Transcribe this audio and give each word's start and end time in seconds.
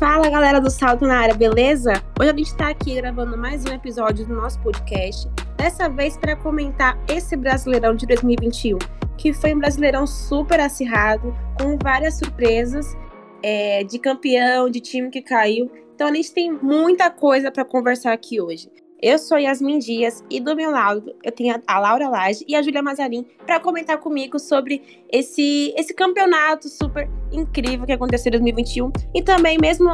Fala 0.00 0.30
galera 0.30 0.62
do 0.62 0.70
Salto 0.70 1.06
na 1.06 1.18
área, 1.18 1.34
beleza? 1.34 1.92
Hoje 2.18 2.30
a 2.30 2.34
gente 2.34 2.46
está 2.46 2.70
aqui 2.70 2.94
gravando 2.94 3.36
mais 3.36 3.66
um 3.66 3.74
episódio 3.74 4.26
do 4.26 4.34
nosso 4.34 4.58
podcast. 4.60 5.28
Dessa 5.58 5.90
vez 5.90 6.16
para 6.16 6.34
comentar 6.34 6.98
esse 7.06 7.36
Brasileirão 7.36 7.94
de 7.94 8.06
2021, 8.06 8.78
que 9.18 9.34
foi 9.34 9.54
um 9.54 9.58
Brasileirão 9.58 10.06
super 10.06 10.58
acirrado, 10.58 11.36
com 11.60 11.76
várias 11.76 12.14
surpresas 12.14 12.96
é, 13.42 13.84
de 13.84 13.98
campeão, 13.98 14.70
de 14.70 14.80
time 14.80 15.10
que 15.10 15.20
caiu. 15.20 15.70
Então 15.94 16.08
a 16.08 16.14
gente 16.14 16.32
tem 16.32 16.50
muita 16.50 17.10
coisa 17.10 17.52
para 17.52 17.62
conversar 17.62 18.14
aqui 18.14 18.40
hoje. 18.40 18.70
Eu 19.02 19.18
sou 19.18 19.38
Yasmin 19.38 19.78
Dias 19.78 20.22
e 20.28 20.40
do 20.40 20.54
meu 20.54 20.70
lado 20.70 21.14
eu 21.24 21.32
tenho 21.32 21.58
a 21.66 21.78
Laura 21.78 22.06
Lage 22.06 22.44
e 22.46 22.54
a 22.54 22.60
Júlia 22.60 22.82
Mazarin 22.82 23.24
para 23.46 23.58
comentar 23.58 23.96
comigo 23.96 24.38
sobre 24.38 24.82
esse, 25.10 25.72
esse 25.74 25.94
campeonato 25.94 26.68
super 26.68 27.08
incrível 27.32 27.86
que 27.86 27.92
aconteceu 27.92 28.28
em 28.28 28.32
2021 28.32 28.92
e 29.14 29.22
também 29.22 29.56
mesmo 29.58 29.88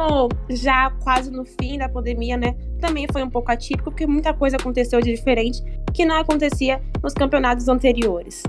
já 0.49 0.91
quase 1.01 1.31
no 1.31 1.45
fim 1.45 1.77
da 1.77 1.87
pandemia, 1.87 2.35
né? 2.35 2.53
Também 2.81 3.07
foi 3.09 3.23
um 3.23 3.29
pouco 3.29 3.49
atípico 3.49 3.91
porque 3.91 4.05
muita 4.05 4.33
coisa 4.33 4.57
aconteceu 4.57 4.99
de 4.99 5.15
diferente 5.15 5.63
que 5.93 6.03
não 6.03 6.17
acontecia 6.17 6.81
nos 7.01 7.13
campeonatos 7.13 7.69
anteriores. 7.69 8.43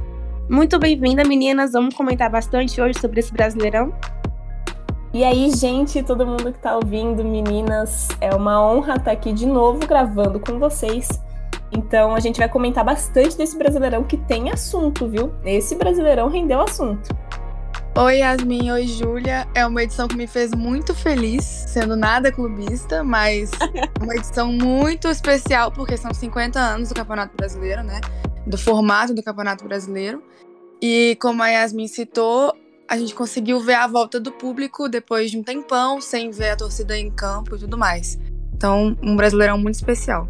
Muito 0.50 0.77
bem-vinda, 0.78 1.22
meninas. 1.25 1.72
Vamos 1.72 1.95
comentar 1.95 2.28
bastante 2.30 2.80
hoje 2.80 2.98
sobre 2.98 3.20
esse 3.20 3.33
Brasileirão. 3.33 3.92
E 5.18 5.24
aí, 5.24 5.50
gente, 5.50 6.00
todo 6.00 6.24
mundo 6.24 6.52
que 6.52 6.60
tá 6.60 6.77
ouvindo, 6.77 7.24
meninas, 7.24 8.06
é 8.20 8.32
uma 8.32 8.64
honra 8.64 8.95
estar 8.95 9.10
aqui 9.10 9.32
de 9.32 9.46
novo 9.46 9.84
gravando 9.84 10.38
com 10.38 10.60
vocês. 10.60 11.08
Então, 11.72 12.14
a 12.14 12.20
gente 12.20 12.38
vai 12.38 12.48
comentar 12.48 12.84
bastante 12.84 13.36
desse 13.36 13.58
Brasileirão 13.58 14.04
que 14.04 14.16
tem 14.16 14.48
assunto, 14.52 15.08
viu? 15.08 15.34
Esse 15.44 15.74
Brasileirão 15.74 16.28
rendeu 16.28 16.60
assunto. 16.60 17.08
Oi, 17.96 18.18
Yasmin. 18.18 18.70
Oi, 18.70 18.86
Júlia. 18.86 19.48
É 19.56 19.66
uma 19.66 19.82
edição 19.82 20.06
que 20.06 20.14
me 20.14 20.28
fez 20.28 20.54
muito 20.54 20.94
feliz, 20.94 21.42
sendo 21.42 21.96
nada 21.96 22.30
clubista, 22.30 23.03
mas 23.03 23.50
uma 24.00 24.14
edição 24.14 24.53
muito 24.53 25.08
especial, 25.08 25.72
porque 25.72 25.97
são 25.97 26.14
50 26.14 26.60
anos 26.60 26.91
do 26.91 26.94
Campeonato 26.94 27.36
Brasileiro, 27.36 27.82
né? 27.82 28.00
Do 28.47 28.56
formato 28.56 29.12
do 29.12 29.22
Campeonato 29.25 29.64
Brasileiro. 29.64 30.22
E 30.80 31.19
como 31.20 31.42
a 31.42 31.48
Yasmin 31.48 31.88
citou, 31.88 32.55
a 32.89 32.97
gente 32.97 33.14
conseguiu 33.14 33.61
ver 33.61 33.75
a 33.75 33.86
volta 33.86 34.19
do 34.19 34.33
público 34.33 34.89
depois 34.89 35.31
de 35.31 35.39
um 35.39 35.42
tempão 35.42 36.00
sem 36.00 36.31
ver 36.31 36.50
a 36.50 36.56
torcida 36.56 36.97
em 36.97 37.11
campo 37.11 37.55
e 37.55 37.58
tudo 37.58 37.77
mais. 37.77 38.19
Então, 38.55 38.97
um 39.03 39.14
brasileirão 39.14 39.58
muito 39.58 39.75
especial. 39.75 40.27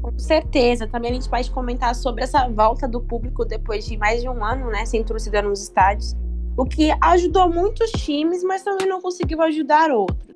Com 0.00 0.18
certeza. 0.18 0.86
Também 0.86 1.10
a 1.10 1.14
gente 1.14 1.28
pode 1.28 1.50
comentar 1.50 1.94
sobre 1.94 2.24
essa 2.24 2.48
volta 2.48 2.88
do 2.88 3.02
público 3.02 3.44
depois 3.44 3.84
de 3.84 3.98
mais 3.98 4.22
de 4.22 4.28
um 4.28 4.42
ano, 4.42 4.70
né, 4.70 4.86
sem 4.86 5.04
torcida 5.04 5.42
nos 5.42 5.62
estádios. 5.62 6.16
O 6.56 6.64
que 6.64 6.90
ajudou 7.02 7.50
muitos 7.50 7.90
times, 7.92 8.42
mas 8.42 8.62
também 8.62 8.88
não 8.88 9.00
conseguiu 9.00 9.42
ajudar 9.42 9.90
outros. 9.90 10.34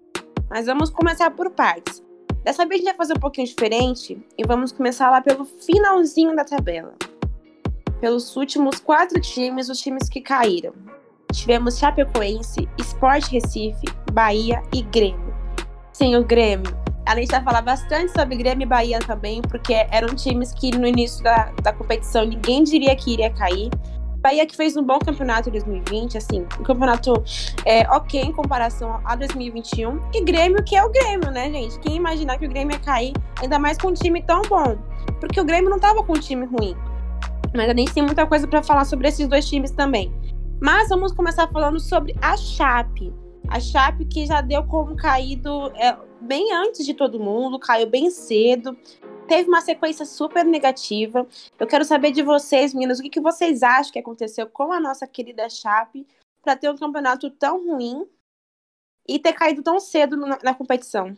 Mas 0.51 0.67
vamos 0.67 0.91
começar 0.91 1.31
por 1.31 1.51
partes. 1.51 2.03
Dessa 2.45 2.65
vez 2.67 2.81
a 2.81 2.85
gente 2.85 2.87
vai 2.89 2.97
fazer 2.97 3.15
um 3.15 3.21
pouquinho 3.21 3.47
diferente 3.47 4.23
e 4.39 4.47
vamos 4.47 4.71
começar 4.71 5.11
lá 5.11 5.21
pelo 5.21 5.45
finalzinho 5.45 6.37
da 6.37 6.45
tabela 6.45 6.95
pelos 8.01 8.37
últimos 8.37 8.79
quatro 8.81 9.21
times, 9.21 9.69
os 9.69 9.81
times 9.81 10.09
que 10.09 10.21
caíram. 10.21 10.73
Tivemos 11.33 11.79
Chapecoense, 11.79 12.69
Sport 12.79 13.31
Recife, 13.31 13.87
Bahia 14.13 14.63
e 14.73 14.83
Grêmio. 14.83 15.35
Sim, 15.93 16.17
o 16.17 16.25
Grêmio. 16.25 16.77
A 17.07 17.15
gente 17.15 17.31
vai 17.31 17.43
falar 17.43 17.63
bastante 17.63 18.13
sobre 18.13 18.37
Grêmio 18.37 18.65
e 18.65 18.69
Bahia 18.69 18.99
também, 18.99 19.41
porque 19.41 19.75
eram 19.91 20.15
times 20.15 20.53
que 20.53 20.77
no 20.77 20.87
início 20.87 21.23
da, 21.23 21.53
da 21.63 21.73
competição 21.73 22.25
ninguém 22.25 22.65
diria 22.65 22.95
que 22.97 23.13
iria 23.13 23.31
cair. 23.31 23.71
Bahia 24.19 24.45
que 24.45 24.57
fez 24.57 24.77
um 24.77 24.83
bom 24.83 24.99
campeonato 24.99 25.49
em 25.49 25.53
2020, 25.53 26.19
assim, 26.19 26.45
um 26.59 26.65
campeonato 26.65 27.23
é, 27.65 27.89
ok 27.91 28.21
em 28.21 28.33
comparação 28.33 29.01
a 29.05 29.15
2021. 29.15 30.01
E 30.13 30.25
Grêmio, 30.25 30.65
que 30.65 30.75
é 30.75 30.85
o 30.85 30.91
Grêmio, 30.91 31.31
né, 31.31 31.49
gente? 31.51 31.79
Quem 31.79 31.95
imaginar 31.95 32.39
que 32.39 32.47
o 32.47 32.49
Grêmio 32.49 32.75
ia 32.75 32.81
cair, 32.81 33.13
ainda 33.41 33.57
mais 33.57 33.79
com 33.79 33.89
um 33.89 33.95
time 33.95 34.21
tão 34.23 34.43
bom? 34.43 34.77
Porque 35.21 35.41
o 35.41 35.45
Grêmio 35.45 35.71
não 35.71 35.79
tava 35.79 36.03
com 36.03 36.15
um 36.15 36.21
time 36.21 36.45
ruim. 36.45 36.77
Mas 37.57 37.71
a 37.71 37.75
gente 37.75 37.95
tem 37.95 38.03
muita 38.03 38.27
coisa 38.27 38.47
para 38.47 38.63
falar 38.63 38.85
sobre 38.85 39.09
esses 39.09 39.27
dois 39.27 39.49
times 39.49 39.71
também. 39.71 40.13
Mas 40.61 40.91
vamos 40.91 41.13
começar 41.13 41.49
falando 41.49 41.81
sobre 41.81 42.15
a 42.21 42.37
Chape. 42.37 43.13
A 43.49 43.59
Chape 43.59 44.05
que 44.05 44.27
já 44.27 44.41
deu 44.41 44.63
como 44.65 44.95
caído 44.95 45.69
é, 45.77 45.97
bem 46.21 46.53
antes 46.53 46.85
de 46.85 46.93
todo 46.93 47.19
mundo, 47.19 47.59
caiu 47.59 47.89
bem 47.89 48.11
cedo. 48.11 48.77
Teve 49.27 49.49
uma 49.49 49.61
sequência 49.61 50.05
super 50.05 50.45
negativa. 50.45 51.27
Eu 51.59 51.67
quero 51.67 51.85
saber 51.85 52.13
de 52.13 52.23
vocês, 52.23 52.75
meninas, 52.75 52.99
o 52.99 53.03
que, 53.03 53.11
que 53.11 53.21
vocês 53.21 53.63
acham 53.63 53.93
que 53.93 53.99
aconteceu 53.99 54.47
com 54.47 54.73
a 54.73 54.81
nossa 54.81 55.07
querida 55.07 55.49
Chape 55.49 56.07
para 56.43 56.57
ter 56.57 56.71
um 56.71 56.77
campeonato 56.77 57.31
tão 57.31 57.67
ruim 57.67 58.07
e 59.09 59.19
ter 59.19 59.33
caído 59.33 59.63
tão 59.63 59.81
cedo 59.81 60.17
na, 60.17 60.39
na 60.43 60.55
competição. 60.55 61.17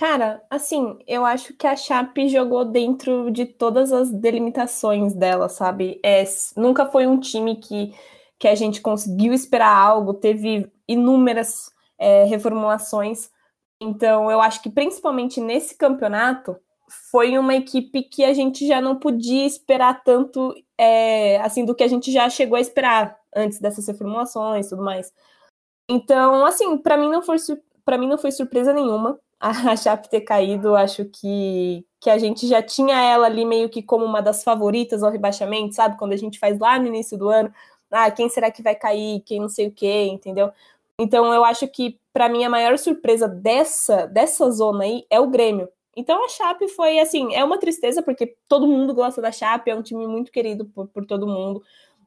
Cara, 0.00 0.42
assim, 0.48 0.98
eu 1.06 1.26
acho 1.26 1.52
que 1.52 1.66
a 1.66 1.76
Chape 1.76 2.26
jogou 2.26 2.64
dentro 2.64 3.30
de 3.30 3.44
todas 3.44 3.92
as 3.92 4.10
delimitações 4.10 5.12
dela, 5.14 5.46
sabe? 5.46 6.00
É, 6.02 6.24
nunca 6.56 6.86
foi 6.86 7.06
um 7.06 7.20
time 7.20 7.56
que, 7.56 7.94
que 8.38 8.48
a 8.48 8.54
gente 8.54 8.80
conseguiu 8.80 9.34
esperar 9.34 9.76
algo, 9.76 10.14
teve 10.14 10.72
inúmeras 10.88 11.70
é, 11.98 12.24
reformulações. 12.24 13.28
Então, 13.78 14.30
eu 14.30 14.40
acho 14.40 14.62
que 14.62 14.70
principalmente 14.70 15.38
nesse 15.38 15.76
campeonato, 15.76 16.56
foi 17.10 17.38
uma 17.38 17.54
equipe 17.54 18.02
que 18.04 18.24
a 18.24 18.32
gente 18.32 18.66
já 18.66 18.80
não 18.80 18.96
podia 18.96 19.44
esperar 19.44 20.02
tanto, 20.02 20.54
é, 20.78 21.38
assim, 21.42 21.62
do 21.62 21.74
que 21.74 21.84
a 21.84 21.88
gente 21.88 22.10
já 22.10 22.30
chegou 22.30 22.56
a 22.56 22.60
esperar 22.62 23.18
antes 23.36 23.60
dessas 23.60 23.86
reformulações 23.86 24.64
e 24.64 24.70
tudo 24.70 24.82
mais. 24.82 25.12
Então, 25.90 26.46
assim, 26.46 26.78
para 26.78 26.96
mim 26.96 27.10
para 27.84 27.98
mim 27.98 28.06
não 28.06 28.16
foi 28.16 28.32
surpresa 28.32 28.72
nenhuma 28.72 29.20
a 29.72 29.76
Chape 29.76 30.10
ter 30.10 30.20
caído, 30.20 30.76
acho 30.76 31.06
que, 31.06 31.84
que 31.98 32.10
a 32.10 32.18
gente 32.18 32.46
já 32.46 32.62
tinha 32.62 33.00
ela 33.00 33.26
ali 33.26 33.44
meio 33.44 33.70
que 33.70 33.82
como 33.82 34.04
uma 34.04 34.20
das 34.20 34.44
favoritas 34.44 35.02
ao 35.02 35.10
rebaixamento, 35.10 35.74
sabe? 35.74 35.96
Quando 35.98 36.12
a 36.12 36.16
gente 36.16 36.38
faz 36.38 36.58
lá 36.58 36.78
no 36.78 36.86
início 36.86 37.16
do 37.16 37.28
ano, 37.30 37.52
ah, 37.90 38.10
quem 38.10 38.28
será 38.28 38.50
que 38.50 38.62
vai 38.62 38.74
cair, 38.74 39.22
quem 39.22 39.40
não 39.40 39.48
sei 39.48 39.68
o 39.68 39.72
quê, 39.72 40.04
entendeu? 40.04 40.52
Então 40.98 41.32
eu 41.32 41.44
acho 41.44 41.66
que 41.68 41.98
para 42.12 42.28
mim 42.28 42.44
a 42.44 42.50
maior 42.50 42.76
surpresa 42.78 43.26
dessa 43.26 44.06
dessa 44.06 44.50
zona 44.50 44.84
aí 44.84 45.06
é 45.10 45.18
o 45.18 45.28
Grêmio. 45.28 45.68
Então 45.96 46.24
a 46.24 46.28
Chape 46.28 46.68
foi 46.68 46.98
assim, 47.00 47.34
é 47.34 47.42
uma 47.44 47.58
tristeza 47.58 48.02
porque 48.02 48.36
todo 48.46 48.66
mundo 48.66 48.94
gosta 48.94 49.20
da 49.22 49.32
Chape, 49.32 49.70
é 49.70 49.74
um 49.74 49.82
time 49.82 50.06
muito 50.06 50.30
querido 50.30 50.66
por, 50.66 50.86
por 50.88 51.06
todo 51.06 51.26
mundo, 51.26 51.62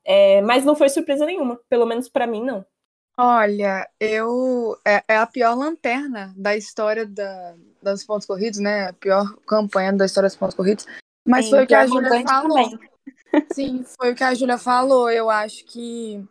é, 0.06 0.42
mas 0.42 0.64
não 0.66 0.76
foi 0.76 0.90
surpresa 0.90 1.26
nenhuma, 1.26 1.60
pelo 1.70 1.86
menos 1.86 2.08
para 2.10 2.28
mim 2.28 2.44
não. 2.44 2.66
Olha, 3.18 3.88
eu 4.00 4.76
é, 4.84 5.04
é, 5.08 5.18
a 5.18 5.28
pior 5.28 5.56
lanterna 5.56 6.34
da 6.36 6.58
história 6.58 7.06
da, 7.06 7.56
dos 7.82 8.04
pontos 8.04 8.26
corridos, 8.26 8.60
né? 8.60 8.88
A 8.88 8.94
pior 8.94 9.36
campanha 9.48 9.94
da 9.94 10.06
história 10.06 10.28
dos 10.28 10.36
pontos 10.36 10.56
corridos. 10.56 10.86
Mas 11.28 11.46
Sim, 11.46 11.52
foi 11.52 11.64
o 11.64 11.68
que 11.68 11.76
a 11.76 11.86
Júlia 11.86 12.24
falou. 12.24 12.70
Também. 12.70 12.90
Sim, 13.54 13.86
foi 14.00 14.12
o 14.12 14.16
que 14.16 14.24
a 14.24 14.34
Júlia 14.34 14.58
falou. 14.58 15.10
Eu 15.10 15.30
acho 15.30 15.64
que 15.66 16.28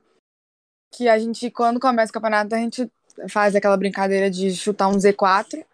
que 0.94 1.08
a 1.08 1.18
gente 1.18 1.50
quando 1.50 1.80
começa 1.80 2.10
o 2.10 2.12
campeonato 2.12 2.54
a 2.54 2.58
gente 2.58 2.90
faz 3.30 3.54
aquela 3.54 3.76
brincadeira 3.76 4.30
de 4.30 4.54
chutar 4.54 4.88
um 4.88 4.96
Z4 4.96 5.64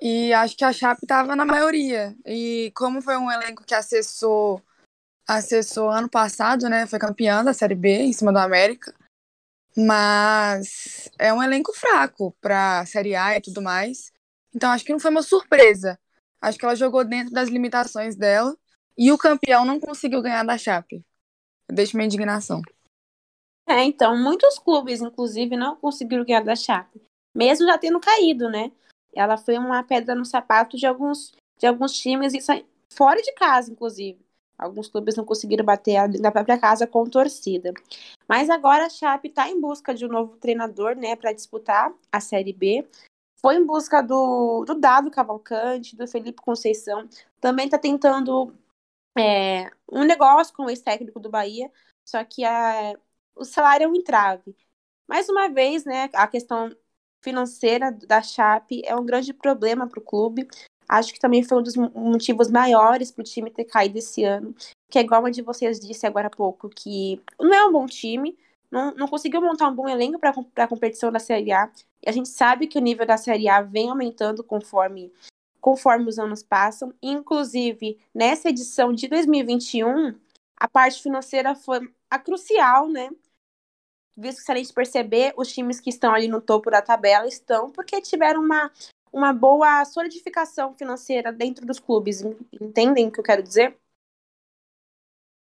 e 0.00 0.32
acho 0.34 0.56
que 0.56 0.64
a 0.64 0.72
Chape 0.72 1.04
estava 1.04 1.36
na 1.36 1.44
maioria. 1.44 2.16
E 2.26 2.72
como 2.74 3.00
foi 3.00 3.16
um 3.16 3.30
elenco 3.30 3.64
que 3.64 3.74
acessou 3.74 4.60
acessou 5.26 5.88
ano 5.88 6.08
passado, 6.08 6.68
né? 6.68 6.84
Foi 6.86 6.98
campeã 6.98 7.44
da 7.44 7.54
Série 7.54 7.76
B 7.76 8.02
em 8.02 8.12
cima 8.12 8.32
do 8.32 8.38
América. 8.38 8.92
Mas 9.76 11.08
é 11.18 11.32
um 11.32 11.42
elenco 11.42 11.72
fraco 11.72 12.36
para 12.40 12.84
Série 12.86 13.14
A 13.14 13.36
e 13.36 13.40
tudo 13.40 13.62
mais. 13.62 14.12
Então 14.54 14.70
acho 14.70 14.84
que 14.84 14.92
não 14.92 15.00
foi 15.00 15.10
uma 15.10 15.22
surpresa. 15.22 15.98
Acho 16.40 16.58
que 16.58 16.64
ela 16.64 16.76
jogou 16.76 17.04
dentro 17.04 17.32
das 17.32 17.48
limitações 17.48 18.16
dela 18.16 18.56
e 18.98 19.10
o 19.12 19.18
campeão 19.18 19.64
não 19.64 19.80
conseguiu 19.80 20.20
ganhar 20.20 20.44
da 20.44 20.58
Chape. 20.58 21.04
Deixa 21.68 21.96
minha 21.96 22.06
indignação. 22.06 22.60
É, 23.66 23.84
então, 23.84 24.16
muitos 24.16 24.58
clubes, 24.58 25.00
inclusive, 25.00 25.56
não 25.56 25.76
conseguiram 25.76 26.24
ganhar 26.24 26.42
da 26.42 26.56
Chape, 26.56 27.00
mesmo 27.34 27.66
já 27.66 27.78
tendo 27.78 28.00
caído, 28.00 28.50
né? 28.50 28.72
Ela 29.14 29.38
foi 29.38 29.56
uma 29.56 29.82
pedra 29.82 30.14
no 30.14 30.24
sapato 30.24 30.76
de 30.76 30.84
alguns, 30.84 31.32
de 31.58 31.66
alguns 31.66 31.92
times, 31.92 32.32
fora 32.92 33.22
de 33.22 33.32
casa, 33.34 33.70
inclusive. 33.70 34.18
Alguns 34.62 34.88
clubes 34.88 35.16
não 35.16 35.24
conseguiram 35.24 35.64
bater 35.64 36.08
na 36.20 36.30
própria 36.30 36.58
casa 36.58 36.86
com 36.86 37.04
torcida. 37.04 37.72
Mas 38.28 38.48
agora 38.48 38.86
a 38.86 38.90
Chape 38.90 39.28
está 39.28 39.48
em 39.48 39.60
busca 39.60 39.94
de 39.94 40.06
um 40.06 40.08
novo 40.08 40.36
treinador, 40.36 40.96
né, 40.96 41.16
para 41.16 41.32
disputar 41.32 41.92
a 42.10 42.20
Série 42.20 42.52
B. 42.52 42.86
Foi 43.40 43.56
em 43.56 43.66
busca 43.66 44.02
do, 44.02 44.64
do 44.64 44.74
Dado 44.74 45.10
Cavalcante, 45.10 45.96
do 45.96 46.06
Felipe 46.06 46.40
Conceição. 46.42 47.08
Também 47.40 47.66
está 47.66 47.78
tentando 47.78 48.54
é, 49.18 49.70
um 49.90 50.04
negócio 50.04 50.54
com 50.54 50.64
o 50.64 50.70
ex-técnico 50.70 51.18
do 51.18 51.28
Bahia, 51.28 51.70
só 52.04 52.24
que 52.24 52.44
a, 52.44 52.94
o 53.34 53.44
salário 53.44 53.84
é 53.84 53.88
um 53.88 53.96
entrave. 53.96 54.56
Mais 55.08 55.28
uma 55.28 55.48
vez, 55.48 55.84
né, 55.84 56.08
a 56.14 56.26
questão 56.26 56.74
financeira 57.20 57.92
da 57.92 58.22
Chape 58.22 58.82
é 58.84 58.94
um 58.96 59.04
grande 59.04 59.32
problema 59.32 59.88
para 59.88 59.98
o 59.98 60.04
clube. 60.04 60.48
Acho 60.92 61.14
que 61.14 61.18
também 61.18 61.42
foi 61.42 61.58
um 61.58 61.62
dos 61.62 61.74
motivos 61.74 62.50
maiores 62.50 63.10
para 63.10 63.22
o 63.22 63.24
time 63.24 63.50
ter 63.50 63.64
caído 63.64 63.96
esse 63.96 64.24
ano, 64.24 64.54
que 64.90 64.98
é 64.98 65.02
igual 65.02 65.24
a 65.24 65.30
de 65.30 65.40
vocês 65.40 65.80
disse 65.80 66.06
agora 66.06 66.26
há 66.26 66.30
pouco, 66.30 66.68
que 66.68 67.18
não 67.40 67.54
é 67.54 67.64
um 67.64 67.72
bom 67.72 67.86
time, 67.86 68.36
não, 68.70 68.94
não 68.94 69.08
conseguiu 69.08 69.40
montar 69.40 69.68
um 69.68 69.74
bom 69.74 69.88
elenco 69.88 70.18
para 70.18 70.34
a 70.64 70.68
competição 70.68 71.10
da 71.10 71.18
Série 71.18 71.50
A. 71.50 71.72
E 72.04 72.10
a 72.10 72.12
gente 72.12 72.28
sabe 72.28 72.66
que 72.66 72.76
o 72.76 72.80
nível 72.82 73.06
da 73.06 73.16
Série 73.16 73.48
A 73.48 73.62
vem 73.62 73.88
aumentando 73.88 74.44
conforme, 74.44 75.10
conforme 75.62 76.10
os 76.10 76.18
anos 76.18 76.42
passam. 76.42 76.92
Inclusive, 77.02 77.98
nessa 78.14 78.50
edição 78.50 78.92
de 78.92 79.08
2021, 79.08 80.14
a 80.58 80.68
parte 80.68 81.02
financeira 81.02 81.54
foi 81.54 81.90
a 82.10 82.18
crucial, 82.18 82.86
né? 82.86 83.08
Visto 84.14 84.40
que 84.40 84.44
se 84.44 84.52
a 84.52 84.56
gente 84.56 84.74
perceber, 84.74 85.32
os 85.38 85.50
times 85.50 85.80
que 85.80 85.88
estão 85.88 86.14
ali 86.14 86.28
no 86.28 86.42
topo 86.42 86.70
da 86.70 86.82
tabela 86.82 87.26
estão 87.26 87.70
porque 87.70 87.98
tiveram 88.02 88.42
uma, 88.42 88.70
uma 89.12 89.32
boa 89.32 89.84
solidificação 89.84 90.74
financeira 90.74 91.32
dentro 91.32 91.66
dos 91.66 91.78
clubes. 91.78 92.22
Entendem 92.60 93.08
o 93.08 93.12
que 93.12 93.20
eu 93.20 93.24
quero 93.24 93.42
dizer? 93.42 93.76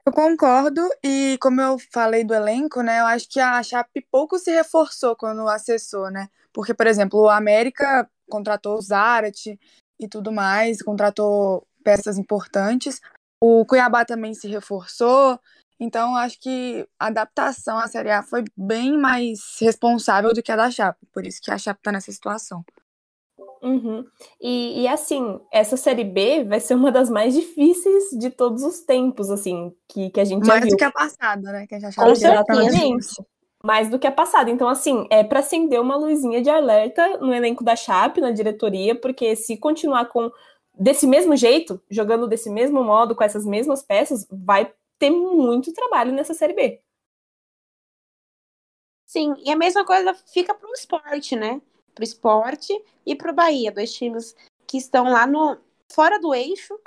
Eu 0.06 0.14
concordo, 0.14 0.88
e 1.04 1.36
como 1.42 1.60
eu 1.60 1.80
falei 1.92 2.24
do 2.24 2.36
elenco, 2.36 2.84
né, 2.84 3.00
eu 3.00 3.08
acho 3.08 3.28
que 3.28 3.40
a 3.40 3.62
Chape 3.64 4.06
pouco 4.12 4.38
se 4.38 4.52
reforçou 4.52 5.16
quando 5.16 5.48
acessou, 5.50 6.12
né? 6.12 6.30
Porque, 6.54 6.76
por 6.76 6.86
exemplo, 6.86 7.22
o 7.22 7.30
América 7.30 8.08
contratou 8.30 8.78
o 8.78 8.82
Zarate 8.82 9.60
e 10.00 10.08
tudo 10.08 10.32
mais, 10.32 10.80
contratou 10.80 11.68
peças 11.84 12.20
importantes. 12.20 13.02
O 13.42 13.66
Cuiabá 13.66 14.06
também 14.06 14.36
se 14.36 14.48
reforçou, 14.48 15.40
então 15.80 16.12
eu 16.12 16.18
acho 16.18 16.40
que 16.40 16.88
a 17.00 17.08
adaptação 17.08 17.80
à 17.80 17.88
Série 17.88 18.12
A 18.12 18.22
foi 18.22 18.44
bem 18.56 18.96
mais 19.00 19.58
responsável 19.60 20.32
do 20.34 20.44
que 20.44 20.52
a 20.52 20.56
da 20.56 20.70
Chape, 20.70 21.04
por 21.12 21.26
isso 21.26 21.42
que 21.42 21.50
a 21.50 21.58
Chape 21.58 21.80
está 21.80 21.92
nessa 21.92 22.12
situação. 22.12 22.64
Uhum. 23.66 24.06
E, 24.40 24.84
e, 24.84 24.88
assim, 24.88 25.40
essa 25.52 25.76
série 25.76 26.04
B 26.04 26.44
vai 26.44 26.60
ser 26.60 26.76
uma 26.76 26.92
das 26.92 27.10
mais 27.10 27.34
difíceis 27.34 28.12
de 28.12 28.30
todos 28.30 28.62
os 28.62 28.82
tempos, 28.82 29.32
assim, 29.32 29.74
que, 29.88 30.12
que 30.12 30.20
a 30.20 30.24
gente 30.24 30.46
mais 30.46 30.60
já 30.60 30.66
viu. 30.66 30.70
do 30.70 30.78
que 30.78 30.84
a 30.84 30.92
passada, 30.92 31.52
né? 31.52 31.66
Que 31.66 31.74
a 31.74 31.80
gente 31.80 31.88
achava 31.88 32.12
Exatamente. 32.12 33.26
Mais 33.64 33.90
do 33.90 33.98
que 33.98 34.06
a 34.06 34.12
passada. 34.12 34.52
Então, 34.52 34.70
assim, 34.70 35.08
é 35.10 35.24
para 35.24 35.40
acender 35.40 35.82
uma 35.82 35.96
luzinha 35.96 36.44
de 36.44 36.50
alerta 36.52 37.18
no 37.18 37.34
elenco 37.34 37.64
da 37.64 37.76
Chape, 37.76 38.22
na 38.22 38.30
diretoria, 38.30 38.94
porque 38.94 39.36
se 39.36 39.58
continuar 39.58 40.06
com 40.06 40.32
desse 40.78 41.08
mesmo 41.08 41.36
jeito, 41.36 41.82
jogando 41.90 42.28
desse 42.28 42.52
mesmo 42.52 42.84
modo, 42.84 43.16
com 43.16 43.24
essas 43.24 43.48
mesmas 43.48 43.82
peças, 43.82 44.28
vai 44.30 44.72
ter 45.00 45.10
muito 45.10 45.74
trabalho 45.74 46.12
nessa 46.12 46.36
série 46.36 46.54
B. 46.54 46.80
Sim, 49.08 49.34
e 49.44 49.50
a 49.50 49.56
mesma 49.56 49.84
coisa 49.84 50.14
fica 50.32 50.54
para 50.54 50.70
o 50.70 50.74
esporte, 50.74 51.36
né? 51.36 51.60
Para 51.96 52.02
o 52.02 52.04
esporte 52.04 52.74
e 53.06 53.16
para 53.16 53.32
o 53.32 53.36
Bahia, 53.36 53.72
dois 53.72 53.94
times 53.94 54.36
que 54.68 54.78
estão 54.78 55.06
lá 55.06 55.26
no 55.26 55.58
fora 55.92 56.20
do 56.20 56.34
eixo, 56.34 56.78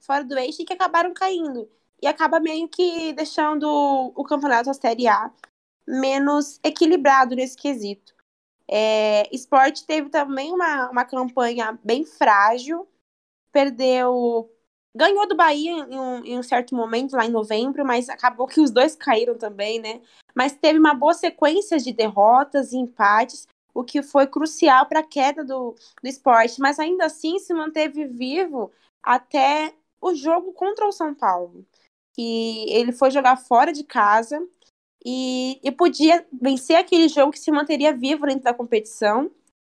fora 0.00 0.24
do 0.24 0.36
eixo 0.36 0.62
e 0.62 0.64
que 0.64 0.72
acabaram 0.72 1.14
caindo. 1.14 1.70
E 2.02 2.06
acaba 2.06 2.40
meio 2.40 2.68
que 2.68 3.12
deixando 3.12 3.64
o 4.14 4.24
campeonato 4.24 4.64
da 4.64 4.74
Série 4.74 5.06
A 5.06 5.32
menos 5.86 6.58
equilibrado 6.62 7.34
nesse 7.34 7.56
quesito. 7.56 8.14
É, 8.68 9.28
esporte 9.34 9.86
teve 9.86 10.08
também 10.08 10.52
uma, 10.52 10.90
uma 10.90 11.04
campanha 11.04 11.78
bem 11.84 12.04
frágil, 12.04 12.88
perdeu. 13.52 14.50
Ganhou 14.94 15.26
do 15.26 15.36
Bahia 15.36 15.70
em 15.70 15.98
um, 15.98 16.24
em 16.24 16.38
um, 16.38 16.42
certo 16.42 16.74
momento, 16.74 17.16
lá 17.16 17.24
em 17.24 17.30
novembro, 17.30 17.84
mas 17.84 18.08
acabou 18.08 18.46
que 18.46 18.60
os 18.60 18.70
dois 18.70 18.94
caíram 18.94 19.36
também, 19.36 19.80
né? 19.80 20.02
Mas 20.34 20.52
teve 20.52 20.78
uma 20.78 20.94
boa 20.94 21.14
sequência 21.14 21.78
de 21.78 21.92
derrotas 21.92 22.72
e 22.72 22.76
empates, 22.76 23.46
o 23.74 23.84
que 23.84 24.02
foi 24.02 24.26
crucial 24.26 24.86
para 24.86 25.00
a 25.00 25.06
queda 25.06 25.44
do, 25.44 25.74
do 26.02 26.08
esporte, 26.08 26.60
mas 26.60 26.78
ainda 26.78 27.06
assim 27.06 27.38
se 27.38 27.52
manteve 27.54 28.06
vivo 28.06 28.70
até 29.02 29.74
o 30.00 30.14
jogo 30.14 30.52
contra 30.52 30.86
o 30.86 30.92
São 30.92 31.14
Paulo. 31.14 31.64
Que 32.14 32.66
ele 32.68 32.92
foi 32.92 33.10
jogar 33.10 33.36
fora 33.36 33.72
de 33.72 33.84
casa 33.84 34.46
e, 35.04 35.58
e 35.62 35.72
podia 35.72 36.26
vencer 36.32 36.76
aquele 36.76 37.08
jogo 37.08 37.32
que 37.32 37.38
se 37.38 37.50
manteria 37.50 37.96
vivo 37.96 38.26
dentro 38.26 38.42
da 38.42 38.54
competição, 38.54 39.30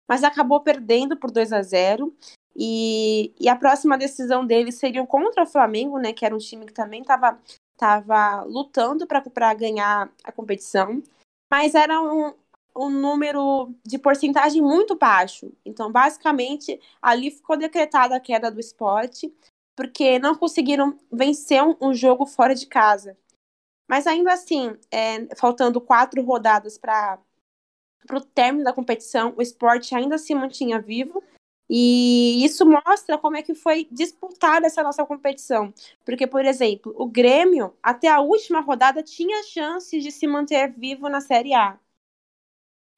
mas 0.08 0.24
acabou 0.24 0.60
perdendo 0.60 1.16
por 1.16 1.30
2 1.30 1.52
a 1.52 1.62
0 1.62 2.14
e, 2.56 3.32
e 3.38 3.48
a 3.48 3.54
próxima 3.54 3.96
decisão 3.96 4.44
dele 4.44 4.72
seria 4.72 5.06
contra 5.06 5.44
o 5.44 5.46
Flamengo, 5.46 5.98
né? 5.98 6.12
Que 6.12 6.24
era 6.24 6.34
um 6.34 6.38
time 6.38 6.66
que 6.66 6.72
também 6.72 7.02
estava 7.02 7.38
tava 7.76 8.42
lutando 8.42 9.06
para 9.06 9.54
ganhar 9.54 10.12
a 10.22 10.32
competição. 10.32 11.02
Mas 11.50 11.74
era 11.74 12.00
um, 12.00 12.34
um 12.76 12.88
número 12.88 13.74
de 13.84 13.98
porcentagem 13.98 14.62
muito 14.62 14.96
baixo. 14.96 15.52
Então, 15.64 15.90
basicamente, 15.90 16.80
ali 17.00 17.30
ficou 17.30 17.56
decretada 17.56 18.16
a 18.16 18.20
queda 18.20 18.50
do 18.50 18.60
esporte, 18.60 19.32
porque 19.76 20.18
não 20.18 20.34
conseguiram 20.34 20.98
vencer 21.10 21.62
um, 21.80 21.94
jogo 21.94 22.26
fora 22.26 22.54
de 22.54 22.66
casa. 22.66 23.16
Mas 23.88 24.06
ainda 24.06 24.32
assim, 24.32 24.76
é, 24.90 25.34
faltando 25.36 25.80
quatro 25.80 26.22
rodadas 26.22 26.78
para 26.78 27.18
o 28.12 28.20
término 28.20 28.64
da 28.64 28.72
competição, 28.72 29.34
o 29.36 29.42
esporte 29.42 29.94
ainda 29.94 30.18
se 30.18 30.34
mantinha 30.34 30.80
vivo 30.80 31.22
e 31.72 32.44
isso 32.44 32.66
mostra 32.66 33.16
como 33.16 33.36
é 33.36 33.42
que 33.42 33.54
foi 33.54 33.86
disputada 33.92 34.66
essa 34.66 34.82
nossa 34.82 35.06
competição. 35.06 35.72
Porque, 36.04 36.26
por 36.26 36.44
exemplo, 36.44 36.92
o 36.96 37.06
Grêmio, 37.06 37.72
até 37.80 38.08
a 38.08 38.20
última 38.20 38.60
rodada, 38.60 39.04
tinha 39.04 39.44
chances 39.44 40.02
de 40.02 40.10
se 40.10 40.26
manter 40.26 40.72
vivo 40.72 41.08
na 41.08 41.20
Série 41.20 41.54
A. 41.54 41.78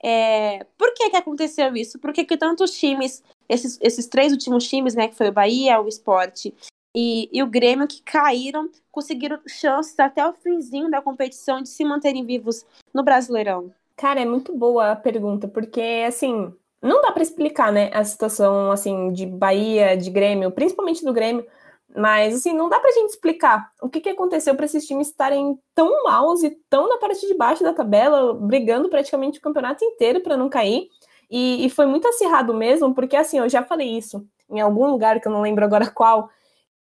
É... 0.02 0.64
Por 0.76 0.92
que, 0.94 1.10
que 1.10 1.16
aconteceu 1.16 1.76
isso? 1.76 1.98
Por 1.98 2.12
que, 2.12 2.24
que 2.24 2.36
tantos 2.36 2.72
times, 2.72 3.22
esses, 3.48 3.78
esses 3.80 4.06
três 4.06 4.32
últimos 4.32 4.68
times, 4.68 4.94
né, 4.94 5.08
que 5.08 5.14
foi 5.14 5.28
o 5.28 5.32
Bahia, 5.32 5.80
o 5.80 5.88
Esporte 5.88 6.54
e, 6.94 7.28
e 7.32 7.42
o 7.42 7.46
Grêmio, 7.46 7.86
que 7.86 8.02
caíram, 8.02 8.68
conseguiram 8.90 9.38
chances 9.46 9.98
até 9.98 10.26
o 10.26 10.32
finzinho 10.32 10.90
da 10.90 11.00
competição 11.00 11.62
de 11.62 11.68
se 11.68 11.84
manterem 11.84 12.24
vivos 12.24 12.66
no 12.92 13.02
Brasileirão? 13.02 13.72
Cara, 13.96 14.20
é 14.20 14.24
muito 14.24 14.56
boa 14.56 14.92
a 14.92 14.96
pergunta, 14.96 15.46
porque, 15.46 16.04
assim, 16.06 16.52
não 16.82 17.00
dá 17.00 17.12
para 17.12 17.22
explicar, 17.22 17.72
né, 17.72 17.90
a 17.94 18.02
situação 18.04 18.72
assim 18.72 19.12
de 19.12 19.24
Bahia, 19.24 19.96
de 19.96 20.10
Grêmio, 20.10 20.50
principalmente 20.50 21.04
do 21.04 21.12
Grêmio, 21.12 21.46
mas 21.94 22.34
assim, 22.34 22.52
não 22.52 22.68
dá 22.68 22.80
pra 22.80 22.90
gente 22.92 23.10
explicar 23.10 23.70
o 23.80 23.88
que, 23.88 24.00
que 24.00 24.08
aconteceu 24.08 24.54
para 24.54 24.64
esses 24.64 24.86
times 24.86 25.08
estarem 25.08 25.58
tão 25.74 26.04
maus 26.04 26.42
e 26.42 26.50
tão 26.70 26.88
na 26.88 26.98
parte 26.98 27.26
de 27.26 27.34
baixo 27.34 27.62
da 27.62 27.74
tabela, 27.74 28.32
brigando 28.34 28.88
praticamente 28.88 29.38
o 29.38 29.42
campeonato 29.42 29.84
inteiro 29.84 30.20
para 30.20 30.36
não 30.36 30.48
cair. 30.48 30.88
E, 31.30 31.64
e, 31.64 31.70
foi 31.70 31.86
muito 31.86 32.06
acirrado 32.08 32.52
mesmo, 32.52 32.94
porque 32.94 33.16
assim, 33.16 33.38
eu 33.38 33.48
já 33.48 33.62
falei 33.62 33.96
isso 33.96 34.26
em 34.50 34.60
algum 34.60 34.86
lugar 34.86 35.18
que 35.20 35.26
eu 35.26 35.32
não 35.32 35.42
lembro 35.42 35.64
agora 35.64 35.88
qual. 35.90 36.30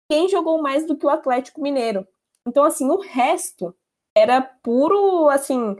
Quem 0.10 0.30
jogou 0.30 0.62
mais 0.62 0.86
do 0.86 0.96
que 0.96 1.06
o 1.06 1.10
Atlético 1.10 1.62
Mineiro? 1.62 2.08
Então, 2.46 2.64
assim, 2.64 2.88
o 2.88 3.02
resto 3.02 3.76
era 4.16 4.42
puro, 4.42 5.28
assim, 5.30 5.76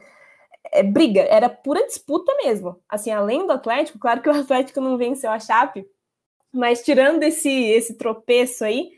é, 0.72 0.84
briga, 0.84 1.22
era 1.22 1.50
pura 1.50 1.86
disputa 1.86 2.36
mesmo. 2.44 2.82
Assim, 2.90 3.12
além 3.12 3.46
do 3.46 3.54
Atlético, 3.54 4.00
claro 4.00 4.22
que 4.22 4.30
o 4.30 4.34
Atlético 4.36 4.82
não 4.82 4.98
venceu 4.98 5.32
a 5.32 5.40
Chape, 5.40 5.88
mas 6.52 6.84
tirando 6.84 7.24
esse, 7.24 7.50
esse 7.50 7.96
tropeço 7.96 8.66
aí, 8.66 8.97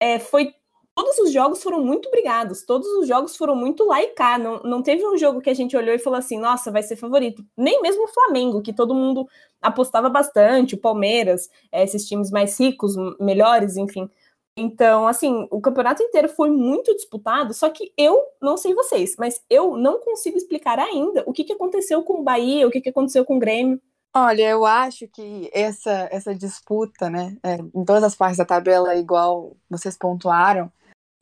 é, 0.00 0.18
foi 0.18 0.54
todos 0.94 1.16
os 1.18 1.32
jogos 1.32 1.62
foram 1.62 1.84
muito 1.84 2.10
brigados, 2.10 2.64
todos 2.64 2.88
os 2.94 3.06
jogos 3.06 3.36
foram 3.36 3.54
muito 3.54 3.86
cá. 4.16 4.36
Não, 4.36 4.60
não 4.64 4.82
teve 4.82 5.06
um 5.06 5.16
jogo 5.16 5.40
que 5.40 5.48
a 5.48 5.54
gente 5.54 5.76
olhou 5.76 5.94
e 5.94 5.98
falou 5.98 6.18
assim, 6.18 6.38
nossa, 6.38 6.72
vai 6.72 6.82
ser 6.82 6.96
favorito. 6.96 7.44
Nem 7.56 7.80
mesmo 7.80 8.04
o 8.04 8.08
Flamengo, 8.08 8.60
que 8.60 8.72
todo 8.72 8.94
mundo 8.94 9.28
apostava 9.62 10.08
bastante, 10.08 10.74
o 10.74 10.78
Palmeiras, 10.78 11.48
é, 11.70 11.84
esses 11.84 12.04
times 12.06 12.32
mais 12.32 12.58
ricos, 12.58 12.96
melhores, 13.20 13.76
enfim. 13.76 14.10
Então, 14.56 15.06
assim, 15.06 15.46
o 15.52 15.60
campeonato 15.60 16.02
inteiro 16.02 16.28
foi 16.28 16.50
muito 16.50 16.92
disputado, 16.96 17.54
só 17.54 17.70
que 17.70 17.92
eu 17.96 18.20
não 18.42 18.56
sei 18.56 18.74
vocês, 18.74 19.14
mas 19.16 19.40
eu 19.48 19.76
não 19.76 20.00
consigo 20.00 20.36
explicar 20.36 20.80
ainda 20.80 21.22
o 21.26 21.32
que, 21.32 21.44
que 21.44 21.52
aconteceu 21.52 22.02
com 22.02 22.14
o 22.14 22.24
Bahia, 22.24 22.66
o 22.66 22.70
que, 22.72 22.80
que 22.80 22.88
aconteceu 22.88 23.24
com 23.24 23.36
o 23.36 23.38
Grêmio. 23.38 23.80
Olha, 24.20 24.48
eu 24.48 24.66
acho 24.66 25.06
que 25.08 25.48
essa, 25.52 26.08
essa 26.10 26.34
disputa, 26.34 27.08
né, 27.08 27.36
é, 27.42 27.54
em 27.56 27.84
todas 27.84 28.02
as 28.02 28.14
partes 28.16 28.38
da 28.38 28.44
tabela, 28.44 28.96
igual 28.96 29.56
vocês 29.70 29.96
pontuaram, 29.96 30.72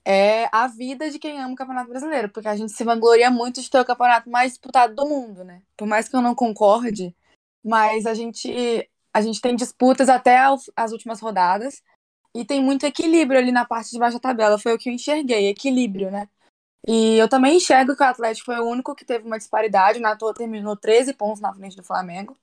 é 0.05 0.49
a 0.51 0.67
vida 0.67 1.11
de 1.11 1.19
quem 1.19 1.39
ama 1.41 1.53
o 1.53 1.57
Campeonato 1.57 1.91
Brasileiro, 1.91 2.31
porque 2.31 2.49
a 2.49 2.57
gente 2.57 2.73
se 2.73 2.85
vangloria 2.85 3.31
muito 3.31 3.61
de 3.61 3.69
ter 3.71 3.81
o 3.81 3.85
campeonato 3.85 4.31
mais 4.31 4.53
disputado 4.53 4.95
do 4.95 5.07
mundo, 5.07 5.45
né? 5.45 5.63
Por 5.77 5.87
mais 5.87 6.09
que 6.09 6.17
eu 6.17 6.23
não 6.23 6.35
concorde, 6.35 7.15
mas 7.63 8.07
a 8.07 8.15
gente, 8.15 8.89
a 9.13 9.21
gente 9.21 9.41
tem 9.41 9.55
disputas 9.55 10.09
até 10.09 10.39
as 10.77 10.93
últimas 10.93 11.21
rodadas, 11.21 11.83
e 12.35 12.45
tem 12.45 12.63
muito 12.63 12.85
equilíbrio 12.85 13.39
ali 13.39 13.51
na 13.51 13.65
parte 13.65 13.91
de 13.91 13.99
baixo 13.99 14.17
da 14.17 14.21
tabela. 14.21 14.59
Foi 14.59 14.75
o 14.75 14.79
que 14.79 14.91
eu 14.91 14.93
enxerguei, 14.93 15.49
equilíbrio, 15.49 16.11
né? 16.11 16.29
E 16.87 17.17
eu 17.17 17.29
também 17.29 17.57
enxergo 17.57 17.97
que 17.97 18.03
o 18.03 18.07
Atlético 18.07 18.47
foi 18.47 18.61
o 18.61 18.69
único 18.69 18.95
que 18.95 19.05
teve 19.05 19.27
uma 19.27 19.39
disparidade. 19.39 19.99
Na 19.99 20.15
toa 20.15 20.35
terminou 20.35 20.77
13 20.77 21.15
pontos 21.15 21.41
na 21.41 21.53
frente 21.53 21.77
do 21.77 21.83
Flamengo. 21.83 22.37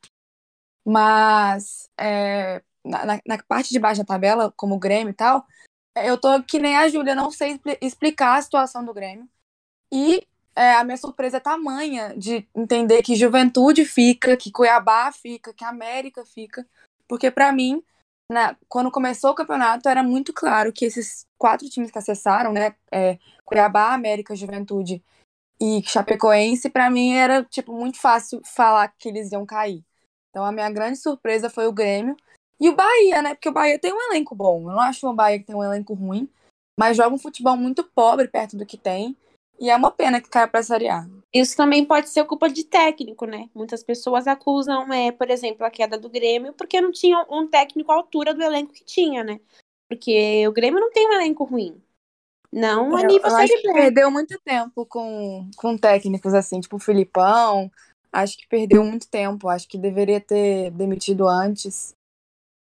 Mas 0.86 1.90
é, 1.98 2.62
na, 2.84 3.20
na, 3.26 3.44
parte 3.48 3.72
de 3.72 3.80
baixo 3.80 4.02
da 4.02 4.06
tabela, 4.06 4.54
como 4.56 4.76
o 4.76 4.80
Grêmio 4.80 5.12
e 5.12 5.16
tal, 5.16 5.46
eu 5.96 6.18
tô 6.18 6.42
que 6.44 6.60
nem 6.60 6.76
a 6.76 6.90
Júlia, 6.90 7.16
não 7.16 7.32
sei 7.32 7.60
explicar 7.82 8.38
a 8.38 8.42
situação 8.42 8.84
do 8.84 8.94
Grêmio. 8.94 9.28
E 9.92 10.28
é, 10.56 10.74
a 10.74 10.84
minha 10.84 10.98
surpresa 10.98 11.38
é 11.38 11.40
tamanha 11.40 12.16
de 12.18 12.48
entender 12.56 13.02
que 13.02 13.16
Juventude 13.16 13.86
fica, 13.86 14.36
que 14.38 14.52
Cuiabá 14.52 15.12
fica, 15.12 15.54
que 15.54 15.64
América 15.64 16.26
fica. 16.26 16.68
Porque 17.08 17.32
para 17.32 17.52
mim, 17.52 17.84
na, 18.30 18.56
quando 18.68 18.92
começou 18.92 19.32
o 19.32 19.36
campeonato, 19.36 19.88
era 19.90 20.04
muito 20.04 20.34
claro 20.34 20.74
que 20.74 20.86
esses 20.86 21.28
quatro 21.38 21.70
times 21.70 21.92
que 21.92 21.98
acessaram, 21.98 22.52
né, 22.52 22.76
é, 22.92 23.18
Cuiabá, 23.46 23.94
América, 23.94 24.36
Juventude 24.36 25.04
e 25.60 25.82
Chapecoense, 25.84 26.70
para 26.70 26.90
mim 26.90 27.14
era 27.14 27.44
tipo 27.46 27.74
muito 27.74 28.00
fácil 28.00 28.42
falar 28.44 28.88
que 28.98 29.10
eles 29.10 29.32
iam 29.32 29.46
cair. 29.46 29.84
Então 30.34 30.44
a 30.44 30.52
minha 30.52 30.70
grande 30.72 30.98
surpresa 30.98 31.48
foi 31.48 31.68
o 31.68 31.72
Grêmio 31.72 32.18
e 32.60 32.68
o 32.68 32.76
Bahia, 32.76 33.22
né? 33.22 33.36
Porque 33.36 33.50
o 33.50 33.54
Bahia 33.54 33.78
tem 33.78 33.94
um 33.94 34.12
elenco 34.12 34.34
bom. 34.34 34.62
Eu 34.62 34.74
não 34.74 34.80
acho 34.80 35.08
o 35.08 35.14
Bahia 35.14 35.38
que 35.38 35.46
tem 35.46 35.56
um 35.56 35.64
elenco 35.64 35.94
ruim, 35.94 36.28
mas 36.78 36.98
joga 36.98 37.14
um 37.14 37.20
futebol 37.20 37.56
muito 37.56 37.84
pobre 37.84 38.28
perto 38.28 38.58
do 38.58 38.66
que 38.66 38.76
tem. 38.76 39.16
E 39.60 39.70
é 39.70 39.76
uma 39.76 39.92
pena 39.92 40.20
que 40.20 40.28
caia 40.28 40.48
para 40.48 40.62
a 40.62 40.64
Série 40.64 40.90
A. 40.90 41.06
Isso 41.32 41.56
também 41.56 41.86
pode 41.86 42.10
ser 42.10 42.26
culpa 42.26 42.50
de 42.50 42.64
técnico, 42.64 43.28
né? 43.28 43.48
Muitas 43.54 43.84
pessoas 43.84 44.26
acusam, 44.26 44.92
é, 44.92 45.12
por 45.12 45.30
exemplo, 45.30 45.64
a 45.64 45.70
queda 45.70 46.00
do 46.00 46.10
Grêmio 46.10 46.52
porque 46.54 46.82
não 46.82 46.92
tinha 46.92 47.24
um 47.30 47.48
técnico 47.48 47.92
à 47.92 47.96
altura 47.96 48.34
do 48.34 48.42
elenco 48.42 48.74
que 48.74 48.84
tinha, 48.84 49.24
né? 49.24 49.40
Porque 49.88 50.48
o 50.48 50.52
Grêmio 50.52 50.80
não 50.80 50.92
tem 50.92 51.08
um 51.08 51.14
elenco 51.14 51.44
ruim. 51.44 51.80
Não 52.52 52.96
a 52.96 53.02
é, 53.02 53.06
nível 53.06 53.30
eu 53.30 53.36
acho 53.36 53.62
que 53.62 53.74
perdeu 53.74 54.10
muito 54.10 54.40
tempo 54.44 54.86
com, 54.88 55.50
com 55.56 55.78
técnicos 55.78 56.34
assim, 56.34 56.60
tipo 56.60 56.78
o 56.78 56.80
Filipão. 56.80 57.72
Acho 58.14 58.38
que 58.38 58.48
perdeu 58.48 58.84
muito 58.84 59.10
tempo. 59.10 59.50
Acho 59.50 59.68
que 59.68 59.78
deveria 59.78 60.22
ter 60.22 60.70
demitido 60.72 61.28
antes. 61.28 61.96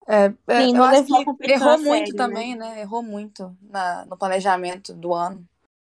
É, 0.06 0.32
é 0.46 0.62
Sim, 0.62 0.76
eu 0.76 0.82
acho 0.84 1.04
que 1.04 1.52
errou 1.52 1.78
muito 1.78 2.12
né? 2.12 2.16
também, 2.16 2.54
né? 2.54 2.74
né? 2.76 2.80
Errou 2.80 3.02
muito 3.02 3.56
na, 3.60 4.06
no 4.06 4.16
planejamento 4.16 4.94
do 4.94 5.12
ano. 5.12 5.44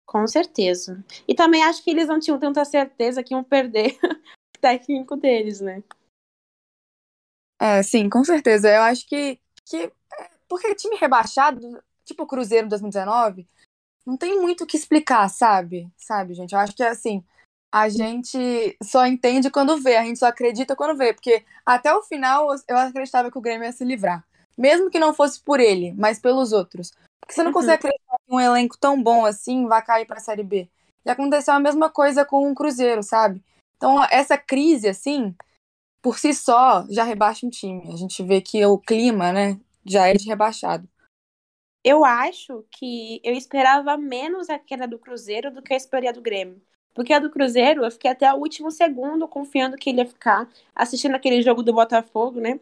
Com 0.06 0.28
certeza. 0.28 1.04
E 1.28 1.34
também 1.34 1.64
acho 1.64 1.84
que 1.84 1.90
eles 1.90 2.08
não 2.08 2.20
tinham 2.20 2.40
tanta 2.40 2.64
certeza 2.64 3.24
que 3.24 3.34
iam 3.34 3.44
perder 3.44 3.98
o 4.04 4.60
técnico 4.60 5.16
deles, 5.16 5.62
né? 5.62 5.82
É, 7.60 7.82
sim, 7.82 8.10
com 8.10 8.24
certeza. 8.24 8.70
Eu 8.70 8.82
acho 8.84 9.08
que, 9.08 9.40
que 9.66 9.78
é, 9.78 9.92
porque 10.48 10.76
time 10.76 10.98
rebaixado, 10.98 11.60
tipo 12.04 12.24
o 12.24 12.28
Cruzeiro 12.28 12.68
em 12.68 12.70
2019, 12.70 13.48
não 14.06 14.16
tem 14.18 14.40
muito 14.40 14.64
o 14.64 14.68
que 14.68 14.78
explicar, 14.78 15.28
sabe? 15.30 15.90
Sabe, 15.98 16.34
gente? 16.34 16.54
Eu 16.54 16.60
acho 16.60 16.76
que 16.76 16.84
é 16.84 16.90
assim, 16.90 17.24
a 17.76 17.90
gente 17.90 18.78
só 18.82 19.06
entende 19.06 19.52
quando 19.52 19.76
vê, 19.76 19.98
a 19.98 20.04
gente 20.06 20.18
só 20.18 20.28
acredita 20.28 20.78
quando 20.78 20.98
vê, 20.98 21.14
porque 21.14 21.44
até 21.66 21.94
o 21.94 22.02
final 22.02 22.48
eu 22.70 22.78
acreditava 22.78 23.30
que 23.30 23.38
o 23.38 23.42
Grêmio 23.42 23.66
ia 23.66 23.72
se 23.74 23.84
livrar. 23.84 24.26
Mesmo 24.58 24.90
que 24.90 24.98
não 24.98 25.14
fosse 25.14 25.42
por 25.42 25.60
ele, 25.60 25.92
mas 25.92 26.18
pelos 26.18 26.54
outros. 26.54 26.94
Porque 27.20 27.34
você 27.34 27.44
não 27.44 27.50
uhum. 27.50 27.54
consegue 27.54 27.74
acreditar 27.74 28.16
que 28.26 28.34
um 28.34 28.40
elenco 28.40 28.78
tão 28.78 29.04
bom 29.04 29.26
assim 29.26 29.68
vai 29.68 29.84
cair 29.84 30.06
para 30.06 30.20
a 30.20 30.22
Série 30.22 30.42
B. 30.42 30.70
E 31.06 31.10
aconteceu 31.10 31.54
a 31.54 31.60
mesma 31.60 31.90
coisa 31.90 32.24
com 32.24 32.50
o 32.50 32.56
Cruzeiro, 32.56 33.04
sabe? 33.04 33.44
Então, 33.76 34.02
essa 34.10 34.38
crise, 34.38 34.88
assim, 34.88 35.36
por 36.02 36.18
si 36.18 36.34
só, 36.34 36.86
já 36.90 37.04
rebaixa 37.04 37.46
um 37.46 37.50
time. 37.50 37.92
A 37.92 37.98
gente 37.98 38.24
vê 38.24 38.40
que 38.40 38.66
o 38.66 38.78
clima, 38.78 39.34
né, 39.34 39.60
já 39.86 40.08
é 40.08 40.14
de 40.14 40.26
rebaixado. 40.30 40.88
Eu 41.84 42.06
acho 42.06 42.64
que 42.72 43.20
eu 43.22 43.34
esperava 43.34 43.98
menos 43.98 44.50
a 44.50 44.58
queda 44.58 44.88
do 44.88 44.98
Cruzeiro 44.98 45.52
do 45.52 45.62
que 45.62 45.74
a 45.74 45.78
esperia 45.78 46.14
do 46.14 46.22
Grêmio. 46.22 46.62
Porque 46.96 47.14
a 47.14 47.20
do 47.20 47.30
Cruzeiro, 47.30 47.86
eu 47.86 47.92
fiquei 47.92 48.10
até 48.10 48.34
o 48.34 48.38
último 48.38 48.72
segundo 48.72 49.28
confiando 49.28 49.78
que 49.78 49.92
ele 49.92 50.00
ia 50.00 50.08
ficar 50.08 50.50
assistindo 50.74 51.14
aquele 51.14 51.44
jogo 51.44 51.62
do 51.62 51.74
Botafogo, 51.74 52.40
né? 52.40 52.60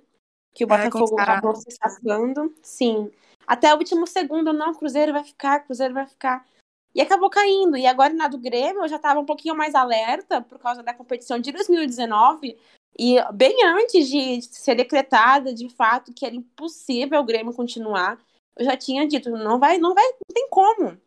Que 0.54 0.66
o 0.66 0.68
é, 0.74 0.90
Botafogo 0.90 1.22
acabou 1.22 1.56
se 1.56 1.72
safando. 1.72 2.54
Sim. 2.62 3.12
Até 3.48 3.74
o 3.74 3.78
último 3.78 4.06
segundo, 4.06 4.52
não, 4.52 4.72
o 4.72 4.76
Cruzeiro 4.76 5.14
vai 5.14 5.24
ficar, 5.24 5.62
o 5.62 5.66
Cruzeiro 5.66 5.94
vai 5.94 6.06
ficar. 6.06 6.46
E 6.94 7.00
acabou 7.00 7.30
caindo. 7.30 7.78
E 7.78 7.86
agora 7.86 8.14
na 8.14 8.28
do 8.28 8.38
Grêmio 8.38 8.84
eu 8.84 8.88
já 8.90 8.98
estava 8.98 9.20
um 9.20 9.26
pouquinho 9.26 9.56
mais 9.56 9.76
alerta 9.76 10.42
por 10.42 10.60
causa 10.60 10.84
da 10.84 10.94
competição 10.94 11.40
de 11.40 11.52
2019. 11.52 12.58
E 13.00 13.16
bem 13.34 13.64
antes 13.66 14.10
de 14.10 14.42
ser 14.42 14.76
decretada 14.76 15.54
de 15.54 15.70
fato 15.70 16.14
que 16.14 16.26
era 16.26 16.36
impossível 16.36 17.20
o 17.20 17.24
Grêmio 17.24 17.54
continuar 17.54 18.20
eu 18.56 18.66
já 18.66 18.78
tinha 18.78 19.08
dito, 19.08 19.30
não 19.32 19.60
vai, 19.60 19.78
não 19.78 19.94
vai, 19.94 20.06
não 20.06 20.34
tem 20.34 20.48
como. 20.50 20.98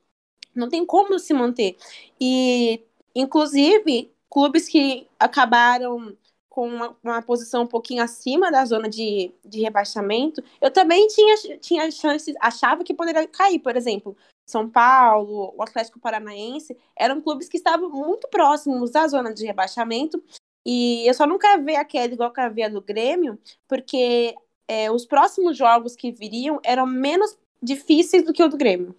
Não 0.54 0.68
tem 0.68 0.84
como 0.86 1.18
se 1.18 1.34
manter. 1.34 1.76
E, 2.20 2.82
inclusive, 3.16 4.12
clubes 4.30 4.68
que 4.68 5.06
acabaram 5.18 6.16
com 6.48 6.68
uma, 6.68 6.96
uma, 7.02 7.22
posição 7.22 7.64
um 7.64 7.66
pouquinho 7.66 8.02
acima 8.02 8.50
da 8.50 8.64
zona 8.64 8.88
de, 8.88 9.30
de 9.44 9.60
rebaixamento, 9.60 10.42
eu 10.60 10.70
também 10.70 11.06
tinha, 11.08 11.36
tinha 11.58 11.90
chances, 11.90 12.34
achava 12.40 12.82
que 12.82 12.94
poderia 12.94 13.26
cair, 13.26 13.58
por 13.58 13.76
exemplo, 13.76 14.16
São 14.46 14.68
Paulo, 14.68 15.52
o 15.54 15.62
Atlético 15.62 16.00
Paranaense, 16.00 16.76
eram 16.96 17.20
clubes 17.20 17.48
que 17.48 17.58
estavam 17.58 17.90
muito 17.90 18.28
próximos 18.28 18.90
da 18.90 19.06
zona 19.06 19.34
de 19.34 19.44
rebaixamento, 19.44 20.22
e 20.64 21.06
eu 21.06 21.14
só 21.14 21.26
não 21.26 21.38
quero 21.38 21.62
ver 21.62 21.76
a 21.76 21.84
queda 21.84 22.14
igual 22.14 22.32
que 22.32 22.40
eu 22.40 22.52
vi 22.52 22.62
a 22.62 22.68
do 22.68 22.80
Grêmio, 22.80 23.38
porque 23.68 24.34
é, 24.66 24.90
os 24.90 25.06
próximos 25.06 25.56
jogos 25.56 25.94
que 25.94 26.10
viriam 26.10 26.58
eram 26.64 26.86
menos 26.86 27.36
difíceis 27.62 28.24
do 28.24 28.32
que 28.32 28.42
o 28.42 28.48
do 28.48 28.56
Grêmio. 28.56 28.94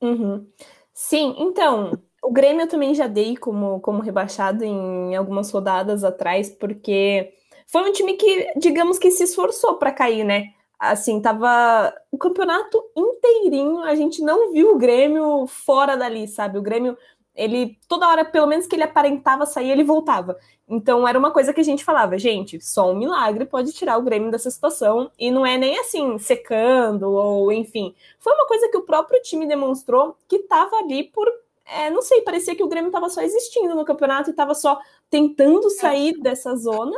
Uhum. 0.00 0.46
Sim, 0.94 1.34
então, 1.38 1.92
o 2.22 2.32
Grêmio 2.32 2.62
eu 2.62 2.68
também 2.68 2.94
já 2.94 3.06
dei 3.06 3.36
como, 3.36 3.80
como 3.80 4.02
rebaixado 4.02 4.64
em 4.64 5.14
algumas 5.16 5.50
rodadas 5.50 6.04
atrás, 6.04 6.50
porque 6.50 7.32
foi 7.66 7.88
um 7.88 7.92
time 7.92 8.14
que, 8.16 8.52
digamos 8.58 8.98
que 8.98 9.10
se 9.10 9.24
esforçou 9.24 9.76
para 9.78 9.92
cair, 9.92 10.24
né? 10.24 10.52
Assim, 10.78 11.20
tava 11.20 11.94
o 12.10 12.16
campeonato 12.18 12.82
inteirinho, 12.96 13.80
a 13.80 13.94
gente 13.94 14.22
não 14.22 14.50
viu 14.52 14.72
o 14.74 14.78
Grêmio 14.78 15.46
fora 15.46 15.96
dali, 15.96 16.26
sabe? 16.26 16.58
O 16.58 16.62
Grêmio 16.62 16.96
ele 17.40 17.78
toda 17.88 18.06
hora, 18.06 18.22
pelo 18.22 18.46
menos 18.46 18.66
que 18.66 18.76
ele 18.76 18.82
aparentava 18.82 19.46
sair, 19.46 19.70
ele 19.70 19.82
voltava. 19.82 20.36
Então 20.68 21.08
era 21.08 21.18
uma 21.18 21.30
coisa 21.30 21.54
que 21.54 21.60
a 21.60 21.64
gente 21.64 21.82
falava, 21.82 22.18
gente, 22.18 22.60
só 22.60 22.90
um 22.90 22.94
milagre 22.94 23.46
pode 23.46 23.72
tirar 23.72 23.96
o 23.96 24.02
Grêmio 24.02 24.30
dessa 24.30 24.50
situação 24.50 25.10
e 25.18 25.30
não 25.30 25.44
é 25.44 25.56
nem 25.56 25.78
assim 25.78 26.18
secando 26.18 27.10
ou 27.10 27.50
enfim. 27.50 27.94
Foi 28.18 28.34
uma 28.34 28.46
coisa 28.46 28.68
que 28.68 28.76
o 28.76 28.82
próprio 28.82 29.20
time 29.22 29.46
demonstrou 29.46 30.16
que 30.28 30.36
estava 30.36 30.76
ali 30.76 31.04
por, 31.04 31.26
é, 31.64 31.88
não 31.90 32.02
sei, 32.02 32.20
parecia 32.20 32.54
que 32.54 32.62
o 32.62 32.68
Grêmio 32.68 32.88
estava 32.88 33.08
só 33.08 33.22
existindo 33.22 33.74
no 33.74 33.86
campeonato 33.86 34.28
e 34.28 34.32
estava 34.32 34.54
só 34.54 34.78
tentando 35.08 35.70
sair 35.70 36.20
dessa 36.20 36.54
zona. 36.54 36.96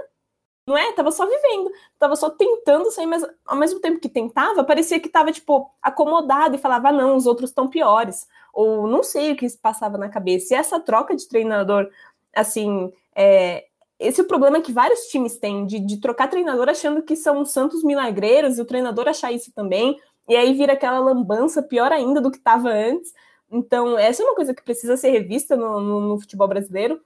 Não 0.73 0.79
é? 0.79 0.91
Tava 0.93 1.11
só 1.11 1.27
vivendo, 1.27 1.71
tava 1.99 2.17
só 2.17 2.31
tentando 2.31 2.91
sair, 2.91 3.05
mas 3.05 3.23
ao 3.45 3.57
mesmo 3.57 3.79
tempo 3.79 4.01
que 4.01 4.09
tentava, 4.09 4.65
parecia 4.65 4.99
que 4.99 5.09
tava, 5.09 5.31
tipo, 5.31 5.71
acomodado 5.83 6.57
e 6.57 6.59
falava, 6.59 6.89
ah, 6.89 6.93
não, 6.93 7.15
os 7.15 7.27
outros 7.27 7.51
estão 7.51 7.69
piores 7.69 8.27
ou 8.55 8.87
não 8.87 9.03
sei 9.03 9.33
o 9.33 9.37
que 9.37 9.47
se 9.47 9.59
passava 9.59 9.99
na 9.99 10.09
cabeça. 10.09 10.55
E 10.55 10.57
essa 10.57 10.81
troca 10.81 11.15
de 11.15 11.29
treinador, 11.29 11.91
assim, 12.35 12.91
é, 13.15 13.67
esse 13.99 14.23
é 14.23 14.25
o 14.25 14.27
problema 14.27 14.63
que 14.63 14.73
vários 14.73 15.09
times 15.09 15.37
têm, 15.37 15.67
de, 15.67 15.79
de 15.79 15.99
trocar 15.99 16.29
treinador 16.29 16.71
achando 16.71 17.03
que 17.03 17.17
são 17.17 17.45
santos 17.45 17.85
milagreiros, 17.85 18.57
e 18.57 18.63
o 18.63 18.67
treinador 18.67 19.09
achar 19.09 19.31
isso 19.31 19.53
também, 19.53 20.01
e 20.27 20.35
aí 20.35 20.55
vira 20.55 20.73
aquela 20.73 21.01
lambança 21.01 21.63
pior 21.63 21.93
ainda 21.93 22.19
do 22.19 22.31
que 22.31 22.39
estava 22.39 22.71
antes. 22.71 23.13
Então, 23.51 23.99
essa 23.99 24.23
é 24.23 24.25
uma 24.25 24.35
coisa 24.35 24.55
que 24.55 24.63
precisa 24.63 24.97
ser 24.97 25.11
revista 25.11 25.55
no, 25.55 25.79
no, 25.81 26.01
no, 26.01 26.19
futebol 26.19 26.49
brasileiro, 26.49 26.99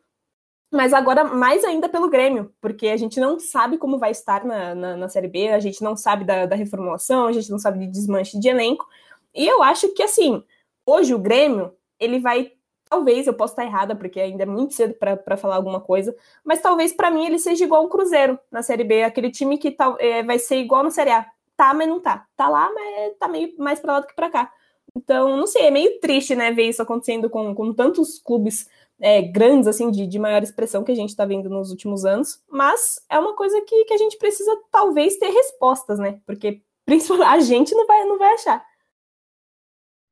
mas 0.76 0.92
agora 0.92 1.24
mais 1.24 1.64
ainda 1.64 1.88
pelo 1.88 2.10
Grêmio, 2.10 2.52
porque 2.60 2.88
a 2.88 2.96
gente 2.96 3.18
não 3.18 3.38
sabe 3.38 3.78
como 3.78 3.98
vai 3.98 4.10
estar 4.10 4.44
na, 4.44 4.74
na, 4.74 4.96
na 4.96 5.08
Série 5.08 5.28
B, 5.28 5.48
a 5.48 5.58
gente 5.58 5.82
não 5.82 5.96
sabe 5.96 6.24
da, 6.24 6.46
da 6.46 6.54
reformulação, 6.54 7.26
a 7.26 7.32
gente 7.32 7.50
não 7.50 7.58
sabe 7.58 7.80
de 7.80 7.86
desmanche 7.88 8.38
de 8.38 8.48
elenco, 8.48 8.86
e 9.34 9.46
eu 9.46 9.62
acho 9.62 9.88
que, 9.94 10.02
assim, 10.02 10.42
Hoje 10.88 11.12
o 11.12 11.18
Grêmio, 11.18 11.74
ele 11.98 12.20
vai 12.20 12.52
talvez 12.88 13.26
eu 13.26 13.34
possa 13.34 13.54
estar 13.54 13.64
errada, 13.64 13.96
porque 13.96 14.20
ainda 14.20 14.44
é 14.44 14.46
muito 14.46 14.72
cedo 14.72 14.94
para 14.94 15.36
falar 15.36 15.56
alguma 15.56 15.80
coisa, 15.80 16.14
mas 16.44 16.62
talvez 16.62 16.92
para 16.92 17.10
mim 17.10 17.26
ele 17.26 17.36
seja 17.36 17.64
igual 17.64 17.84
o 17.84 17.88
Cruzeiro 17.88 18.38
na 18.48 18.62
Série 18.62 18.84
B, 18.84 19.02
aquele 19.02 19.28
time 19.28 19.58
que 19.58 19.72
tá, 19.72 19.96
é, 19.98 20.22
vai 20.22 20.38
ser 20.38 20.58
igual 20.58 20.84
na 20.84 20.92
Série 20.92 21.10
A. 21.10 21.26
Tá, 21.56 21.74
mas 21.74 21.88
não 21.88 21.98
tá. 21.98 22.24
Tá 22.36 22.48
lá, 22.48 22.70
mas 22.72 23.16
tá 23.18 23.26
meio 23.26 23.52
mais 23.58 23.80
para 23.80 23.94
lá 23.94 24.00
do 24.00 24.06
que 24.06 24.14
para 24.14 24.30
cá. 24.30 24.52
Então, 24.94 25.36
não 25.36 25.48
sei, 25.48 25.62
é 25.62 25.70
meio 25.70 25.98
triste, 25.98 26.36
né, 26.36 26.52
ver 26.52 26.68
isso 26.68 26.80
acontecendo 26.80 27.28
com, 27.28 27.52
com 27.56 27.72
tantos 27.72 28.20
clubes 28.20 28.68
é, 29.00 29.22
grandes, 29.22 29.66
assim, 29.66 29.90
de, 29.90 30.06
de 30.06 30.18
maior 30.18 30.42
expressão 30.42 30.82
que 30.82 30.92
a 30.92 30.94
gente 30.94 31.10
está 31.10 31.24
vendo 31.24 31.48
nos 31.48 31.70
últimos 31.70 32.04
anos, 32.04 32.42
mas 32.48 33.00
é 33.10 33.18
uma 33.18 33.34
coisa 33.36 33.60
que, 33.62 33.84
que 33.84 33.94
a 33.94 33.98
gente 33.98 34.16
precisa, 34.16 34.50
talvez, 34.70 35.18
ter 35.18 35.30
respostas, 35.30 35.98
né, 35.98 36.20
porque 36.26 36.62
principalmente 36.86 37.28
a 37.28 37.40
gente 37.40 37.74
não 37.74 37.86
vai, 37.86 38.04
não 38.04 38.18
vai 38.18 38.32
achar. 38.34 38.64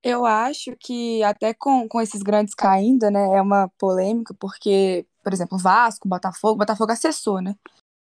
Eu 0.03 0.27
acho 0.27 0.77
que 0.79 1.23
até 1.23 1.55
com, 1.55 1.89
com 1.89 1.99
esses 1.99 2.23
grandes 2.23 2.55
caindo, 2.55 3.11
né, 3.11 3.37
é 3.37 3.41
uma 3.41 3.71
polêmica, 3.79 4.35
porque, 4.39 5.07
por 5.23 5.33
exemplo, 5.33 5.57
Vasco, 5.57 6.07
Botafogo, 6.07 6.59
Botafogo 6.59 6.93
acessou, 6.93 7.41
né? 7.41 7.57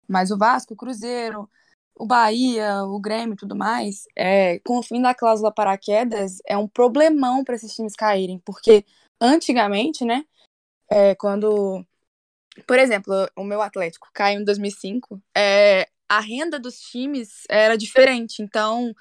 Mas 0.08 0.32
o 0.32 0.36
Vasco, 0.36 0.74
o 0.74 0.76
Cruzeiro, 0.76 1.48
o 1.94 2.04
Bahia, 2.04 2.84
o 2.84 2.98
Grêmio 2.98 3.34
e 3.34 3.36
tudo 3.36 3.54
mais, 3.54 4.04
é, 4.16 4.58
com 4.60 4.78
o 4.78 4.82
fim 4.82 5.00
da 5.00 5.14
cláusula 5.14 5.52
paraquedas, 5.52 6.38
é 6.44 6.56
um 6.56 6.66
problemão 6.66 7.44
para 7.44 7.54
esses 7.54 7.72
times 7.72 7.94
caírem, 7.94 8.40
porque 8.44 8.84
antigamente, 9.20 10.04
né, 10.04 10.24
é, 10.92 11.14
quando, 11.14 11.82
por 12.66 12.78
exemplo, 12.78 13.14
o 13.34 13.42
meu 13.42 13.62
Atlético 13.62 14.11
caiu 14.12 14.40
em 14.40 14.44
2005, 14.44 15.18
é, 15.34 15.88
a 16.06 16.20
renda 16.20 16.58
dos 16.58 16.78
times 16.78 17.44
era 17.49 17.78
diferente, 17.78 18.42
então 18.42 18.94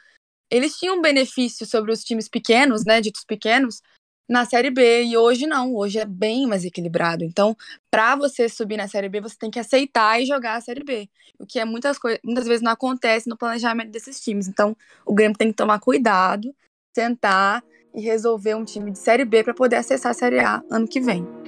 eles 0.50 0.78
tinham 0.78 1.02
benefício 1.02 1.66
sobre 1.66 1.92
os 1.92 2.02
times 2.02 2.30
pequenos, 2.30 2.86
né, 2.86 3.02
ditos 3.02 3.26
pequenos, 3.26 3.82
na 4.30 4.46
Série 4.46 4.72
B, 4.72 5.04
e 5.04 5.18
hoje 5.18 5.46
não, 5.46 5.76
hoje 5.76 6.00
é 6.00 6.06
bem 6.06 6.48
mais 6.48 6.64
equilibrado. 6.64 7.26
Então, 7.26 7.58
para 7.90 8.16
você 8.16 8.48
subir 8.48 8.78
na 8.78 8.88
Série 8.88 9.10
B, 9.10 9.20
você 9.20 9.36
tem 9.38 9.52
que 9.52 9.60
aceitar 9.60 10.22
e 10.22 10.26
jogar 10.26 10.56
a 10.56 10.62
Série 10.62 10.86
B, 10.86 11.10
o 11.38 11.46
que 11.46 11.60
é 11.60 11.66
muitas, 11.66 11.98
muitas 12.24 12.48
vezes 12.48 12.62
não 12.62 12.72
acontece 12.72 13.28
no 13.28 13.36
planejamento 13.36 13.92
desses 13.92 14.22
times. 14.22 14.48
Então, 14.48 14.78
o 15.06 15.14
Grêmio 15.14 15.38
tem 15.38 15.50
que 15.50 15.58
tomar 15.58 15.82
cuidado, 15.82 16.56
sentar 16.96 17.62
e 17.94 18.00
resolver 18.00 18.56
um 18.56 18.64
time 18.64 18.92
de 18.92 19.00
Série 19.00 19.26
B 19.26 19.44
para 19.44 19.54
poder 19.54 19.76
acessar 19.76 20.12
a 20.12 20.16
Série 20.16 20.40
A 20.40 20.64
ano 20.72 20.88
que 20.88 21.02
vem. 21.02 21.41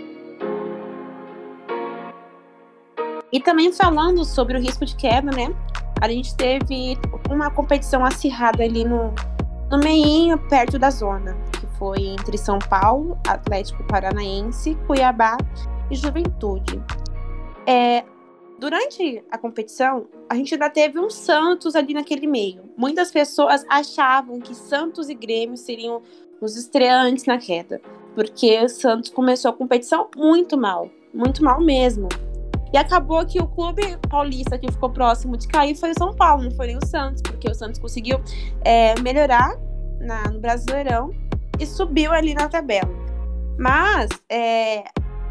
E 3.34 3.40
também 3.40 3.74
falando 3.74 4.24
sobre 4.24 4.56
o 4.56 4.62
risco 4.62 4.86
de 4.86 4.96
queda, 4.96 5.32
né? 5.32 5.54
A 6.00 6.08
gente 6.08 6.36
teve 6.36 6.96
uma 7.32 7.50
competição 7.50 8.06
acirrada 8.06 8.64
ali 8.64 8.86
no, 8.86 9.12
no 9.72 9.80
meinho, 9.80 10.38
perto 10.48 10.78
da 10.78 10.92
zona, 10.92 11.36
que 11.52 11.66
foi 11.80 12.00
entre 12.10 12.38
São 12.38 12.60
Paulo, 12.60 13.18
Atlético 13.28 13.84
Paranaense, 13.86 14.78
Cuiabá 14.86 15.36
e 15.90 15.96
Juventude. 15.96 16.80
É, 17.66 18.04
durante 18.60 19.24
a 19.32 19.38
competição, 19.40 20.06
a 20.30 20.36
gente 20.36 20.54
ainda 20.54 20.70
teve 20.70 21.00
um 21.00 21.10
Santos 21.10 21.76
ali 21.76 21.96
naquele 21.96 22.28
meio. 22.28 22.62
Muitas 22.78 23.10
pessoas 23.12 23.66
achavam 23.68 24.40
que 24.40 24.54
Santos 24.54 25.10
e 25.10 25.16
Grêmio 25.16 25.58
seriam 25.58 26.04
os 26.40 26.56
estreantes 26.56 27.26
na 27.26 27.40
queda, 27.40 27.82
porque 28.14 28.60
o 28.60 28.70
Santos 28.70 29.10
começou 29.10 29.50
a 29.50 29.54
competição 29.54 30.08
muito 30.16 30.56
mal, 30.56 30.88
muito 31.12 31.44
mal 31.44 31.60
mesmo. 31.60 32.08
E 32.74 32.78
acabou 32.78 33.24
que 33.24 33.40
o 33.40 33.48
clube 33.48 33.84
paulista 34.10 34.58
que 34.58 34.72
ficou 34.72 34.90
próximo 34.90 35.38
de 35.38 35.48
cair 35.48 35.76
foi 35.76 35.92
o 35.92 35.94
São 35.98 36.14
Paulo, 36.16 36.44
não 36.44 36.52
foi 36.52 36.68
nem 36.68 36.78
o 36.78 36.86
Santos, 36.86 37.22
porque 37.22 37.48
o 37.48 37.54
Santos 37.54 37.80
conseguiu 37.80 38.20
é, 38.66 39.00
melhorar 39.00 39.56
na, 40.00 40.24
no 40.32 40.40
Brasileirão 40.40 41.12
e 41.60 41.68
subiu 41.68 42.12
ali 42.12 42.34
na 42.34 42.50
tabela. 42.50 42.90
Mas 43.60 44.10
é, 44.28 44.84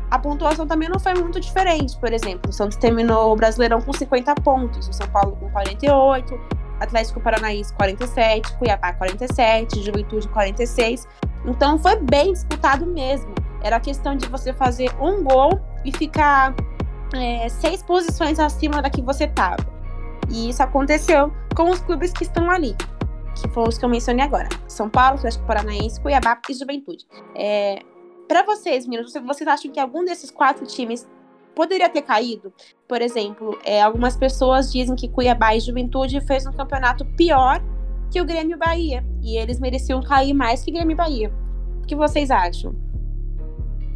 a 0.09 0.19
pontuação 0.21 0.69
também 0.69 0.89
não 0.89 1.01
foi 1.01 1.15
muito 1.15 1.41
diferente. 1.41 1.99
Por 1.99 2.13
exemplo, 2.13 2.49
o 2.49 2.53
Santos 2.53 2.77
terminou 2.77 3.33
o 3.33 3.37
Brasileirão 3.37 3.81
com 3.81 3.93
50 3.93 4.35
pontos, 4.37 4.87
o 4.89 4.93
São 4.93 5.09
Paulo 5.09 5.35
com 5.37 5.51
48, 5.51 6.39
Atlético 6.79 7.21
Paranaense 7.21 7.73
47, 7.75 8.57
Cuiabá 8.59 8.93
47, 8.93 9.83
Juventude 9.83 10.29
46. 10.29 11.09
Então 11.45 11.77
foi 11.77 11.97
bem 11.97 12.33
disputado 12.33 12.87
mesmo. 12.87 13.35
Era 13.63 13.81
questão 13.81 14.15
de 14.15 14.29
você 14.29 14.53
fazer 14.53 14.93
um 15.01 15.25
gol 15.25 15.61
e 15.85 15.91
ficar 15.91 16.55
é, 17.15 17.49
seis 17.49 17.83
posições 17.83 18.39
acima 18.39 18.81
da 18.83 18.91
que 18.91 19.03
você 19.03 19.25
estava. 19.25 19.65
E 20.31 20.49
isso 20.49 20.63
aconteceu 20.63 21.33
com 21.55 21.71
os 21.71 21.81
clubes 21.81 22.13
que 22.13 22.23
estão 22.23 22.51
ali, 22.51 22.75
que 23.35 23.49
foram 23.49 23.69
os 23.69 23.79
que 23.79 23.85
eu 23.85 23.89
mencionei 23.89 24.25
agora: 24.25 24.49
São 24.67 24.89
Paulo, 24.89 25.17
Atlético 25.17 25.47
Paranaense, 25.47 26.01
Cuiabá 26.01 26.41
e 26.49 26.55
Juventude. 26.55 27.07
É, 27.35 27.83
para 28.29 28.43
vocês, 28.45 28.87
meninos, 28.87 29.13
vocês 29.13 29.49
acham 29.49 29.71
que 29.71 29.81
algum 29.81 30.05
desses 30.05 30.31
quatro 30.31 30.67
times 30.67 31.07
poderia 31.55 31.89
ter 31.89 32.03
caído? 32.03 32.53
Por 32.89 33.03
exemplo, 33.03 33.59
é, 33.65 33.83
algumas 33.83 34.17
pessoas 34.17 34.73
dizem 34.73 34.97
que 34.97 35.09
Cuiabá 35.09 35.55
e 35.55 35.61
Juventude 35.61 36.21
fez 36.23 36.47
um 36.47 36.53
campeonato 36.53 37.05
pior 37.17 37.63
que 38.11 38.21
o 38.21 38.25
Grêmio 38.25 38.57
Bahia. 38.59 39.05
E 39.23 39.37
eles 39.37 39.59
mereciam 39.59 40.03
cair 40.03 40.33
mais 40.33 40.63
que 40.63 40.71
Grêmio 40.71 40.97
Bahia. 40.97 41.33
O 41.83 41.87
que 41.87 41.97
vocês 41.97 42.31
acham? 42.31 42.75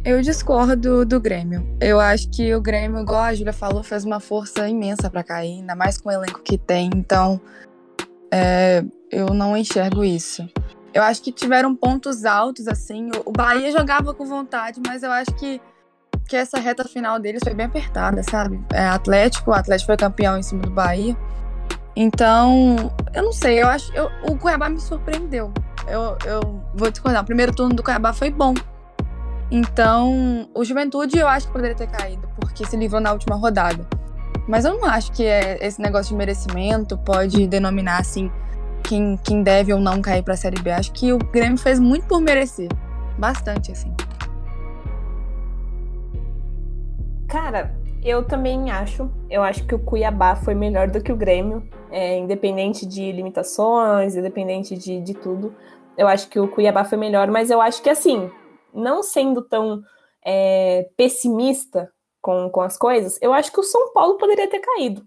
Eu 0.07 0.21
discordo 0.21 1.05
do 1.05 1.19
Grêmio. 1.19 1.67
Eu 1.81 1.99
acho 1.99 2.29
que 2.29 2.55
o 2.55 2.61
Grêmio, 2.61 3.01
igual 3.01 3.23
a 3.23 3.35
Júlia 3.35 3.51
falou, 3.51 3.83
fez 3.83 4.05
uma 4.05 4.21
força 4.21 4.65
imensa 4.65 5.09
para 5.09 5.21
cair, 5.21 5.59
ainda 5.59 5.75
mais 5.75 5.99
com 5.99 6.07
o 6.07 6.11
elenco 6.13 6.39
que 6.41 6.57
tem. 6.57 6.89
Então, 6.95 7.41
é, 8.31 8.85
eu 9.11 9.33
não 9.33 9.57
enxergo 9.57 10.05
isso. 10.05 10.49
Eu 10.93 11.03
acho 11.03 11.21
que 11.21 11.29
tiveram 11.29 11.75
pontos 11.75 12.23
altos, 12.23 12.69
assim. 12.69 13.09
O 13.25 13.33
Bahia 13.33 13.69
jogava 13.69 14.13
com 14.13 14.25
vontade, 14.25 14.79
mas 14.87 15.03
eu 15.03 15.11
acho 15.11 15.35
que, 15.35 15.59
que 16.25 16.37
essa 16.37 16.57
reta 16.57 16.85
final 16.85 17.19
deles 17.19 17.41
foi 17.43 17.53
bem 17.53 17.65
apertada, 17.65 18.23
sabe? 18.23 18.63
É, 18.71 18.87
Atlético, 18.87 19.51
o 19.51 19.53
Atlético 19.53 19.87
foi 19.87 19.97
campeão 19.97 20.37
em 20.37 20.41
cima 20.41 20.61
do 20.61 20.71
Bahia. 20.71 21.17
Então, 21.97 22.93
eu 23.13 23.23
não 23.23 23.33
sei, 23.33 23.61
eu 23.61 23.67
acho. 23.67 23.93
Eu, 23.93 24.09
o 24.23 24.37
Cuiabá 24.37 24.69
me 24.69 24.79
surpreendeu. 24.79 25.51
Eu, 25.85 26.17
eu 26.25 26.63
vou 26.73 26.89
discordar. 26.89 27.23
O 27.23 27.25
primeiro 27.25 27.53
turno 27.53 27.75
do 27.75 27.83
Cuiabá 27.83 28.13
foi 28.13 28.31
bom. 28.31 28.53
Então, 29.49 30.49
o 30.53 30.63
Juventude 30.63 31.17
eu 31.17 31.27
acho 31.27 31.47
que 31.47 31.53
poderia 31.53 31.75
ter 31.75 31.87
caído, 31.87 32.27
porque 32.39 32.65
se 32.65 32.75
livrou 32.75 32.99
na 32.99 33.13
última 33.13 33.35
rodada. 33.35 33.87
Mas 34.47 34.65
eu 34.65 34.77
não 34.77 34.85
acho 34.85 35.11
que 35.11 35.23
é, 35.23 35.65
esse 35.65 35.81
negócio 35.81 36.09
de 36.09 36.15
merecimento 36.15 36.97
pode 36.97 37.47
denominar 37.47 37.99
assim 37.99 38.31
quem, 38.83 39.17
quem 39.17 39.43
deve 39.43 39.73
ou 39.73 39.79
não 39.79 40.01
cair 40.01 40.23
para 40.23 40.33
a 40.33 40.37
Série 40.37 40.61
B. 40.61 40.71
Acho 40.71 40.91
que 40.93 41.11
o 41.11 41.17
Grêmio 41.17 41.57
fez 41.57 41.79
muito 41.79 42.05
por 42.07 42.21
merecer. 42.21 42.69
Bastante, 43.17 43.71
assim. 43.71 43.93
Cara, 47.27 47.75
eu 48.03 48.23
também 48.23 48.71
acho. 48.71 49.09
Eu 49.29 49.43
acho 49.43 49.65
que 49.65 49.75
o 49.75 49.79
Cuiabá 49.79 50.35
foi 50.35 50.55
melhor 50.55 50.87
do 50.89 51.01
que 51.01 51.11
o 51.11 51.15
Grêmio, 51.15 51.67
é, 51.91 52.17
independente 52.17 52.85
de 52.85 53.11
limitações, 53.11 54.15
independente 54.15 54.77
de, 54.77 55.01
de 55.01 55.13
tudo. 55.13 55.53
Eu 55.97 56.07
acho 56.07 56.29
que 56.29 56.39
o 56.39 56.47
Cuiabá 56.47 56.85
foi 56.85 56.97
melhor, 56.97 57.27
mas 57.27 57.49
eu 57.49 57.59
acho 57.59 57.81
que 57.81 57.89
assim, 57.89 58.29
não 58.77 59.03
sendo 59.03 59.41
tão 59.41 59.83
é, 60.23 60.89
pessimista 60.95 61.91
com, 62.21 62.49
com 62.49 62.61
as 62.61 62.77
coisas, 62.77 63.17
eu 63.21 63.33
acho 63.33 63.51
que 63.51 63.59
o 63.59 63.63
São 63.63 63.93
Paulo 63.93 64.17
poderia 64.17 64.49
ter 64.49 64.59
caído 64.59 65.05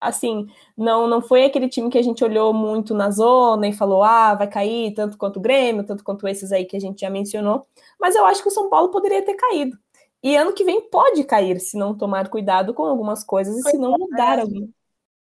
assim, 0.00 0.48
não 0.76 1.06
não 1.06 1.20
foi 1.20 1.44
aquele 1.44 1.68
time 1.68 1.90
que 1.90 1.98
a 1.98 2.02
gente 2.02 2.24
olhou 2.24 2.54
muito 2.54 2.94
na 2.94 3.10
zona 3.10 3.68
e 3.68 3.72
falou, 3.72 4.02
ah, 4.02 4.34
vai 4.34 4.48
cair 4.48 4.94
tanto 4.94 5.18
quanto 5.18 5.36
o 5.36 5.40
Grêmio, 5.40 5.84
tanto 5.84 6.02
quanto 6.02 6.26
esses 6.26 6.50
aí 6.50 6.64
que 6.64 6.76
a 6.76 6.80
gente 6.80 7.00
já 7.00 7.10
mencionou, 7.10 7.66
mas 8.00 8.16
eu 8.16 8.24
acho 8.24 8.42
que 8.42 8.48
o 8.48 8.52
São 8.52 8.70
Paulo 8.70 8.90
poderia 8.90 9.22
ter 9.24 9.34
caído. 9.34 9.78
E 10.22 10.36
ano 10.36 10.52
que 10.52 10.64
vem 10.64 10.80
pode 10.90 11.24
cair 11.24 11.60
se 11.60 11.76
não 11.78 11.96
tomar 11.96 12.28
cuidado 12.28 12.74
com 12.74 12.84
algumas 12.84 13.24
coisas 13.24 13.56
e 13.56 13.70
se 13.70 13.78
não 13.78 13.92
mudar 13.92 14.38
algum. 14.38 14.68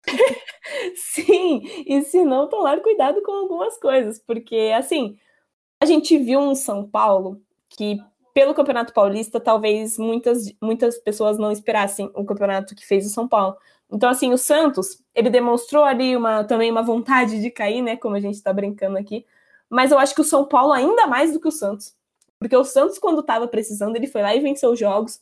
Sim, 0.97 1.63
e 1.87 2.03
se 2.03 2.25
não 2.25 2.49
tomar 2.49 2.81
cuidado 2.81 3.23
com 3.23 3.33
algumas 3.33 3.77
coisas, 3.79 4.19
porque 4.19 4.73
assim, 4.77 5.17
a 5.81 5.87
gente 5.87 6.19
viu 6.19 6.41
um 6.41 6.55
São 6.55 6.89
Paulo 6.89 7.41
que 7.69 7.99
pelo 8.35 8.55
Campeonato 8.55 8.93
Paulista, 8.93 9.41
talvez 9.41 9.99
muitas, 9.99 10.53
muitas 10.63 10.97
pessoas 10.99 11.39
não 11.39 11.51
esperassem 11.51 12.11
o 12.15 12.25
campeonato 12.25 12.75
que 12.75 12.87
fez 12.87 13.05
o 13.05 13.11
São 13.11 13.27
Paulo. 13.27 13.57
Então, 13.91 14.09
assim, 14.09 14.33
o 14.33 14.39
Santos, 14.39 15.03
ele 15.15 15.31
demonstrou 15.31 15.83
ali 15.83 16.17
uma, 16.17 16.45
também 16.45 16.71
uma 16.71 16.83
vontade 16.83 17.41
de 17.41 17.51
cair, 17.51 17.83
né? 17.83 17.97
Como 17.97 18.15
a 18.15 18.21
gente 18.21 18.35
está 18.35 18.53
brincando 18.53 18.99
aqui. 18.99 19.27
Mas 19.69 19.91
eu 19.91 19.99
acho 19.99 20.15
que 20.15 20.21
o 20.21 20.25
São 20.25 20.45
Paulo 20.45 20.73
ainda 20.73 21.07
mais 21.07 21.33
do 21.33 21.41
que 21.41 21.49
o 21.49 21.53
Santos. 21.53 21.95
Porque 22.39 22.57
o 22.57 22.65
Santos, 22.65 22.99
quando 22.99 23.21
estava 23.21 23.49
precisando, 23.49 23.97
ele 23.97 24.07
foi 24.07 24.23
lá 24.23 24.35
e 24.35 24.41
venceu 24.41 24.71
os 24.71 24.79
jogos. 24.79 25.21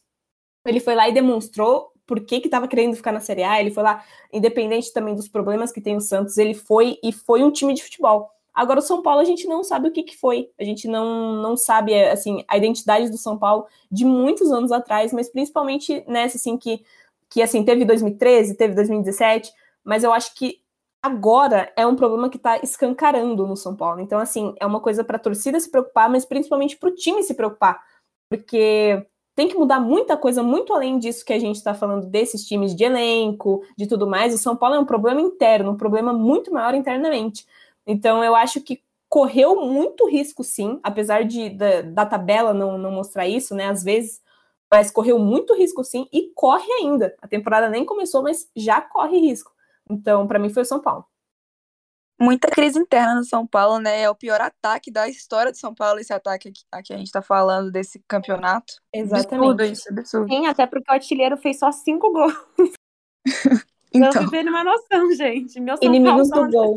Ele 0.66 0.80
foi 0.80 0.94
lá 0.94 1.08
e 1.08 1.12
demonstrou 1.12 1.92
por 2.06 2.20
que 2.20 2.36
estava 2.36 2.68
querendo 2.68 2.96
ficar 2.96 3.12
na 3.12 3.20
Série 3.20 3.42
A. 3.42 3.60
Ele 3.60 3.70
foi 3.70 3.82
lá, 3.82 4.04
independente 4.32 4.92
também 4.92 5.14
dos 5.14 5.28
problemas 5.28 5.72
que 5.72 5.80
tem 5.80 5.96
o 5.96 6.00
Santos, 6.00 6.36
ele 6.38 6.54
foi 6.54 6.98
e 7.02 7.12
foi 7.12 7.42
um 7.42 7.50
time 7.50 7.72
de 7.72 7.82
futebol. 7.82 8.30
Agora, 8.56 8.80
o 8.80 8.82
São 8.82 9.02
Paulo, 9.02 9.20
a 9.20 9.24
gente 9.24 9.46
não 9.46 9.62
sabe 9.62 9.88
o 9.88 9.92
que, 9.92 10.02
que 10.02 10.16
foi. 10.16 10.48
A 10.58 10.64
gente 10.64 10.88
não, 10.88 11.34
não 11.42 11.56
sabe, 11.56 11.94
assim, 12.06 12.42
a 12.48 12.56
identidade 12.56 13.10
do 13.10 13.18
São 13.18 13.38
Paulo 13.38 13.66
de 13.92 14.04
muitos 14.04 14.50
anos 14.50 14.72
atrás, 14.72 15.12
mas 15.12 15.28
principalmente 15.28 16.02
nessa, 16.08 16.38
assim, 16.38 16.56
que 16.56 16.82
que 17.30 17.42
assim, 17.42 17.64
teve 17.64 17.84
2013, 17.84 18.56
teve 18.56 18.74
2017, 18.74 19.52
mas 19.84 20.04
eu 20.04 20.12
acho 20.12 20.34
que 20.34 20.60
agora 21.02 21.72
é 21.76 21.86
um 21.86 21.96
problema 21.96 22.28
que 22.28 22.36
está 22.36 22.58
escancarando 22.58 23.46
no 23.46 23.56
São 23.56 23.76
Paulo. 23.76 24.00
Então, 24.00 24.18
assim, 24.18 24.54
é 24.60 24.66
uma 24.66 24.80
coisa 24.80 25.04
para 25.04 25.16
a 25.16 25.20
torcida 25.20 25.58
se 25.60 25.70
preocupar, 25.70 26.10
mas 26.10 26.24
principalmente 26.24 26.76
para 26.76 26.88
o 26.88 26.94
time 26.94 27.22
se 27.22 27.34
preocupar, 27.34 27.80
porque 28.28 29.06
tem 29.34 29.48
que 29.48 29.56
mudar 29.56 29.78
muita 29.80 30.16
coisa, 30.16 30.42
muito 30.42 30.72
além 30.72 30.98
disso 30.98 31.24
que 31.24 31.32
a 31.32 31.38
gente 31.38 31.56
está 31.56 31.74
falando 31.74 32.06
desses 32.06 32.44
times 32.46 32.74
de 32.74 32.84
elenco, 32.84 33.62
de 33.76 33.86
tudo 33.86 34.06
mais. 34.06 34.34
O 34.34 34.38
São 34.38 34.56
Paulo 34.56 34.76
é 34.76 34.78
um 34.78 34.84
problema 34.84 35.20
interno, 35.20 35.72
um 35.72 35.76
problema 35.76 36.12
muito 36.12 36.52
maior 36.52 36.74
internamente. 36.74 37.46
Então, 37.86 38.24
eu 38.24 38.34
acho 38.34 38.60
que 38.60 38.82
correu 39.08 39.64
muito 39.64 40.08
risco, 40.08 40.42
sim, 40.42 40.80
apesar 40.82 41.24
de 41.24 41.50
da, 41.50 41.82
da 41.82 42.06
tabela 42.06 42.52
não, 42.52 42.76
não 42.76 42.90
mostrar 42.90 43.26
isso, 43.26 43.54
né? 43.54 43.68
Às 43.68 43.82
vezes 43.84 44.20
mas 44.70 44.90
correu 44.90 45.18
muito 45.18 45.54
risco 45.54 45.84
sim 45.84 46.08
e 46.12 46.30
corre 46.34 46.70
ainda. 46.80 47.14
A 47.22 47.28
temporada 47.28 47.68
nem 47.68 47.84
começou, 47.84 48.22
mas 48.22 48.50
já 48.54 48.80
corre 48.80 49.18
risco. 49.18 49.52
Então, 49.88 50.26
para 50.26 50.38
mim 50.38 50.50
foi 50.50 50.62
o 50.62 50.66
São 50.66 50.80
Paulo. 50.80 51.04
Muita 52.18 52.48
crise 52.48 52.78
interna 52.78 53.14
no 53.14 53.24
São 53.24 53.46
Paulo, 53.46 53.78
né? 53.78 54.02
É 54.02 54.10
o 54.10 54.14
pior 54.14 54.40
ataque 54.40 54.90
da 54.90 55.06
história 55.06 55.52
de 55.52 55.58
São 55.58 55.74
Paulo, 55.74 56.00
esse 56.00 56.12
ataque 56.12 56.50
a 56.72 56.82
que 56.82 56.92
a 56.92 56.96
gente 56.96 57.12
tá 57.12 57.20
falando 57.20 57.70
desse 57.70 58.02
campeonato. 58.08 58.74
Exatamente. 58.92 59.34
Absurdo 59.34 59.64
isso, 59.64 59.88
absurdo. 59.90 60.28
Sim, 60.28 60.46
até 60.46 60.66
porque 60.66 60.90
o 60.90 60.94
artilheiro 60.94 61.36
fez 61.36 61.58
só 61.58 61.70
cinco 61.70 62.10
gols. 62.10 62.34
então. 63.92 64.10
Não 64.14 64.22
viver 64.22 64.48
uma 64.48 64.64
noção, 64.64 65.12
gente. 65.12 65.60
Meu 65.60 65.76
São 65.76 65.86
inimigos 65.86 66.30
Paulo 66.30 66.48
do 66.48 66.52
gol. 66.52 66.76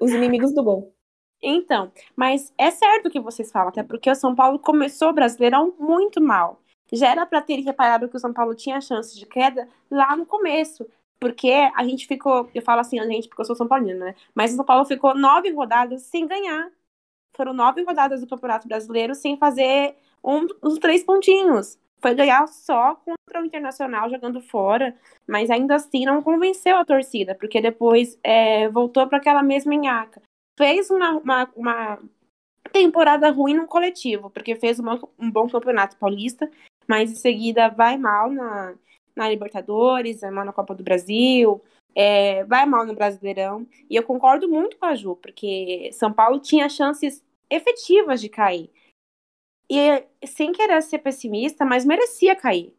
Os 0.00 0.10
inimigos 0.12 0.54
do 0.54 0.62
gol. 0.62 0.94
Então, 1.42 1.92
mas 2.14 2.52
é 2.56 2.70
certo 2.70 3.06
o 3.06 3.10
que 3.10 3.20
vocês 3.20 3.52
falam, 3.52 3.68
até 3.68 3.82
porque 3.82 4.10
o 4.10 4.14
São 4.14 4.34
Paulo 4.34 4.58
começou 4.58 5.10
o 5.10 5.12
Brasileirão 5.12 5.74
muito 5.78 6.20
mal 6.20 6.60
já 6.92 7.08
era 7.08 7.26
para 7.26 7.42
ter 7.42 7.60
reparado 7.60 8.08
que 8.08 8.16
o 8.16 8.20
São 8.20 8.32
Paulo 8.32 8.54
tinha 8.54 8.80
chance 8.80 9.18
de 9.18 9.26
queda 9.26 9.68
lá 9.90 10.16
no 10.16 10.26
começo. 10.26 10.86
Porque 11.18 11.50
a 11.74 11.82
gente 11.84 12.06
ficou, 12.06 12.48
eu 12.54 12.62
falo 12.62 12.80
assim, 12.80 13.00
a 13.00 13.06
gente, 13.06 13.28
porque 13.28 13.40
eu 13.40 13.46
sou 13.46 13.56
São 13.56 13.66
Paulino, 13.66 14.00
né? 14.00 14.14
Mas 14.34 14.52
o 14.52 14.56
São 14.56 14.64
Paulo 14.64 14.84
ficou 14.84 15.14
nove 15.16 15.50
rodadas 15.50 16.02
sem 16.02 16.26
ganhar. 16.26 16.70
Foram 17.34 17.52
nove 17.54 17.82
rodadas 17.82 18.20
do 18.20 18.26
Campeonato 18.26 18.68
Brasileiro 18.68 19.14
sem 19.14 19.36
fazer 19.38 19.96
um, 20.22 20.46
uns 20.62 20.78
três 20.78 21.02
pontinhos. 21.04 21.78
Foi 22.00 22.14
ganhar 22.14 22.46
só 22.46 22.94
contra 22.96 23.40
o 23.40 23.44
Internacional 23.44 24.10
jogando 24.10 24.40
fora, 24.40 24.94
mas 25.26 25.50
ainda 25.50 25.76
assim 25.76 26.04
não 26.04 26.22
convenceu 26.22 26.76
a 26.76 26.84
torcida, 26.84 27.34
porque 27.34 27.60
depois 27.60 28.18
é, 28.22 28.68
voltou 28.68 29.06
para 29.06 29.18
aquela 29.18 29.42
mesma 29.42 29.74
enhaca. 29.74 30.22
Fez 30.58 30.90
uma, 30.90 31.16
uma, 31.18 31.50
uma 31.56 31.98
temporada 32.72 33.30
ruim 33.30 33.54
no 33.54 33.66
coletivo, 33.66 34.30
porque 34.30 34.54
fez 34.56 34.78
uma, 34.78 35.00
um 35.18 35.30
bom 35.30 35.48
campeonato 35.48 35.96
paulista, 35.96 36.50
mas 36.86 37.10
em 37.10 37.14
seguida 37.14 37.68
vai 37.68 37.96
mal 37.96 38.30
na, 38.30 38.74
na 39.14 39.28
Libertadores, 39.28 40.20
vai 40.20 40.30
mal 40.30 40.44
na 40.44 40.52
Copa 40.52 40.74
do 40.74 40.84
Brasil, 40.84 41.62
é, 41.94 42.44
vai 42.44 42.66
mal 42.66 42.84
no 42.84 42.94
Brasileirão. 42.94 43.66
E 43.88 43.96
eu 43.96 44.02
concordo 44.02 44.48
muito 44.48 44.76
com 44.76 44.86
a 44.86 44.94
Ju, 44.94 45.16
porque 45.16 45.90
São 45.92 46.12
Paulo 46.12 46.38
tinha 46.38 46.68
chances 46.68 47.24
efetivas 47.48 48.20
de 48.20 48.28
cair. 48.28 48.70
E 49.70 50.04
sem 50.26 50.52
querer 50.52 50.82
ser 50.82 50.98
pessimista, 50.98 51.64
mas 51.64 51.84
merecia 51.84 52.36
cair. 52.36 52.72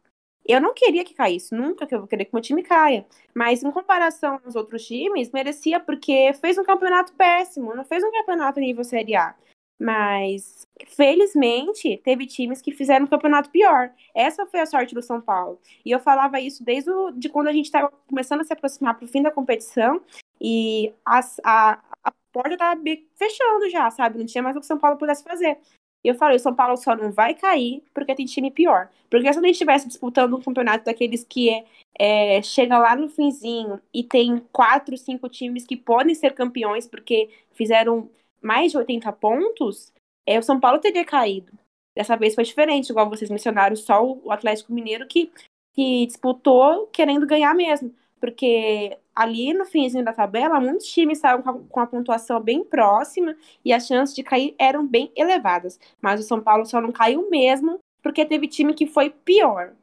Eu 0.47 0.61
não 0.61 0.73
queria 0.73 1.03
que 1.03 1.13
caísse, 1.13 1.53
nunca 1.53 1.85
que 1.85 1.93
eu 1.93 1.99
vou 1.99 2.07
querer 2.07 2.23
que 2.23 2.33
meu 2.33 2.41
time 2.41 2.63
caia. 2.63 3.05
Mas 3.35 3.63
em 3.63 3.71
comparação 3.71 4.39
aos 4.45 4.55
outros 4.55 4.85
times, 4.85 5.29
merecia 5.31 5.79
porque 5.79 6.31
fez 6.39 6.57
um 6.57 6.63
campeonato 6.63 7.13
péssimo, 7.13 7.75
não 7.75 7.83
fez 7.83 8.01
um 8.03 8.11
campeonato 8.11 8.59
nível 8.59 8.83
Série 8.85 9.15
A. 9.15 9.35
Mas, 9.79 10.65
felizmente, 10.87 11.97
teve 11.97 12.25
times 12.25 12.61
que 12.61 12.71
fizeram 12.71 13.05
um 13.05 13.09
campeonato 13.09 13.51
pior. 13.51 13.91
Essa 14.15 14.45
foi 14.47 14.61
a 14.61 14.65
sorte 14.65 14.95
do 14.95 15.03
São 15.03 15.21
Paulo. 15.21 15.59
E 15.85 15.91
eu 15.91 15.99
falava 15.99 16.39
isso 16.39 16.63
desde 16.63 16.89
o, 16.89 17.11
de 17.11 17.29
quando 17.29 17.49
a 17.49 17.53
gente 17.53 17.65
estava 17.65 17.91
começando 18.07 18.41
a 18.41 18.43
se 18.43 18.53
aproximar 18.53 18.95
para 18.95 19.05
o 19.05 19.07
fim 19.07 19.21
da 19.21 19.29
competição. 19.29 20.01
E 20.41 20.93
a, 21.05 21.19
a, 21.43 21.79
a 22.05 22.11
porta 22.31 22.53
estava 22.53 22.81
fechando 23.15 23.69
já, 23.69 23.91
sabe? 23.91 24.17
Não 24.17 24.25
tinha 24.25 24.41
mais 24.41 24.55
o 24.55 24.59
que 24.59 24.65
o 24.65 24.67
São 24.67 24.79
Paulo 24.79 24.97
pudesse 24.97 25.23
fazer. 25.23 25.59
E 26.03 26.09
eu 26.09 26.15
falei, 26.15 26.37
o 26.37 26.39
São 26.39 26.53
Paulo 26.53 26.77
só 26.77 26.95
não 26.95 27.11
vai 27.11 27.33
cair 27.33 27.83
porque 27.93 28.15
tem 28.15 28.25
time 28.25 28.51
pior. 28.51 28.89
Porque 29.09 29.31
se 29.31 29.39
a 29.39 29.41
gente 29.41 29.51
estivesse 29.51 29.87
disputando 29.87 30.35
um 30.35 30.41
campeonato 30.41 30.85
daqueles 30.85 31.23
que 31.23 31.49
é, 31.49 31.65
é, 31.99 32.41
chega 32.41 32.77
lá 32.77 32.95
no 32.95 33.09
finzinho 33.09 33.81
e 33.93 34.03
tem 34.03 34.37
quatro, 34.51 34.97
cinco 34.97 35.27
times 35.29 35.65
que 35.65 35.75
podem 35.75 36.13
ser 36.15 36.33
campeões 36.33 36.87
porque 36.87 37.29
fizeram 37.51 38.09
mais 38.41 38.71
de 38.71 38.77
80 38.77 39.11
pontos, 39.13 39.91
é, 40.25 40.37
o 40.37 40.43
São 40.43 40.59
Paulo 40.59 40.79
teria 40.79 41.05
caído. 41.05 41.51
Dessa 41.95 42.15
vez 42.15 42.35
foi 42.35 42.43
diferente, 42.43 42.89
igual 42.89 43.09
vocês 43.09 43.29
mencionaram, 43.29 43.75
só 43.75 44.05
o 44.05 44.31
Atlético 44.31 44.71
Mineiro 44.71 45.07
que, 45.07 45.31
que 45.73 46.05
disputou 46.05 46.87
querendo 46.87 47.25
ganhar 47.25 47.55
mesmo. 47.55 47.93
Porque 48.19 48.97
ali 49.17 49.51
no 49.51 49.65
finzinho 49.65 50.05
da 50.05 50.13
tabela, 50.13 50.59
muitos 50.59 50.85
times 50.85 51.17
estavam 51.17 51.65
com 51.67 51.79
a, 51.79 51.87
pontuação 51.87 52.39
bem 52.39 52.63
próxima 52.63 53.35
e 53.65 53.73
as 53.73 53.87
chances 53.87 54.15
de 54.15 54.21
cair 54.21 54.53
eram 54.59 54.85
bem 54.85 55.11
elevadas. 55.15 55.79
Mas 55.99 56.19
o 56.19 56.23
São 56.23 56.39
Paulo 56.39 56.67
só 56.67 56.79
não 56.79 56.91
caiu 56.91 57.27
mesmo 57.27 57.79
porque 58.03 58.23
teve 58.23 58.47
time 58.47 58.75
que 58.75 58.85
foi 58.85 59.09
pior. 59.09 59.73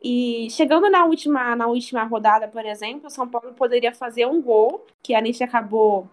E 0.00 0.48
chegando 0.50 0.88
na 0.88 1.04
última, 1.04 1.56
na 1.56 1.66
última 1.66 2.04
rodada, 2.04 2.46
por 2.46 2.64
exemplo, 2.64 3.08
o 3.08 3.10
São 3.10 3.28
Paulo 3.28 3.52
poderia 3.54 3.92
fazer 3.92 4.26
um 4.26 4.40
gol, 4.40 4.86
que 5.02 5.12
a 5.12 5.24
gente 5.24 5.42
acabou 5.42 6.08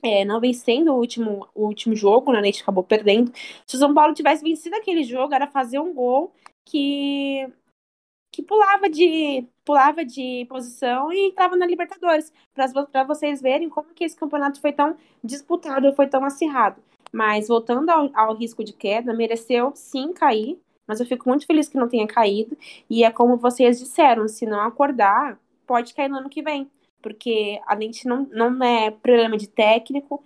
é, 0.00 0.24
não 0.24 0.40
vencendo 0.40 0.92
o 0.92 0.96
último, 0.96 1.48
o 1.52 1.66
último 1.66 1.96
jogo, 1.96 2.30
né? 2.30 2.38
A 2.38 2.44
gente 2.44 2.62
acabou 2.62 2.84
perdendo. 2.84 3.32
Se 3.66 3.74
o 3.74 3.78
São 3.78 3.92
Paulo 3.92 4.14
tivesse 4.14 4.44
vencido 4.44 4.76
aquele 4.76 5.02
jogo, 5.02 5.34
era 5.34 5.48
fazer 5.48 5.80
um 5.80 5.92
gol 5.92 6.32
que 6.64 7.48
que 8.34 8.42
pulava 8.42 8.88
de 8.88 9.46
pulava 9.64 10.04
de 10.04 10.46
posição 10.48 11.12
e 11.12 11.28
entrava 11.28 11.56
na 11.56 11.66
Libertadores, 11.66 12.32
para 12.52 13.04
vocês 13.04 13.40
verem 13.40 13.68
como 13.68 13.94
que 13.94 14.04
esse 14.04 14.16
campeonato 14.16 14.60
foi 14.60 14.72
tão 14.72 14.96
disputado, 15.22 15.94
foi 15.94 16.06
tão 16.06 16.24
acirrado. 16.24 16.82
Mas 17.12 17.48
voltando 17.48 17.88
ao, 17.90 18.10
ao 18.14 18.34
risco 18.34 18.64
de 18.64 18.72
queda, 18.72 19.14
mereceu 19.14 19.72
sim 19.74 20.12
cair, 20.12 20.60
mas 20.86 21.00
eu 21.00 21.06
fico 21.06 21.28
muito 21.28 21.46
feliz 21.46 21.68
que 21.68 21.78
não 21.78 21.88
tenha 21.88 22.06
caído. 22.06 22.56
E 22.90 23.04
é 23.04 23.10
como 23.10 23.36
vocês 23.36 23.78
disseram, 23.78 24.28
se 24.28 24.44
não 24.44 24.60
acordar, 24.60 25.38
pode 25.66 25.94
cair 25.94 26.08
no 26.08 26.18
ano 26.18 26.28
que 26.28 26.42
vem 26.42 26.68
porque 27.04 27.60
a 27.66 27.78
gente 27.78 28.08
não, 28.08 28.26
não 28.32 28.64
é 28.64 28.90
problema 28.90 29.36
de 29.36 29.46
técnico. 29.46 30.24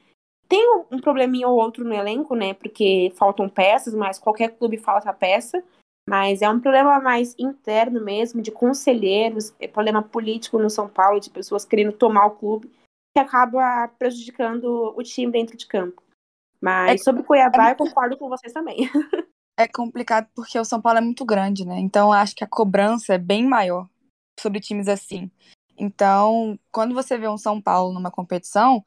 Tem 0.49 0.64
um, 0.92 1.01
probleminha 1.01 1.49
ou 1.49 1.59
outro 1.59 1.85
no 1.85 1.92
elenco, 1.92 2.37
né? 2.37 2.55
Porque 2.55 3.12
faltam 3.16 3.49
peças, 3.49 3.92
mas 3.92 4.16
qualquer 4.16 4.57
clube 4.57 4.79
falta 4.79 5.12
peça. 5.12 5.62
Mas 6.09 6.40
é 6.40 6.49
um 6.49 6.59
problema 6.59 6.99
mais 7.01 7.35
interno 7.38 8.03
mesmo, 8.03 8.40
de 8.40 8.51
conselheiros, 8.51 9.55
é 9.61 9.68
problema 9.68 10.03
político 10.03 10.59
no 10.59 10.71
São 10.71 10.88
Paulo, 10.88 11.21
de 11.21 11.29
pessoas 11.29 11.64
querendo 11.64 11.92
tomar 11.92 12.27
o 12.27 12.37
clube, 12.37 12.71
que 13.14 13.21
acaba 13.21 13.88
prejudicando 13.99 14.94
o 14.97 15.03
time 15.03 15.31
dentro 15.31 15.57
de 15.57 15.66
campo. 15.66 16.03
Mas 16.61 17.01
é, 17.01 17.05
sobre 17.05 17.23
Cuiabá, 17.23 17.68
é 17.68 17.73
eu 17.73 17.77
concordo 17.77 18.16
com 18.16 18.29
vocês 18.29 18.53
também. 18.53 18.79
É 19.61 19.66
complicado 19.66 20.29
porque 20.37 20.57
o 20.57 20.64
São 20.64 20.81
Paulo 20.81 20.99
é 20.99 21.01
muito 21.01 21.25
grande, 21.25 21.66
né? 21.66 21.81
Então 21.81 22.12
acho 22.12 22.33
que 22.33 22.44
a 22.44 22.49
cobrança 22.49 23.14
é 23.14 23.18
bem 23.18 23.44
maior 23.44 23.88
sobre 24.38 24.61
times 24.61 24.87
assim. 24.87 25.29
Então, 25.77 26.57
quando 26.71 26.94
você 26.94 27.18
vê 27.18 27.29
um 27.29 27.37
São 27.37 27.61
Paulo 27.61 27.92
numa 27.92 28.09
competição, 28.09 28.85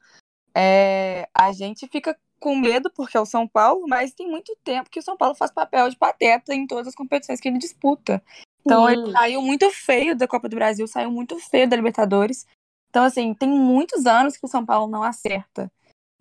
é, 0.56 1.28
a 1.34 1.52
gente 1.52 1.86
fica 1.88 2.18
com 2.42 2.56
medo 2.56 2.90
porque 2.90 3.16
é 3.16 3.20
o 3.20 3.24
São 3.24 3.46
Paulo, 3.46 3.86
mas 3.88 4.12
tem 4.12 4.28
muito 4.28 4.54
tempo 4.64 4.90
que 4.90 4.98
o 4.98 5.02
São 5.02 5.16
Paulo 5.16 5.34
faz 5.36 5.52
papel 5.52 5.88
de 5.88 5.96
pateta 5.96 6.52
em 6.52 6.66
todas 6.66 6.88
as 6.88 6.94
competições 6.94 7.40
que 7.40 7.48
ele 7.48 7.56
disputa. 7.56 8.20
Então, 8.60 8.90
ele 8.90 9.12
saiu 9.12 9.40
muito 9.40 9.70
feio 9.70 10.16
da 10.16 10.26
Copa 10.26 10.48
do 10.48 10.56
Brasil, 10.56 10.86
saiu 10.88 11.10
muito 11.10 11.38
feio 11.38 11.68
da 11.68 11.76
Libertadores. 11.76 12.46
Então, 12.90 13.04
assim, 13.04 13.32
tem 13.32 13.48
muitos 13.48 14.06
anos 14.06 14.36
que 14.36 14.44
o 14.44 14.48
São 14.48 14.66
Paulo 14.66 14.90
não 14.90 15.04
acerta. 15.04 15.70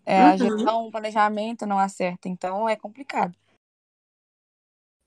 É, 0.05 0.21
uhum. 0.21 0.27
A 0.27 0.37
gestão, 0.37 0.87
o 0.87 0.91
planejamento 0.91 1.65
não 1.65 1.79
acerta. 1.79 2.29
Então, 2.29 2.69
é 2.69 2.75
complicado. 2.75 3.35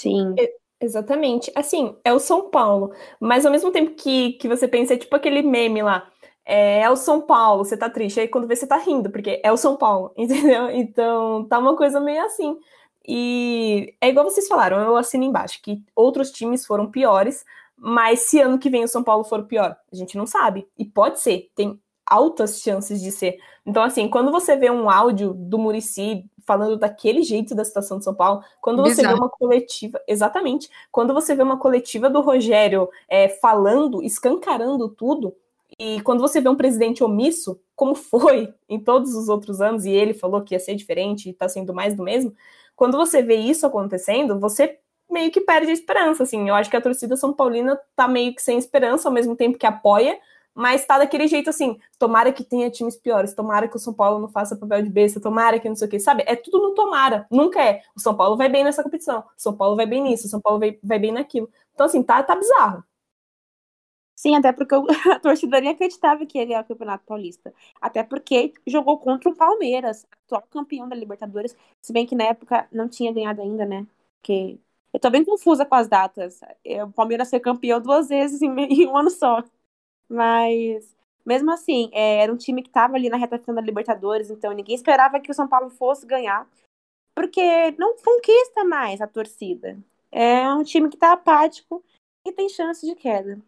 Sim. 0.00 0.34
Exatamente. 0.80 1.50
Assim, 1.54 1.96
é 2.04 2.12
o 2.12 2.18
São 2.18 2.50
Paulo. 2.50 2.92
Mas 3.20 3.46
ao 3.46 3.52
mesmo 3.52 3.72
tempo 3.72 3.94
que, 3.94 4.32
que 4.34 4.48
você 4.48 4.68
pensa, 4.68 4.94
é 4.94 4.98
tipo 4.98 5.14
aquele 5.16 5.42
meme 5.42 5.82
lá. 5.82 6.12
É, 6.44 6.80
é, 6.80 6.90
o 6.90 6.96
São 6.96 7.20
Paulo, 7.20 7.64
você 7.64 7.76
tá 7.76 7.88
triste. 7.88 8.20
Aí 8.20 8.28
quando 8.28 8.46
vê, 8.46 8.54
você 8.54 8.66
tá 8.66 8.76
rindo, 8.76 9.10
porque 9.10 9.40
é 9.42 9.50
o 9.50 9.56
São 9.56 9.76
Paulo, 9.76 10.12
entendeu? 10.16 10.70
Então 10.70 11.44
tá 11.46 11.58
uma 11.58 11.76
coisa 11.76 12.00
meio 12.00 12.24
assim. 12.24 12.58
E 13.06 13.94
é 14.00 14.08
igual 14.08 14.24
vocês 14.24 14.48
falaram, 14.48 14.78
eu 14.78 14.96
assino 14.96 15.24
embaixo, 15.24 15.60
que 15.62 15.82
outros 15.94 16.30
times 16.30 16.64
foram 16.64 16.90
piores, 16.90 17.44
mas 17.76 18.20
se 18.20 18.40
ano 18.40 18.58
que 18.58 18.70
vem 18.70 18.84
o 18.84 18.88
São 18.88 19.02
Paulo 19.02 19.24
for 19.24 19.44
pior, 19.44 19.76
a 19.92 19.96
gente 19.96 20.16
não 20.16 20.26
sabe. 20.26 20.66
E 20.78 20.84
pode 20.84 21.20
ser, 21.20 21.50
tem 21.54 21.78
altas 22.06 22.60
chances 22.60 23.00
de 23.00 23.10
ser. 23.10 23.38
Então, 23.66 23.82
assim, 23.82 24.08
quando 24.08 24.30
você 24.30 24.56
vê 24.56 24.70
um 24.70 24.88
áudio 24.90 25.34
do 25.34 25.58
Murici 25.58 26.24
falando 26.46 26.78
daquele 26.78 27.22
jeito 27.22 27.54
da 27.54 27.64
situação 27.64 27.98
de 27.98 28.04
São 28.04 28.14
Paulo, 28.14 28.42
quando 28.60 28.82
você 28.82 28.96
Bizarro. 28.96 29.16
vê 29.16 29.20
uma 29.22 29.30
coletiva, 29.30 30.00
exatamente, 30.06 30.68
quando 30.92 31.14
você 31.14 31.34
vê 31.34 31.42
uma 31.42 31.58
coletiva 31.58 32.10
do 32.10 32.20
Rogério 32.20 32.88
é, 33.08 33.28
falando, 33.28 34.02
escancarando 34.02 34.88
tudo, 34.90 35.34
e 35.78 36.00
quando 36.02 36.20
você 36.20 36.40
vê 36.40 36.48
um 36.48 36.56
presidente 36.56 37.02
omisso, 37.02 37.60
como 37.74 37.94
foi 37.94 38.52
em 38.68 38.78
todos 38.78 39.14
os 39.14 39.28
outros 39.28 39.60
anos, 39.60 39.84
e 39.84 39.90
ele 39.90 40.14
falou 40.14 40.42
que 40.42 40.54
ia 40.54 40.60
ser 40.60 40.74
diferente 40.74 41.28
e 41.28 41.32
tá 41.32 41.48
sendo 41.48 41.74
mais 41.74 41.94
do 41.94 42.02
mesmo, 42.02 42.34
quando 42.76 42.96
você 42.96 43.22
vê 43.22 43.36
isso 43.36 43.66
acontecendo, 43.66 44.38
você 44.38 44.78
meio 45.10 45.30
que 45.30 45.40
perde 45.40 45.70
a 45.70 45.74
esperança, 45.74 46.22
assim, 46.22 46.48
eu 46.48 46.54
acho 46.54 46.70
que 46.70 46.76
a 46.76 46.80
torcida 46.80 47.16
São 47.16 47.32
Paulina 47.32 47.78
tá 47.94 48.08
meio 48.08 48.34
que 48.34 48.42
sem 48.42 48.58
esperança, 48.58 49.08
ao 49.08 49.12
mesmo 49.12 49.36
tempo 49.36 49.58
que 49.58 49.66
apoia, 49.66 50.18
mas 50.54 50.86
tá 50.86 50.98
daquele 50.98 51.26
jeito 51.26 51.50
assim, 51.50 51.78
tomara 51.98 52.32
que 52.32 52.44
tenha 52.44 52.70
times 52.70 52.96
piores, 52.96 53.34
tomara 53.34 53.68
que 53.68 53.76
o 53.76 53.78
São 53.78 53.92
Paulo 53.92 54.20
não 54.20 54.28
faça 54.28 54.56
papel 54.56 54.82
de 54.82 54.90
besta, 54.90 55.20
tomara 55.20 55.58
que 55.58 55.68
não 55.68 55.76
sei 55.76 55.88
o 55.88 55.90
que, 55.90 55.98
sabe? 55.98 56.22
É 56.26 56.36
tudo 56.36 56.60
no 56.60 56.74
tomara, 56.74 57.26
nunca 57.30 57.62
é. 57.62 57.82
O 57.96 58.00
São 58.00 58.16
Paulo 58.16 58.36
vai 58.36 58.48
bem 58.48 58.64
nessa 58.64 58.82
competição, 58.82 59.20
o 59.20 59.24
São 59.36 59.56
Paulo 59.56 59.76
vai 59.76 59.86
bem 59.86 60.02
nisso, 60.02 60.26
o 60.26 60.30
São 60.30 60.40
Paulo 60.40 60.60
vai, 60.60 60.78
vai 60.82 60.98
bem 60.98 61.12
naquilo. 61.12 61.50
Então, 61.74 61.86
assim, 61.86 62.02
tá, 62.02 62.22
tá 62.22 62.36
bizarro. 62.36 62.84
Sim, 64.16 64.36
até 64.36 64.52
porque 64.52 64.74
a 65.12 65.18
torcida 65.18 65.60
nem 65.60 65.70
acreditava 65.70 66.24
que 66.26 66.38
ele 66.38 66.52
era 66.52 66.62
o 66.62 66.66
Campeonato 66.66 67.04
Paulista. 67.04 67.52
Até 67.80 68.02
porque 68.02 68.52
jogou 68.66 68.98
contra 68.98 69.28
o 69.30 69.36
Palmeiras, 69.36 70.06
atual 70.24 70.42
campeão 70.50 70.88
da 70.88 70.96
Libertadores, 70.96 71.56
se 71.82 71.92
bem 71.92 72.06
que 72.06 72.14
na 72.14 72.24
época 72.24 72.68
não 72.72 72.88
tinha 72.88 73.12
ganhado 73.12 73.42
ainda, 73.42 73.66
né? 73.66 73.86
Porque 74.20 74.58
eu 74.92 75.00
tô 75.00 75.10
bem 75.10 75.24
confusa 75.24 75.66
com 75.66 75.74
as 75.74 75.88
datas. 75.88 76.40
O 76.86 76.92
Palmeiras 76.92 77.28
ser 77.28 77.40
campeão 77.40 77.80
duas 77.80 78.08
vezes 78.08 78.40
em 78.42 78.86
um 78.86 78.96
ano 78.96 79.10
só. 79.10 79.42
Mas, 80.08 80.94
mesmo 81.24 81.50
assim, 81.52 81.90
é, 81.92 82.18
era 82.22 82.32
um 82.32 82.36
time 82.36 82.62
que 82.62 82.68
estava 82.68 82.96
ali 82.96 83.08
na 83.08 83.16
reta 83.16 83.38
final 83.38 83.56
da 83.56 83.62
Libertadores, 83.62 84.30
então 84.30 84.52
ninguém 84.52 84.74
esperava 84.74 85.20
que 85.20 85.30
o 85.30 85.34
São 85.34 85.48
Paulo 85.48 85.70
fosse 85.70 86.06
ganhar, 86.06 86.48
porque 87.14 87.72
não 87.78 87.96
conquista 87.96 88.64
mais 88.64 89.00
a 89.00 89.06
torcida. 89.06 89.78
É 90.12 90.48
um 90.54 90.64
time 90.64 90.88
que 90.88 90.96
está 90.96 91.12
apático 91.12 91.84
e 92.26 92.32
tem 92.32 92.48
chance 92.48 92.86
de 92.86 92.94
queda. 92.94 93.40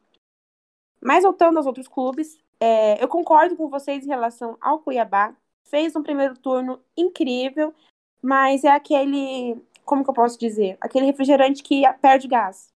Mas 1.01 1.23
voltando 1.23 1.57
aos 1.57 1.67
outros 1.67 1.89
clubes, 1.89 2.39
é, 2.61 3.03
eu 3.03 3.09
concordo 3.09 3.57
com 3.57 3.69
vocês 3.69 4.05
em 4.05 4.09
relação 4.09 4.57
ao 4.61 4.79
Cuiabá. 4.79 5.35
Fez 5.65 5.95
um 5.97 6.03
primeiro 6.03 6.37
turno 6.39 6.81
incrível, 6.97 7.75
mas 8.23 8.65
é 8.65 8.69
aquele, 8.69 9.61
como 9.85 10.05
que 10.05 10.11
eu 10.11 10.15
posso 10.15 10.39
dizer? 10.39 10.77
Aquele 10.81 11.07
refrigerante 11.07 11.63
que 11.63 11.83
perde 12.01 12.29
gás. 12.29 12.69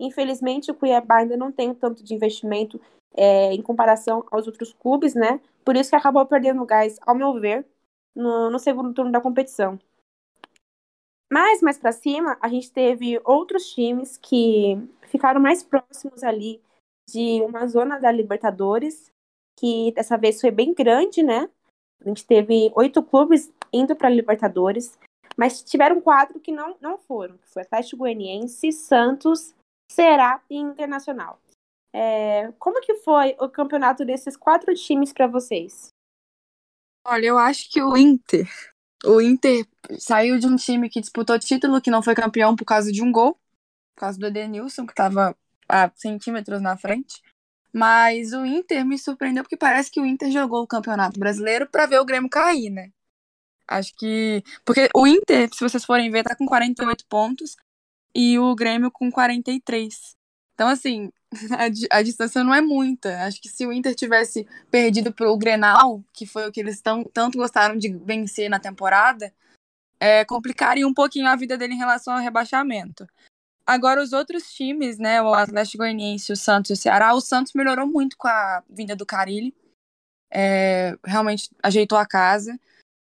Infelizmente, 0.00 0.70
o 0.70 0.74
Cuiabá 0.74 1.18
ainda 1.18 1.36
não 1.36 1.52
tem 1.52 1.74
tanto 1.74 2.02
de 2.02 2.14
investimento 2.14 2.80
é, 3.14 3.52
em 3.52 3.62
comparação 3.62 4.24
aos 4.30 4.46
outros 4.46 4.72
clubes, 4.72 5.14
né? 5.14 5.40
Por 5.64 5.76
isso 5.76 5.90
que 5.90 5.96
acabou 5.96 6.24
perdendo 6.24 6.64
gás, 6.64 6.98
ao 7.02 7.14
meu 7.14 7.34
ver, 7.40 7.66
no, 8.14 8.50
no 8.50 8.58
segundo 8.58 8.92
turno 8.94 9.12
da 9.12 9.20
competição. 9.20 9.78
Mas 11.30 11.60
mais 11.60 11.78
para 11.78 11.92
cima, 11.92 12.38
a 12.40 12.48
gente 12.48 12.72
teve 12.72 13.20
outros 13.24 13.70
times 13.72 14.16
que 14.16 14.78
ficaram 15.08 15.40
mais 15.40 15.62
próximos 15.62 16.22
ali 16.22 16.60
de 17.08 17.40
uma 17.42 17.66
zona 17.66 17.98
da 17.98 18.12
Libertadores, 18.12 19.10
que 19.58 19.92
dessa 19.92 20.16
vez 20.18 20.40
foi 20.40 20.50
bem 20.50 20.74
grande, 20.74 21.22
né? 21.22 21.48
A 22.04 22.08
gente 22.08 22.24
teve 22.24 22.70
oito 22.74 23.02
clubes 23.02 23.50
indo 23.72 23.96
para 23.96 24.10
Libertadores. 24.10 24.98
Mas 25.36 25.62
tiveram 25.62 26.00
quatro 26.00 26.38
que 26.40 26.52
não, 26.52 26.76
não 26.80 26.98
foram, 26.98 27.38
que 27.38 27.48
foi 27.48 27.62
Atlético 27.62 27.98
Goianiense, 27.98 28.72
Santos, 28.72 29.54
Ceará 29.90 30.42
e 30.50 30.56
Internacional. 30.56 31.40
É, 31.94 32.52
como 32.58 32.80
que 32.80 32.94
foi 32.96 33.36
o 33.40 33.48
campeonato 33.48 34.04
desses 34.04 34.36
quatro 34.36 34.74
times 34.74 35.12
para 35.12 35.26
vocês? 35.26 35.88
Olha, 37.06 37.26
eu 37.26 37.38
acho 37.38 37.70
que 37.70 37.80
o 37.80 37.96
Inter, 37.96 38.46
o 39.04 39.20
Inter 39.20 39.64
saiu 39.98 40.38
de 40.38 40.46
um 40.46 40.56
time 40.56 40.90
que 40.90 41.00
disputou 41.00 41.38
título, 41.38 41.80
que 41.80 41.90
não 41.90 42.02
foi 42.02 42.14
campeão 42.14 42.54
por 42.54 42.64
causa 42.64 42.92
de 42.92 43.02
um 43.02 43.10
gol, 43.10 43.34
por 43.94 44.00
causa 44.00 44.18
do 44.18 44.26
Edenilson, 44.26 44.84
que 44.84 44.92
estava 44.92 45.36
a 45.68 45.90
centímetros 45.94 46.60
na 46.60 46.76
frente. 46.76 47.22
Mas 47.72 48.32
o 48.32 48.44
Inter 48.44 48.84
me 48.84 48.98
surpreendeu 48.98 49.44
porque 49.44 49.56
parece 49.56 49.90
que 49.90 50.00
o 50.00 50.06
Inter 50.06 50.30
jogou 50.30 50.62
o 50.62 50.66
Campeonato 50.66 51.18
Brasileiro 51.20 51.66
para 51.66 51.86
ver 51.86 52.00
o 52.00 52.04
Grêmio 52.04 52.30
cair, 52.30 52.70
né? 52.70 52.90
Acho 53.66 53.94
que. 53.96 54.42
Porque 54.64 54.88
o 54.94 55.06
Inter, 55.06 55.48
se 55.52 55.60
vocês 55.60 55.84
forem 55.84 56.10
ver, 56.10 56.24
tá 56.24 56.34
com 56.34 56.46
48 56.46 57.04
pontos 57.06 57.56
e 58.14 58.38
o 58.38 58.54
Grêmio 58.54 58.90
com 58.90 59.10
43. 59.10 60.16
Então, 60.54 60.68
assim, 60.68 61.12
a, 61.92 61.98
a 61.98 62.02
distância 62.02 62.42
não 62.42 62.54
é 62.54 62.60
muita. 62.62 63.24
Acho 63.24 63.40
que 63.40 63.48
se 63.48 63.66
o 63.66 63.72
Inter 63.72 63.94
tivesse 63.94 64.46
perdido 64.70 65.12
pro 65.12 65.36
Grenal, 65.36 66.02
que 66.12 66.26
foi 66.26 66.48
o 66.48 66.52
que 66.52 66.60
eles 66.60 66.80
tão, 66.80 67.04
tanto 67.04 67.38
gostaram 67.38 67.76
de 67.76 67.90
vencer 67.90 68.48
na 68.48 68.58
temporada, 68.58 69.32
é, 70.00 70.24
complicaria 70.24 70.86
um 70.86 70.94
pouquinho 70.94 71.28
a 71.28 71.36
vida 71.36 71.56
dele 71.56 71.74
em 71.74 71.78
relação 71.78 72.14
ao 72.14 72.20
rebaixamento. 72.20 73.06
Agora, 73.68 74.02
os 74.02 74.14
outros 74.14 74.50
times, 74.54 74.98
né, 74.98 75.20
o 75.20 75.34
Atlético 75.34 75.82
Goianiense, 75.84 76.32
o 76.32 76.36
Santos 76.36 76.70
e 76.70 76.72
o 76.72 76.76
Ceará, 76.76 77.12
o 77.12 77.20
Santos 77.20 77.52
melhorou 77.52 77.86
muito 77.86 78.16
com 78.16 78.26
a 78.26 78.62
vinda 78.66 78.96
do 78.96 79.04
Carilli. 79.04 79.54
É, 80.32 80.96
realmente 81.04 81.50
ajeitou 81.62 81.98
a 81.98 82.06
casa. 82.06 82.58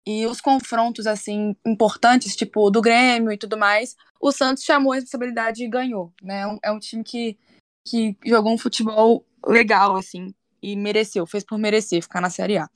E 0.07 0.25
os 0.25 0.41
confrontos, 0.41 1.05
assim, 1.05 1.57
importantes, 1.67 2.37
tipo 2.37 2.71
do 2.71 2.81
Grêmio 2.81 3.33
e 3.33 3.37
tudo 3.37 3.59
mais, 3.59 3.97
o 4.21 4.31
Santos 4.31 4.63
chamou 4.63 4.93
a 4.93 4.95
responsabilidade 4.95 5.65
e 5.65 5.69
ganhou, 5.69 6.13
né? 6.23 6.43
É 6.43 6.47
um, 6.47 6.59
é 6.63 6.71
um 6.71 6.79
time 6.79 7.03
que, 7.03 7.37
que 7.85 8.17
jogou 8.25 8.53
um 8.53 8.59
futebol 8.59 9.27
legal, 9.45 9.97
assim, 9.97 10.33
e 10.63 10.77
mereceu, 10.77 11.27
fez 11.27 11.43
por 11.43 11.59
merecer 11.59 12.03
ficar 12.03 12.21
na 12.21 12.31
Série 12.31 12.59
A. 12.59 12.71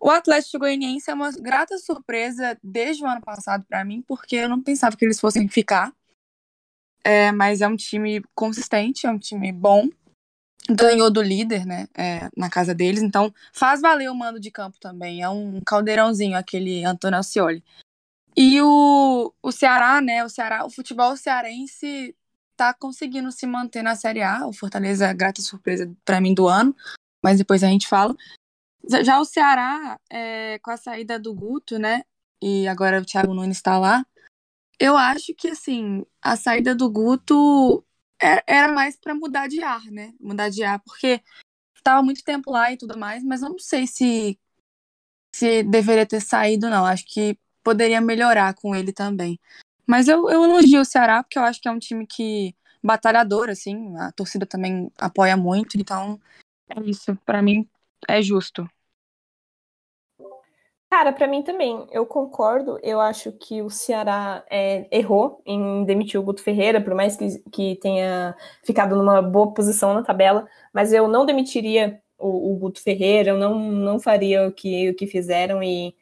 O 0.00 0.10
Atlético 0.10 0.58
Goianiense 0.58 1.08
é 1.08 1.14
uma 1.14 1.30
grata 1.30 1.78
surpresa 1.78 2.58
desde 2.60 3.04
o 3.04 3.06
ano 3.06 3.20
passado 3.20 3.64
para 3.68 3.84
mim, 3.84 4.02
porque 4.02 4.34
eu 4.34 4.48
não 4.48 4.60
pensava 4.60 4.96
que 4.96 5.04
eles 5.04 5.20
fossem 5.20 5.46
ficar. 5.46 5.94
É, 7.04 7.30
mas 7.30 7.60
é 7.60 7.68
um 7.68 7.76
time 7.76 8.22
consistente, 8.34 9.06
é 9.06 9.10
um 9.10 9.18
time 9.18 9.52
bom. 9.52 9.88
Ganhou 10.70 11.10
do 11.10 11.20
líder, 11.20 11.66
né, 11.66 11.86
é, 11.94 12.30
na 12.34 12.48
casa 12.48 12.74
deles, 12.74 13.02
então 13.02 13.32
faz 13.52 13.82
valer 13.82 14.10
o 14.10 14.14
mando 14.14 14.40
de 14.40 14.50
campo 14.50 14.78
também. 14.80 15.22
É 15.22 15.28
um 15.28 15.60
caldeirãozinho, 15.60 16.38
aquele 16.38 16.82
Antônio 16.82 17.18
Alcioli. 17.18 17.62
E 18.34 18.60
o, 18.62 19.32
o 19.42 19.52
Ceará, 19.52 20.00
né, 20.00 20.24
o 20.24 20.28
Ceará, 20.30 20.64
o 20.64 20.70
futebol 20.70 21.14
cearense 21.18 22.16
tá 22.56 22.72
conseguindo 22.72 23.30
se 23.30 23.46
manter 23.46 23.82
na 23.82 23.94
Série 23.94 24.22
A. 24.22 24.46
O 24.46 24.54
Fortaleza, 24.54 25.12
grata 25.12 25.42
surpresa 25.42 25.92
para 26.02 26.20
mim 26.20 26.32
do 26.32 26.48
ano, 26.48 26.74
mas 27.22 27.36
depois 27.36 27.62
a 27.62 27.68
gente 27.68 27.86
fala. 27.86 28.16
Já 29.02 29.20
o 29.20 29.24
Ceará, 29.26 30.00
é, 30.10 30.58
com 30.60 30.70
a 30.70 30.76
saída 30.78 31.18
do 31.18 31.34
Guto, 31.34 31.78
né, 31.78 32.02
e 32.42 32.66
agora 32.66 33.00
o 33.00 33.04
Thiago 33.04 33.34
Nunes 33.34 33.58
está 33.58 33.78
lá, 33.78 34.04
eu 34.78 34.96
acho 34.96 35.34
que, 35.34 35.48
assim, 35.48 36.04
a 36.22 36.36
saída 36.36 36.74
do 36.74 36.90
Guto 36.90 37.84
é, 38.22 38.42
era 38.46 38.72
mais 38.72 38.96
para 38.96 39.14
mudar 39.14 39.48
de 39.48 39.62
ar, 39.62 39.84
né? 39.90 40.12
Mudar 40.20 40.48
de 40.48 40.62
ar, 40.62 40.80
porque 40.80 41.22
estava 41.76 42.02
muito 42.02 42.24
tempo 42.24 42.50
lá 42.50 42.72
e 42.72 42.76
tudo 42.76 42.98
mais, 42.98 43.22
mas 43.24 43.42
eu 43.42 43.50
não 43.50 43.58
sei 43.58 43.86
se, 43.86 44.38
se 45.34 45.62
deveria 45.62 46.06
ter 46.06 46.20
saído, 46.20 46.70
não. 46.70 46.84
Acho 46.86 47.04
que 47.06 47.38
poderia 47.62 48.00
melhorar 48.00 48.54
com 48.54 48.74
ele 48.74 48.92
também. 48.92 49.38
Mas 49.86 50.08
eu, 50.08 50.30
eu 50.30 50.44
elogio 50.44 50.80
o 50.80 50.84
Ceará, 50.84 51.22
porque 51.22 51.38
eu 51.38 51.42
acho 51.42 51.60
que 51.60 51.68
é 51.68 51.70
um 51.70 51.78
time 51.78 52.06
que 52.06 52.54
batalhador, 52.82 53.48
assim, 53.50 53.96
a 53.98 54.12
torcida 54.12 54.46
também 54.46 54.90
apoia 54.98 55.36
muito, 55.36 55.78
então 55.78 56.20
é 56.68 56.80
isso. 56.82 57.16
Para 57.24 57.42
mim, 57.42 57.68
é 58.08 58.22
justo. 58.22 58.68
Cara, 60.90 61.12
para 61.12 61.26
mim 61.26 61.42
também, 61.42 61.86
eu 61.90 62.06
concordo. 62.06 62.78
Eu 62.82 63.00
acho 63.00 63.32
que 63.32 63.60
o 63.62 63.68
Ceará 63.68 64.44
é, 64.48 64.86
errou 64.96 65.42
em 65.44 65.84
demitir 65.84 66.20
o 66.20 66.22
Guto 66.22 66.42
Ferreira, 66.42 66.80
por 66.80 66.94
mais 66.94 67.16
que, 67.16 67.38
que 67.50 67.76
tenha 67.76 68.36
ficado 68.62 68.94
numa 68.96 69.20
boa 69.20 69.52
posição 69.52 69.92
na 69.92 70.02
tabela, 70.02 70.46
mas 70.72 70.92
eu 70.92 71.08
não 71.08 71.26
demitiria 71.26 72.00
o, 72.18 72.52
o 72.52 72.56
Guto 72.56 72.80
Ferreira, 72.82 73.30
eu 73.30 73.38
não, 73.38 73.58
não 73.58 74.00
faria 74.00 74.46
o 74.48 74.52
que, 74.52 74.90
o 74.90 74.94
que 74.94 75.06
fizeram 75.06 75.62
e. 75.62 75.94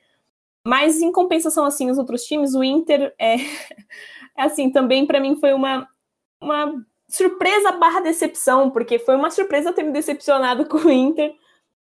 Mas 0.67 1.01
em 1.01 1.11
compensação, 1.13 1.65
assim, 1.65 1.91
os 1.91 1.99
outros 1.99 2.25
times, 2.25 2.55
o 2.55 2.63
Inter 2.63 3.15
é, 3.19 3.37
é 4.37 4.43
assim, 4.43 4.71
também 4.71 5.07
para 5.07 5.21
mim 5.21 5.37
foi 5.37 5.53
uma, 5.55 5.89
uma 6.41 6.85
surpresa 7.09 7.73
barra 7.73 8.01
decepção, 8.01 8.71
porque 8.71 8.99
foi 8.99 9.17
uma 9.17 9.31
surpresa 9.31 9.73
ter 9.73 9.83
me 9.83 9.93
decepcionado 9.93 10.67
com 10.69 10.79
o 10.79 10.91
Inter, 10.91 11.35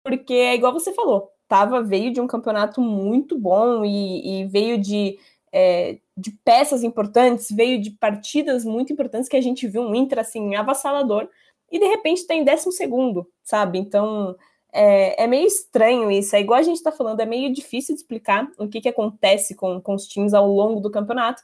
porque 0.05 0.35
é 0.35 0.55
igual 0.55 0.73
você 0.73 0.93
falou, 0.95 1.31
tava, 1.49 1.83
veio 1.83 2.13
de 2.13 2.21
um 2.21 2.27
campeonato 2.27 2.81
muito 2.81 3.39
bom 3.39 3.85
e, 3.85 4.43
e 4.43 4.47
veio 4.47 4.79
de, 4.79 5.19
é, 5.53 5.99
de 6.17 6.31
peças 6.45 6.83
importantes, 6.83 7.49
veio 7.51 7.81
de 7.81 7.91
partidas 7.91 8.65
muito 8.65 8.93
importantes 8.93 9.29
que 9.29 9.37
a 9.37 9.41
gente 9.41 9.67
viu 9.67 9.83
um 9.83 9.95
Inter 9.95 10.19
assim 10.19 10.55
avassalador 10.55 11.29
e 11.71 11.79
de 11.79 11.87
repente 11.87 12.19
está 12.19 12.35
em 12.35 12.45
décimo 12.45 12.73
segundo, 12.73 13.29
sabe? 13.43 13.79
Então 13.79 14.37
é, 14.73 15.25
é, 15.25 15.27
meio 15.27 15.47
estranho 15.47 16.11
isso. 16.11 16.37
É 16.37 16.41
igual 16.41 16.61
a 16.61 16.63
gente 16.63 16.77
está 16.77 16.93
falando, 16.93 17.21
é 17.21 17.27
meio 17.27 17.53
difícil 17.53 17.95
de 17.95 18.03
explicar 18.03 18.47
o 18.59 18.69
que, 18.69 18.81
que 18.81 18.89
acontece 18.89 19.55
com, 19.55 19.81
com 19.81 19.95
os 19.95 20.07
times 20.07 20.35
ao 20.35 20.47
longo 20.47 20.81
do 20.81 20.91
campeonato. 20.91 21.43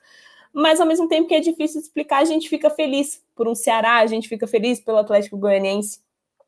Mas 0.52 0.80
ao 0.80 0.86
mesmo 0.86 1.08
tempo 1.08 1.28
que 1.28 1.34
é 1.34 1.40
difícil 1.40 1.80
de 1.80 1.86
explicar, 1.86 2.18
a 2.18 2.26
gente 2.26 2.48
fica 2.48 2.68
feliz 2.68 3.22
por 3.34 3.48
um 3.48 3.54
Ceará, 3.54 3.96
a 3.96 4.06
gente 4.06 4.28
fica 4.28 4.46
feliz 4.46 4.80
pelo 4.80 4.98
Atlético 4.98 5.38
Goianiense, 5.38 6.00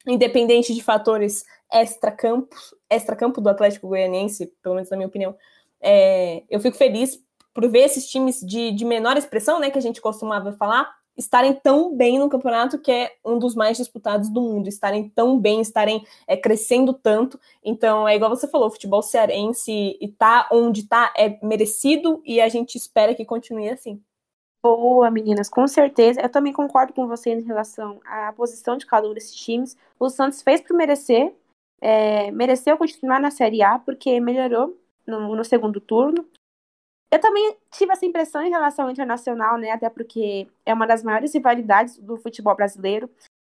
independente 0.07 0.75
de 0.75 0.83
fatores 0.83 1.45
extra-campo, 1.75 2.55
extra-campo 2.89 3.41
do 3.41 3.49
Atlético 3.49 3.89
Goianiense, 3.89 4.47
pelo 4.63 4.77
menos 4.77 4.89
na 4.91 4.97
minha 4.97 5.09
opinião, 5.09 5.37
é, 5.81 6.45
eu 6.49 6.61
fico 6.61 6.77
feliz 6.77 7.21
por 7.53 7.69
ver 7.69 7.81
esses 7.81 8.09
times 8.09 8.41
de, 8.41 8.71
de 8.71 8.85
menor 8.85 9.17
expressão, 9.17 9.59
né, 9.59 9.71
que 9.71 9.79
a 9.79 9.83
gente 9.83 10.01
costumava 10.01 10.53
falar, 10.53 10.91
estarem 11.17 11.53
tão 11.53 11.95
bem 11.95 12.19
no 12.19 12.29
campeonato 12.29 12.79
que 12.79 12.91
é 12.91 13.13
um 13.25 13.39
dos 13.39 13.55
mais 13.55 13.77
disputados 13.77 14.29
do 14.29 14.41
mundo, 14.41 14.69
estarem 14.69 15.09
tão 15.09 15.39
bem, 15.39 15.61
estarem 15.61 16.05
é, 16.27 16.37
crescendo 16.37 16.93
tanto. 16.93 17.39
Então, 17.63 18.09
é 18.09 18.17
igual 18.17 18.31
você 18.31 18.49
falou, 18.49 18.69
o 18.69 18.73
futebol 18.73 19.03
cearense 19.03 19.97
e 20.01 20.09
tá 20.09 20.49
onde 20.51 20.89
tá 20.89 21.13
é 21.17 21.39
merecido 21.45 22.21
e 22.25 22.41
a 22.41 22.49
gente 22.49 22.77
espera 22.77 23.15
que 23.15 23.25
continue 23.25 23.69
assim. 23.69 24.03
Boa, 24.63 25.11
meninas, 25.11 25.49
com 25.49 25.69
certeza. 25.69 26.23
Eu 26.23 26.29
também 26.31 26.53
concordo 26.53 26.95
com 26.95 27.07
você 27.07 27.31
em 27.31 27.43
relação 27.43 28.01
à 28.07 28.33
posição 28.33 28.79
de 28.79 28.87
cada 28.87 29.07
um 29.07 29.13
desses 29.13 29.35
times. 29.35 29.77
O 30.01 30.09
Santos 30.09 30.41
fez 30.41 30.63
por 30.63 30.75
merecer, 30.75 31.35
é, 31.85 32.31
mereceu 32.31 32.79
continuar 32.79 33.21
na 33.21 33.31
Série 33.31 33.63
A 33.63 33.79
porque 33.79 34.19
melhorou 34.19 34.81
no, 35.07 35.37
no, 35.37 35.45
segundo 35.45 35.79
turno. 35.83 36.27
Eu 37.11 37.21
também 37.21 37.59
tive 37.71 37.93
essa 37.93 38.07
impressão 38.07 38.41
em 38.43 38.49
relação 38.49 38.87
ao 38.87 38.91
internacional, 38.91 39.59
né? 39.59 39.71
Até 39.71 39.91
porque 39.91 40.49
é 40.65 40.73
uma 40.73 40.87
das 40.87 41.03
maiores 41.03 41.35
rivalidades 41.35 41.99
do 41.99 42.17
futebol 42.17 42.57
brasileiro. 42.57 43.11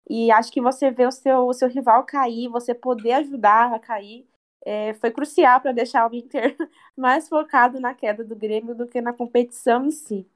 E 0.10 0.32
acho 0.32 0.52
que 0.52 0.60
você 0.60 0.90
ver 0.90 1.08
o 1.08 1.12
seu, 1.12 1.48
o 1.48 1.54
seu 1.54 1.70
rival 1.70 2.04
cair, 2.06 2.50
você 2.50 2.74
poder 2.74 3.14
ajudar 3.14 3.72
a 3.72 3.80
cair, 3.80 4.28
é, 4.66 4.96
foi 4.96 5.12
crucial 5.12 5.62
para 5.62 5.72
deixar 5.72 6.10
o 6.10 6.16
Inter 6.16 6.58
mais 6.98 7.30
focado 7.30 7.80
na 7.80 7.94
queda 7.94 8.24
do 8.24 8.36
Grêmio 8.36 8.74
do 8.74 8.88
que 8.88 9.00
na 9.00 9.14
competição 9.14 9.86
em 9.86 9.92
si. 9.92 10.28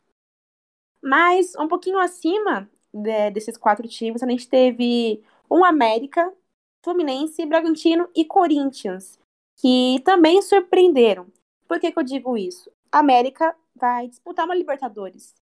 Mas 1.01 1.55
um 1.55 1.67
pouquinho 1.67 1.97
acima 1.97 2.69
de, 2.93 3.31
desses 3.31 3.57
quatro 3.57 3.87
times, 3.87 4.21
a 4.21 4.29
gente 4.29 4.47
teve 4.47 5.23
um 5.49 5.65
América 5.65 6.31
Fluminense, 6.87 7.45
Bragantino 7.45 8.07
e 8.15 8.23
Corinthians, 8.23 9.19
que 9.57 10.01
também 10.05 10.41
surpreenderam. 10.41 11.27
Por 11.67 11.81
que, 11.81 11.91
que 11.91 11.99
eu 11.99 12.03
digo 12.03 12.37
isso? 12.37 12.71
A 12.89 12.99
América 12.99 13.53
vai 13.75 14.07
disputar 14.07 14.45
uma 14.45 14.55
Libertadores. 14.55 15.35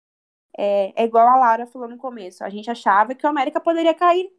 É, 0.58 0.94
é 0.96 1.04
igual 1.04 1.28
a 1.28 1.36
Lara 1.36 1.68
falou 1.68 1.90
no 1.90 1.98
começo. 1.98 2.46
A 2.46 2.50
gente 2.50 2.72
achava 2.72 3.14
que 3.14 3.26
o 3.26 3.30
América 3.30 3.60
poderia 3.60 3.94
cair 3.94 4.32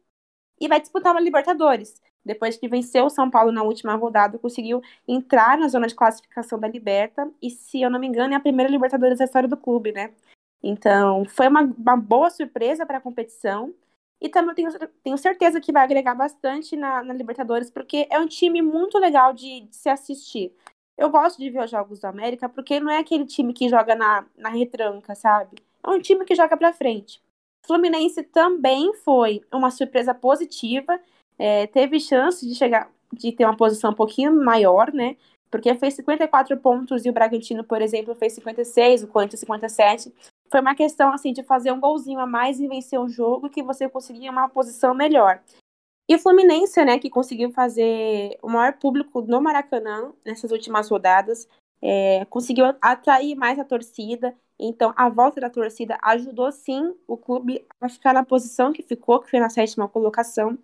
e 0.59 0.67
vai 0.67 0.81
disputar 0.81 1.11
uma 1.11 1.21
Libertadores. 1.21 2.01
Depois 2.25 2.57
que 2.57 2.67
venceu 2.67 3.05
o 3.05 3.09
São 3.11 3.29
Paulo 3.29 3.51
na 3.51 3.61
última 3.61 3.93
rodada, 3.93 4.39
conseguiu 4.39 4.81
entrar 5.07 5.59
na 5.59 5.67
zona 5.67 5.85
de 5.85 5.93
classificação 5.93 6.57
da 6.59 6.67
Liberta. 6.67 7.31
E, 7.39 7.51
se 7.51 7.81
eu 7.81 7.91
não 7.91 7.99
me 7.99 8.07
engano, 8.07 8.33
é 8.33 8.35
a 8.35 8.39
primeira 8.39 8.71
Libertadores 8.71 9.19
da 9.19 9.25
história 9.25 9.47
do 9.47 9.57
clube, 9.57 9.91
né? 9.91 10.11
Então, 10.63 11.23
foi 11.25 11.47
uma, 11.47 11.61
uma 11.61 11.95
boa 11.95 12.31
surpresa 12.31 12.83
para 12.83 12.97
a 12.97 13.01
competição. 13.01 13.75
E 14.25 14.29
também 14.29 14.55
tenho, 14.55 14.71
tenho 15.03 15.17
certeza 15.19 15.61
que 15.61 15.71
vai 15.71 15.83
agregar 15.83 16.15
bastante 16.15 16.75
na, 16.75 17.03
na 17.03 17.13
Libertadores, 17.13 17.69
porque 17.69 18.07
é 18.09 18.17
um 18.19 18.25
time 18.25 18.59
muito 18.59 18.97
legal 18.97 19.31
de, 19.33 19.61
de, 19.61 19.75
se 19.75 19.87
assistir. 19.87 20.51
Eu 20.97 21.11
gosto 21.11 21.37
de 21.37 21.51
ver 21.51 21.63
os 21.63 21.69
jogos 21.69 21.99
do 21.99 22.05
América, 22.05 22.49
porque 22.49 22.79
não 22.79 22.89
é 22.89 22.97
aquele 22.97 23.27
time 23.27 23.53
que 23.53 23.69
joga 23.69 23.93
na, 23.93 24.25
na 24.35 24.49
retranca, 24.49 25.13
sabe? 25.13 25.57
É 25.85 25.89
um 25.91 25.99
time 25.99 26.25
que 26.25 26.33
joga 26.33 26.57
pra 26.57 26.73
frente. 26.73 27.21
Fluminense 27.67 28.23
também 28.23 28.95
foi 28.95 29.41
uma 29.53 29.69
surpresa 29.69 30.11
positiva, 30.11 30.99
é, 31.37 31.67
teve 31.67 31.99
chance 31.99 32.47
de 32.47 32.55
chegar, 32.55 32.89
de 33.13 33.31
ter 33.31 33.45
uma 33.45 33.55
posição 33.55 33.91
um 33.91 33.95
pouquinho 33.95 34.33
maior, 34.33 34.91
né? 34.91 35.17
porque 35.55 35.73
fez 35.75 35.93
54 35.93 36.57
pontos 36.57 37.05
e 37.05 37.09
o 37.09 37.13
Bragantino, 37.13 37.63
por 37.63 37.81
exemplo, 37.81 38.13
fez 38.13 38.33
56, 38.33 39.03
o 39.03 39.07
Corinthians 39.07 39.39
57. 39.39 40.13
Foi 40.55 40.61
uma 40.61 40.73
questão 40.73 41.11
assim 41.11 41.33
de 41.33 41.43
fazer 41.43 41.73
um 41.73 41.81
golzinho 41.81 42.17
a 42.17 42.25
mais 42.25 42.61
e 42.61 42.67
vencer 42.69 42.97
o 42.97 43.09
jogo 43.09 43.49
que 43.49 43.61
você 43.61 43.89
conseguia 43.89 44.31
uma 44.31 44.47
posição 44.47 44.93
melhor. 44.93 45.43
E 46.07 46.15
o 46.15 46.19
Fluminense, 46.19 46.81
né, 46.85 46.97
que 46.97 47.09
conseguiu 47.09 47.51
fazer 47.51 48.39
o 48.41 48.47
maior 48.47 48.71
público 48.79 49.21
no 49.21 49.41
Maracanã 49.41 50.13
nessas 50.23 50.53
últimas 50.53 50.89
rodadas, 50.89 51.45
é, 51.81 52.23
conseguiu 52.29 52.73
atrair 52.81 53.35
mais 53.35 53.59
a 53.59 53.65
torcida. 53.65 54.33
Então, 54.57 54.93
a 54.95 55.09
volta 55.09 55.41
da 55.41 55.49
torcida 55.49 55.97
ajudou 56.01 56.49
sim 56.53 56.95
o 57.05 57.17
clube 57.17 57.67
a 57.81 57.89
ficar 57.89 58.13
na 58.13 58.23
posição 58.23 58.71
que 58.71 58.81
ficou, 58.81 59.19
que 59.19 59.29
foi 59.29 59.41
na 59.41 59.49
sétima 59.49 59.89
colocação. 59.89 60.57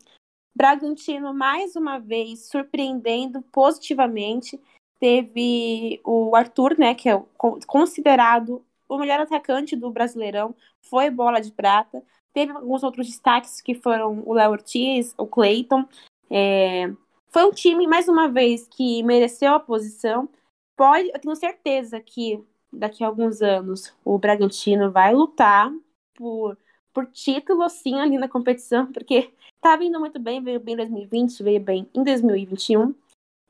Bragantino, 0.56 1.34
mais 1.34 1.76
uma 1.76 2.00
vez, 2.00 2.48
surpreendendo 2.48 3.42
positivamente. 3.42 4.58
Teve 5.02 6.00
o 6.06 6.34
Arthur, 6.34 6.78
né, 6.80 6.96
que 6.96 7.10
é 7.10 7.22
considerado 7.68 8.64
o 8.92 8.98
melhor 8.98 9.22
atacante 9.22 9.74
do 9.74 9.90
Brasileirão, 9.90 10.54
foi 10.82 11.10
bola 11.10 11.40
de 11.40 11.50
prata. 11.50 12.04
Teve 12.34 12.52
alguns 12.52 12.84
outros 12.84 13.08
destaques 13.08 13.62
que 13.62 13.74
foram 13.74 14.22
o 14.26 14.34
Léo 14.34 14.52
Ortiz, 14.52 15.14
o 15.18 15.26
Cleiton. 15.26 15.86
É... 16.30 16.92
Foi 17.30 17.46
um 17.46 17.52
time, 17.52 17.88
mais 17.88 18.10
uma 18.10 18.28
vez, 18.28 18.68
que 18.68 19.02
mereceu 19.04 19.54
a 19.54 19.60
posição. 19.62 20.28
Pode, 20.76 21.08
eu 21.08 21.20
tenho 21.20 21.36
certeza 21.38 22.02
que 22.02 22.44
daqui 22.72 23.02
a 23.02 23.08
alguns 23.08 23.42
anos 23.42 23.94
o 24.04 24.18
Bragantino 24.18 24.92
vai 24.92 25.14
lutar 25.14 25.72
por, 26.14 26.58
por 26.94 27.06
título, 27.08 27.70
sim, 27.70 27.98
ali 27.98 28.18
na 28.18 28.28
competição, 28.28 28.88
porque 28.92 29.32
tá 29.62 29.78
vindo 29.78 29.98
muito 30.02 30.20
bem, 30.20 30.44
veio 30.44 30.60
bem 30.60 30.74
em 30.74 30.78
2020, 30.78 31.44
veio 31.44 31.62
bem 31.62 31.90
em 31.94 32.04
2021. 32.04 32.94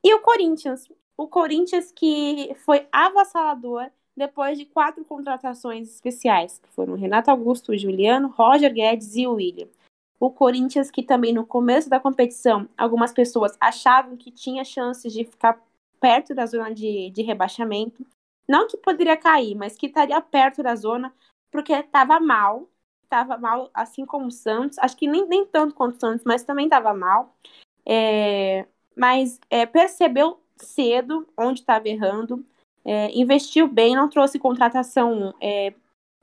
E 0.04 0.14
o 0.14 0.22
Corinthians, 0.22 0.88
o 1.18 1.28
Corinthians 1.28 1.92
que 1.92 2.54
foi 2.64 2.88
avassalador 2.92 3.90
depois 4.22 4.56
de 4.56 4.66
quatro 4.66 5.04
contratações 5.04 5.90
especiais, 5.90 6.60
que 6.60 6.70
foram 6.70 6.94
Renato 6.94 7.32
Augusto, 7.32 7.76
Juliano, 7.76 8.28
Roger 8.28 8.72
Guedes 8.72 9.16
e 9.16 9.26
William. 9.26 9.68
O 10.20 10.30
Corinthians, 10.30 10.92
que 10.92 11.02
também 11.02 11.34
no 11.34 11.44
começo 11.44 11.90
da 11.90 12.00
competição, 12.00 12.70
algumas 12.78 13.12
pessoas 13.12 13.58
achavam 13.60 14.16
que 14.16 14.30
tinha 14.30 14.64
chances 14.64 15.12
de 15.12 15.26
ficar 15.26 15.60
perto 16.00 16.36
da 16.36 16.46
zona 16.46 16.72
de, 16.72 17.10
de 17.10 17.24
rebaixamento. 17.24 18.06
Não 18.48 18.68
que 18.68 18.78
poderia 18.78 19.18
cair, 19.18 19.56
mas 19.56 19.76
que 19.76 19.88
estaria 19.88 20.22
perto 20.22 20.62
da 20.62 20.76
zona, 20.76 21.12
porque 21.50 21.74
estava 21.74 22.20
mal. 22.20 22.70
Estava 23.04 23.40
mal, 23.40 23.72
assim 23.74 24.06
como 24.06 24.28
o 24.28 24.32
Santos. 24.32 24.78
Acho 24.78 24.96
que 24.96 25.08
nem, 25.08 25.28
nem 25.28 25.44
tanto 25.48 25.74
quanto 25.74 25.96
o 25.96 26.00
Santos, 26.00 26.24
mas 26.24 26.44
também 26.44 26.66
estava 26.66 26.94
mal. 26.94 27.36
É, 27.84 28.68
mas 28.96 29.40
é, 29.50 29.66
percebeu 29.66 30.40
cedo 30.58 31.28
onde 31.36 31.62
estava 31.62 31.90
errando, 31.90 32.46
é, 32.84 33.12
investiu 33.18 33.68
bem, 33.68 33.96
não 33.96 34.10
trouxe 34.10 34.40
contratação 34.40 35.34
é, 35.42 35.74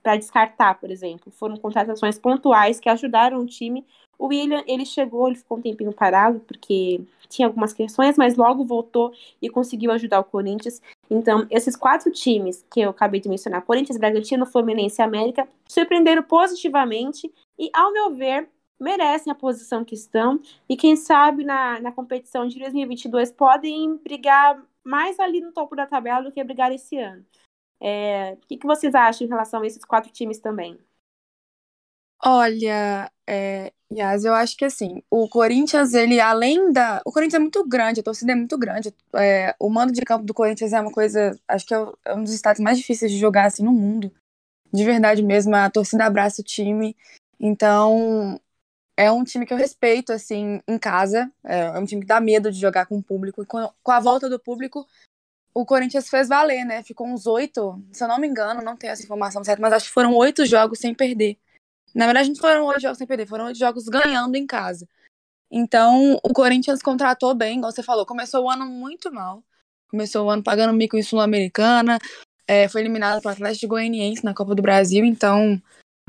para 0.01 0.17
descartar, 0.17 0.79
por 0.79 0.91
exemplo. 0.91 1.31
Foram 1.31 1.57
contratações 1.57 2.17
pontuais 2.17 2.79
que 2.79 2.89
ajudaram 2.89 3.39
o 3.39 3.45
time. 3.45 3.85
O 4.17 4.27
William, 4.27 4.63
ele 4.67 4.85
chegou, 4.85 5.27
ele 5.27 5.37
ficou 5.37 5.57
um 5.57 5.61
tempinho 5.61 5.93
parado, 5.93 6.39
porque 6.41 7.01
tinha 7.29 7.47
algumas 7.47 7.71
questões, 7.71 8.17
mas 8.17 8.35
logo 8.35 8.65
voltou 8.65 9.13
e 9.41 9.49
conseguiu 9.49 9.91
ajudar 9.91 10.19
o 10.19 10.23
Corinthians. 10.23 10.81
Então, 11.09 11.47
esses 11.49 11.75
quatro 11.75 12.11
times 12.11 12.65
que 12.69 12.81
eu 12.81 12.89
acabei 12.89 13.19
de 13.19 13.29
mencionar, 13.29 13.61
Corinthians, 13.61 13.97
Bragantino, 13.97 14.45
Fluminense 14.45 15.01
e 15.01 15.03
América, 15.03 15.47
surpreenderam 15.67 16.23
positivamente 16.23 17.31
e, 17.57 17.69
ao 17.73 17.93
meu 17.93 18.13
ver, 18.13 18.49
merecem 18.79 19.31
a 19.31 19.35
posição 19.35 19.83
que 19.83 19.93
estão 19.93 20.39
e 20.67 20.75
quem 20.75 20.95
sabe 20.95 21.43
na, 21.43 21.79
na 21.81 21.91
competição 21.91 22.47
de 22.47 22.57
2022 22.59 23.31
podem 23.31 23.97
brigar 23.97 24.61
mais 24.89 25.19
ali 25.19 25.39
no 25.39 25.53
topo 25.53 25.75
da 25.75 25.85
tabela 25.85 26.23
do 26.23 26.31
que 26.31 26.43
brigar 26.43 26.71
esse 26.73 26.97
ano. 26.97 27.23
É, 27.79 28.33
o 28.33 28.47
que, 28.47 28.57
que 28.57 28.65
vocês 28.65 28.93
acham 28.95 29.25
em 29.25 29.29
relação 29.29 29.61
a 29.61 29.67
esses 29.67 29.85
quatro 29.85 30.11
times 30.11 30.39
também? 30.39 30.77
Olha, 32.21 33.09
é, 33.25 33.71
Yas, 33.91 34.25
eu 34.25 34.33
acho 34.33 34.57
que 34.57 34.65
assim, 34.65 35.01
o 35.09 35.29
Corinthians, 35.29 35.93
ele 35.93 36.19
além 36.19 36.73
da. 36.73 37.01
O 37.05 37.11
Corinthians 37.11 37.35
é 37.35 37.39
muito 37.39 37.65
grande, 37.65 38.01
a 38.01 38.03
torcida 38.03 38.33
é 38.33 38.35
muito 38.35 38.57
grande. 38.57 38.93
É, 39.15 39.55
o 39.59 39.69
mando 39.69 39.93
de 39.93 40.01
campo 40.01 40.25
do 40.25 40.33
Corinthians 40.33 40.73
é 40.73 40.81
uma 40.81 40.91
coisa. 40.91 41.39
Acho 41.47 41.65
que 41.65 41.73
é, 41.73 41.77
é 42.05 42.15
um 42.15 42.23
dos 42.23 42.33
estados 42.33 42.59
mais 42.59 42.77
difíceis 42.77 43.11
de 43.11 43.17
jogar 43.17 43.45
assim 43.45 43.63
no 43.63 43.71
mundo. 43.71 44.11
De 44.73 44.83
verdade 44.83 45.23
mesmo, 45.23 45.55
a 45.55 45.69
torcida 45.69 46.05
abraça 46.05 46.41
o 46.41 46.45
time. 46.45 46.95
Então, 47.39 48.39
é 48.99 49.09
um 49.09 49.23
time 49.23 49.45
que 49.45 49.53
eu 49.53 49.57
respeito, 49.57 50.11
assim, 50.11 50.59
em 50.67 50.77
casa. 50.77 51.31
É, 51.41 51.67
é 51.67 51.79
um 51.79 51.85
time 51.85 52.01
que 52.01 52.07
dá 52.07 52.19
medo 52.19 52.51
de 52.51 52.59
jogar 52.59 52.85
com 52.85 52.97
o 52.97 53.01
público. 53.01 53.41
E 53.41 53.45
com, 53.45 53.71
com 53.81 53.91
a 53.93 53.99
volta 54.01 54.29
do 54.29 54.37
público, 54.37 54.85
o 55.53 55.65
Corinthians 55.65 56.09
fez 56.09 56.27
valer, 56.27 56.65
né? 56.65 56.83
Ficou 56.83 57.07
uns 57.07 57.25
oito, 57.25 57.81
se 57.93 58.03
eu 58.03 58.09
não 58.09 58.19
me 58.19 58.27
engano, 58.27 58.61
não 58.61 58.75
tenho 58.75 58.91
essa 58.91 59.01
informação 59.01 59.41
certa, 59.41 59.61
mas 59.61 59.71
acho 59.71 59.87
que 59.87 59.93
foram 59.93 60.13
oito 60.17 60.45
jogos 60.45 60.79
sem 60.79 60.93
perder. 60.93 61.37
Na 61.95 62.07
verdade, 62.07 62.27
não 62.27 62.35
foram 62.35 62.65
oito 62.65 62.81
jogos 62.81 62.97
sem 62.97 63.07
perder, 63.07 63.25
foram 63.25 63.45
oito 63.45 63.57
jogos 63.57 63.85
ganhando 63.85 64.35
em 64.35 64.45
casa. 64.45 64.85
Então, 65.49 66.19
o 66.21 66.33
Corinthians 66.33 66.81
contratou 66.81 67.33
bem, 67.33 67.57
igual 67.57 67.71
você 67.71 67.81
falou. 67.81 68.05
Começou 68.05 68.43
o 68.43 68.49
ano 68.49 68.65
muito 68.65 69.13
mal. 69.13 69.41
Começou 69.89 70.27
o 70.27 70.29
ano 70.29 70.43
pagando 70.43 70.73
mico 70.73 70.97
em 70.97 71.03
Sul-Americana. 71.03 71.97
É, 72.45 72.67
foi 72.67 72.81
eliminado 72.81 73.21
pelo 73.21 73.33
Atlético 73.33 73.69
Goianiense 73.69 74.25
na 74.25 74.33
Copa 74.33 74.53
do 74.53 74.61
Brasil. 74.61 75.05
Então, 75.05 75.59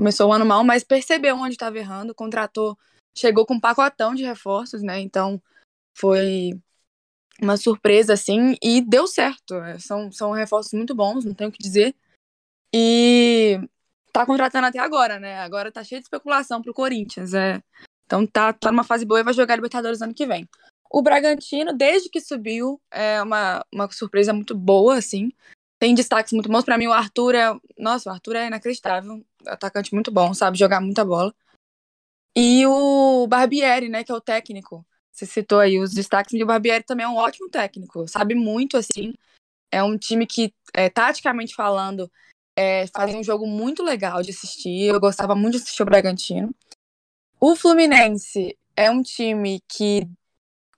começou 0.01 0.29
o 0.29 0.33
ano 0.33 0.43
mal, 0.43 0.63
mas 0.63 0.83
percebeu 0.83 1.35
onde 1.35 1.53
estava 1.53 1.77
errando, 1.77 2.15
contratou, 2.15 2.75
chegou 3.15 3.45
com 3.45 3.53
um 3.53 3.59
pacotão 3.59 4.15
de 4.15 4.23
reforços, 4.23 4.81
né? 4.81 4.99
Então 4.99 5.39
foi 5.95 6.59
uma 7.39 7.55
surpresa, 7.55 8.13
assim, 8.13 8.55
e 8.63 8.81
deu 8.81 9.05
certo. 9.05 9.53
É, 9.57 9.77
são, 9.77 10.11
são 10.11 10.31
reforços 10.31 10.73
muito 10.73 10.95
bons, 10.95 11.23
não 11.23 11.35
tenho 11.35 11.51
o 11.51 11.53
que 11.53 11.61
dizer. 11.61 11.95
E 12.73 13.59
tá 14.11 14.25
contratando 14.25 14.65
até 14.65 14.79
agora, 14.79 15.19
né? 15.19 15.37
Agora 15.37 15.71
tá 15.71 15.83
cheio 15.83 16.01
de 16.01 16.05
especulação 16.05 16.63
pro 16.63 16.73
Corinthians. 16.73 17.35
É. 17.35 17.61
Então 18.07 18.25
tá, 18.25 18.51
tá 18.53 18.71
numa 18.71 18.83
fase 18.83 19.05
boa 19.05 19.19
e 19.19 19.23
vai 19.23 19.35
jogar 19.35 19.55
Libertadores 19.55 20.01
ano 20.01 20.15
que 20.15 20.25
vem. 20.25 20.49
O 20.89 21.03
Bragantino, 21.03 21.77
desde 21.77 22.09
que 22.09 22.19
subiu, 22.19 22.81
é 22.89 23.21
uma, 23.21 23.63
uma 23.71 23.91
surpresa 23.91 24.33
muito 24.33 24.57
boa, 24.57 24.97
assim. 24.97 25.31
Tem 25.81 25.95
destaques 25.95 26.31
muito 26.31 26.47
bons. 26.47 26.63
para 26.63 26.77
mim, 26.77 26.85
o 26.85 26.93
Arthur 26.93 27.33
é. 27.33 27.59
Nossa, 27.75 28.07
o 28.07 28.13
Arthur 28.13 28.35
é 28.35 28.45
inacreditável 28.45 29.25
atacante 29.47 29.91
muito 29.95 30.11
bom, 30.11 30.31
sabe 30.31 30.55
jogar 30.55 30.79
muita 30.79 31.03
bola. 31.03 31.33
E 32.37 32.63
o 32.67 33.25
Barbieri, 33.25 33.89
né, 33.89 34.03
que 34.03 34.11
é 34.11 34.15
o 34.15 34.21
técnico. 34.21 34.85
Você 35.11 35.25
citou 35.25 35.59
aí 35.59 35.79
os 35.79 35.91
destaques, 35.91 36.33
e 36.33 36.43
o 36.43 36.45
Barbieri 36.45 36.83
também 36.83 37.03
é 37.03 37.09
um 37.09 37.15
ótimo 37.15 37.49
técnico, 37.49 38.07
sabe 38.07 38.35
muito 38.35 38.77
assim. 38.77 39.15
É 39.71 39.81
um 39.81 39.97
time 39.97 40.27
que, 40.27 40.53
é, 40.71 40.87
taticamente 40.87 41.55
falando, 41.55 42.11
é, 42.55 42.85
um 43.17 43.23
jogo 43.23 43.47
muito 43.47 43.81
legal 43.81 44.21
de 44.21 44.29
assistir. 44.29 44.83
Eu 44.83 44.99
gostava 44.99 45.33
muito 45.33 45.57
de 45.57 45.63
assistir 45.63 45.81
o 45.81 45.85
Bragantino. 45.85 46.53
O 47.39 47.55
Fluminense 47.55 48.55
é 48.75 48.91
um 48.91 49.01
time 49.01 49.59
que, 49.67 50.07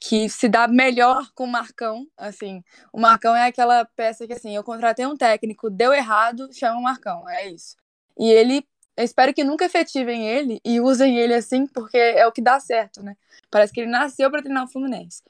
que 0.06 0.28
se 0.28 0.50
dá 0.50 0.68
melhor 0.68 1.32
com 1.34 1.46
o 1.46 1.48
Marcão. 1.48 2.06
Assim, 2.18 2.62
o 2.92 3.00
Marcão 3.00 3.34
é 3.34 3.48
aquela 3.48 3.86
peça 3.86 4.28
que 4.28 4.34
assim, 4.34 4.54
eu 4.54 4.62
contratei 4.62 5.06
um 5.06 5.16
técnico, 5.16 5.70
deu 5.70 5.94
errado, 5.94 6.50
chama 6.52 6.78
o 6.78 6.84
Marcão. 6.84 7.28
É 7.30 7.50
isso. 7.50 7.78
E 8.20 8.30
ele, 8.30 8.68
eu 8.98 9.06
espero 9.06 9.34
que 9.34 9.46
nunca 9.46 9.64
efetivem 9.64 10.28
ele 10.28 10.60
e 10.66 10.82
usem 10.82 11.18
ele 11.18 11.34
assim, 11.34 11.66
porque 11.68 11.98
é 11.98 12.28
o 12.28 12.34
que 12.34 12.42
dá 12.42 12.60
certo, 12.60 13.02
né? 13.02 13.16
Parece 13.50 13.72
que 13.72 13.80
ele 13.80 13.90
nasceu 13.90 14.30
para 14.30 14.42
treinar 14.42 14.66
o 14.66 14.68
Fluminense. 14.68 15.24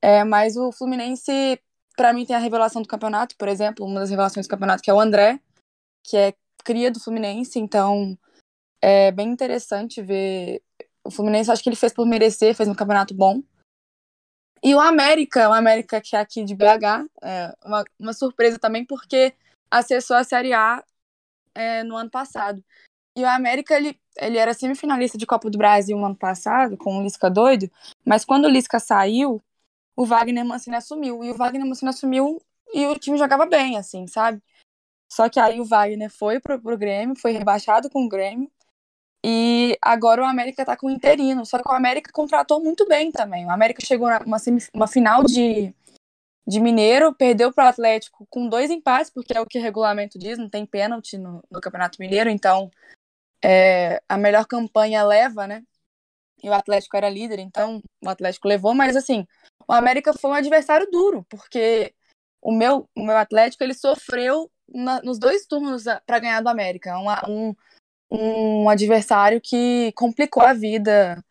É, 0.00 0.22
mas 0.22 0.56
o 0.56 0.70
Fluminense, 0.70 1.60
para 1.96 2.12
mim, 2.12 2.24
tem 2.24 2.36
a 2.36 2.38
revelação 2.38 2.82
do 2.82 2.88
campeonato, 2.88 3.34
por 3.36 3.48
exemplo, 3.48 3.84
uma 3.84 3.98
das 3.98 4.10
revelações 4.10 4.46
do 4.46 4.50
campeonato, 4.50 4.80
que 4.80 4.90
é 4.90 4.94
o 4.94 5.00
André, 5.00 5.40
que 6.04 6.16
é 6.16 6.34
cria 6.62 6.88
do 6.88 7.00
Fluminense, 7.00 7.58
então 7.58 8.16
é 8.80 9.10
bem 9.10 9.28
interessante 9.28 10.00
ver 10.00 10.62
o 11.02 11.10
Fluminense, 11.10 11.50
acho 11.50 11.64
que 11.64 11.68
ele 11.68 11.74
fez 11.74 11.92
por 11.92 12.06
merecer, 12.06 12.54
fez 12.54 12.68
um 12.68 12.74
campeonato 12.74 13.12
bom. 13.12 13.42
E 14.64 14.74
o 14.74 14.80
América, 14.80 15.50
o 15.50 15.52
América 15.52 16.00
que 16.00 16.16
é 16.16 16.20
aqui 16.20 16.42
de 16.42 16.54
BH, 16.54 17.06
é 17.22 17.54
uma, 17.62 17.84
uma 17.98 18.12
surpresa 18.14 18.58
também, 18.58 18.82
porque 18.82 19.34
acessou 19.70 20.16
a 20.16 20.24
Série 20.24 20.54
A 20.54 20.82
é, 21.54 21.82
no 21.82 21.94
ano 21.96 22.10
passado. 22.10 22.64
E 23.14 23.22
o 23.22 23.28
América, 23.28 23.76
ele, 23.76 24.00
ele 24.16 24.38
era 24.38 24.54
semifinalista 24.54 25.18
de 25.18 25.26
Copa 25.26 25.50
do 25.50 25.58
Brasil 25.58 25.98
no 25.98 26.06
ano 26.06 26.16
passado, 26.16 26.78
com 26.78 26.96
o 26.98 27.02
Lisca 27.02 27.30
doido, 27.30 27.70
mas 28.06 28.24
quando 28.24 28.46
o 28.46 28.48
Lisca 28.48 28.80
saiu, 28.80 29.42
o 29.94 30.06
Wagner 30.06 30.46
Mancini 30.46 30.76
assumiu. 30.76 31.22
E 31.22 31.30
o 31.30 31.36
Wagner 31.36 31.66
Mancini 31.66 31.90
assumiu 31.90 32.40
e 32.72 32.86
o 32.86 32.98
time 32.98 33.18
jogava 33.18 33.44
bem, 33.44 33.76
assim, 33.76 34.06
sabe? 34.06 34.42
Só 35.12 35.28
que 35.28 35.38
aí 35.38 35.60
o 35.60 35.64
Wagner 35.66 36.10
foi 36.10 36.40
pro, 36.40 36.60
pro 36.60 36.78
Grêmio, 36.78 37.14
foi 37.16 37.32
rebaixado 37.32 37.90
com 37.90 38.06
o 38.06 38.08
Grêmio, 38.08 38.50
e 39.26 39.78
agora 39.80 40.20
o 40.20 40.26
América 40.26 40.66
tá 40.66 40.76
com 40.76 40.88
o 40.88 40.90
interino. 40.90 41.46
Só 41.46 41.56
que 41.56 41.66
o 41.66 41.72
América 41.72 42.12
contratou 42.12 42.62
muito 42.62 42.86
bem 42.86 43.10
também. 43.10 43.46
O 43.46 43.50
América 43.50 43.80
chegou 43.82 44.10
numa 44.20 44.36
uma 44.74 44.86
final 44.86 45.24
de, 45.24 45.74
de 46.46 46.60
Mineiro, 46.60 47.14
perdeu 47.14 47.50
para 47.50 47.64
o 47.64 47.68
Atlético 47.68 48.26
com 48.28 48.46
dois 48.46 48.70
empates, 48.70 49.10
porque 49.10 49.34
é 49.34 49.40
o 49.40 49.46
que 49.46 49.58
o 49.58 49.62
regulamento 49.62 50.18
diz, 50.18 50.36
não 50.36 50.50
tem 50.50 50.66
pênalti 50.66 51.16
no, 51.16 51.42
no 51.50 51.58
Campeonato 51.58 51.96
Mineiro, 51.98 52.28
então 52.28 52.70
é, 53.42 54.02
a 54.06 54.18
melhor 54.18 54.44
campanha 54.44 55.02
leva, 55.02 55.46
né? 55.46 55.62
E 56.42 56.50
o 56.50 56.52
Atlético 56.52 56.94
era 56.94 57.08
líder, 57.08 57.38
então 57.38 57.80
o 58.04 58.08
Atlético 58.10 58.46
levou, 58.46 58.74
mas 58.74 58.94
assim, 58.94 59.26
o 59.66 59.72
América 59.72 60.12
foi 60.12 60.30
um 60.30 60.34
adversário 60.34 60.86
duro, 60.90 61.24
porque 61.30 61.94
o 62.42 62.52
meu, 62.52 62.86
o 62.94 63.02
meu 63.02 63.16
Atlético 63.16 63.64
ele 63.64 63.72
sofreu 63.72 64.50
na, 64.68 65.00
nos 65.00 65.18
dois 65.18 65.46
turnos 65.46 65.84
para 66.04 66.18
ganhar 66.18 66.42
do 66.42 66.50
América. 66.50 66.98
Um, 66.98 67.08
um, 67.32 67.54
um 68.14 68.68
adversário 68.68 69.40
que 69.40 69.92
complicou 69.96 70.42
a 70.42 70.52
vida 70.52 71.22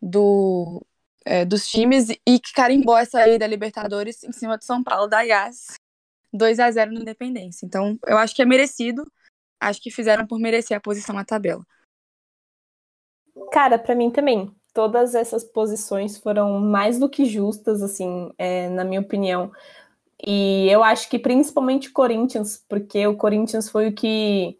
do, 0.00 0.84
é, 1.24 1.44
dos 1.44 1.68
times 1.68 2.08
e 2.10 2.38
que 2.38 2.52
carimbou 2.54 2.96
essa 2.96 3.18
aí 3.18 3.38
da 3.38 3.46
Libertadores 3.46 4.22
em 4.24 4.32
cima 4.32 4.56
de 4.56 4.64
São 4.64 4.82
Paulo 4.82 5.06
da 5.06 5.24
Gás 5.24 5.74
2 6.32 6.58
a 6.58 6.70
0 6.70 6.92
no 6.92 7.00
Independência. 7.00 7.66
Então, 7.66 7.98
eu 8.06 8.16
acho 8.16 8.34
que 8.34 8.42
é 8.42 8.46
merecido. 8.46 9.04
Acho 9.60 9.80
que 9.80 9.90
fizeram 9.90 10.26
por 10.26 10.38
merecer 10.38 10.76
a 10.76 10.80
posição 10.80 11.14
na 11.14 11.24
tabela. 11.24 11.64
Cara, 13.52 13.78
para 13.78 13.94
mim 13.94 14.10
também. 14.10 14.50
Todas 14.72 15.14
essas 15.14 15.44
posições 15.44 16.16
foram 16.16 16.58
mais 16.58 16.98
do 16.98 17.08
que 17.08 17.26
justas, 17.26 17.82
assim, 17.82 18.32
é, 18.38 18.70
na 18.70 18.84
minha 18.84 19.02
opinião. 19.02 19.52
E 20.26 20.66
eu 20.70 20.82
acho 20.82 21.10
que 21.10 21.18
principalmente 21.18 21.90
Corinthians, 21.90 22.64
porque 22.68 23.06
o 23.06 23.16
Corinthians 23.16 23.68
foi 23.68 23.88
o 23.88 23.94
que 23.94 24.58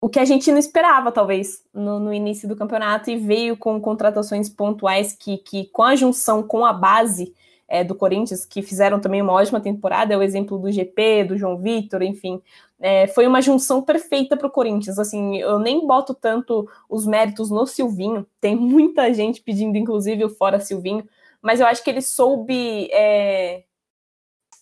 o 0.00 0.08
que 0.08 0.18
a 0.18 0.24
gente 0.24 0.50
não 0.50 0.58
esperava, 0.58 1.12
talvez, 1.12 1.62
no, 1.74 2.00
no, 2.00 2.12
início 2.12 2.48
do 2.48 2.56
campeonato, 2.56 3.10
e 3.10 3.16
veio 3.16 3.56
com 3.56 3.80
contratações 3.80 4.48
pontuais 4.48 5.12
que, 5.12 5.36
que 5.38 5.66
com 5.66 5.82
a 5.82 5.94
junção 5.94 6.42
com 6.42 6.64
a 6.64 6.72
base 6.72 7.34
é, 7.68 7.84
do 7.84 7.94
Corinthians, 7.94 8.46
que 8.46 8.62
fizeram 8.62 8.98
também 8.98 9.20
uma 9.20 9.34
ótima 9.34 9.60
temporada, 9.60 10.14
é 10.14 10.16
o 10.16 10.22
exemplo 10.22 10.58
do 10.58 10.72
GP, 10.72 11.24
do 11.24 11.36
João 11.36 11.58
Vitor, 11.58 12.02
enfim, 12.02 12.40
é, 12.80 13.06
foi 13.08 13.26
uma 13.26 13.42
junção 13.42 13.82
perfeita 13.82 14.36
para 14.36 14.46
o 14.46 14.50
Corinthians. 14.50 14.98
Assim, 14.98 15.36
eu 15.36 15.58
nem 15.58 15.86
boto 15.86 16.14
tanto 16.14 16.68
os 16.88 17.06
méritos 17.06 17.50
no 17.50 17.66
Silvinho, 17.66 18.26
tem 18.40 18.56
muita 18.56 19.12
gente 19.12 19.42
pedindo, 19.42 19.76
inclusive, 19.76 20.24
o 20.24 20.30
fora 20.30 20.58
Silvinho, 20.58 21.06
mas 21.42 21.60
eu 21.60 21.66
acho 21.66 21.84
que 21.84 21.90
ele 21.90 22.02
soube 22.02 22.88
é, 22.90 23.64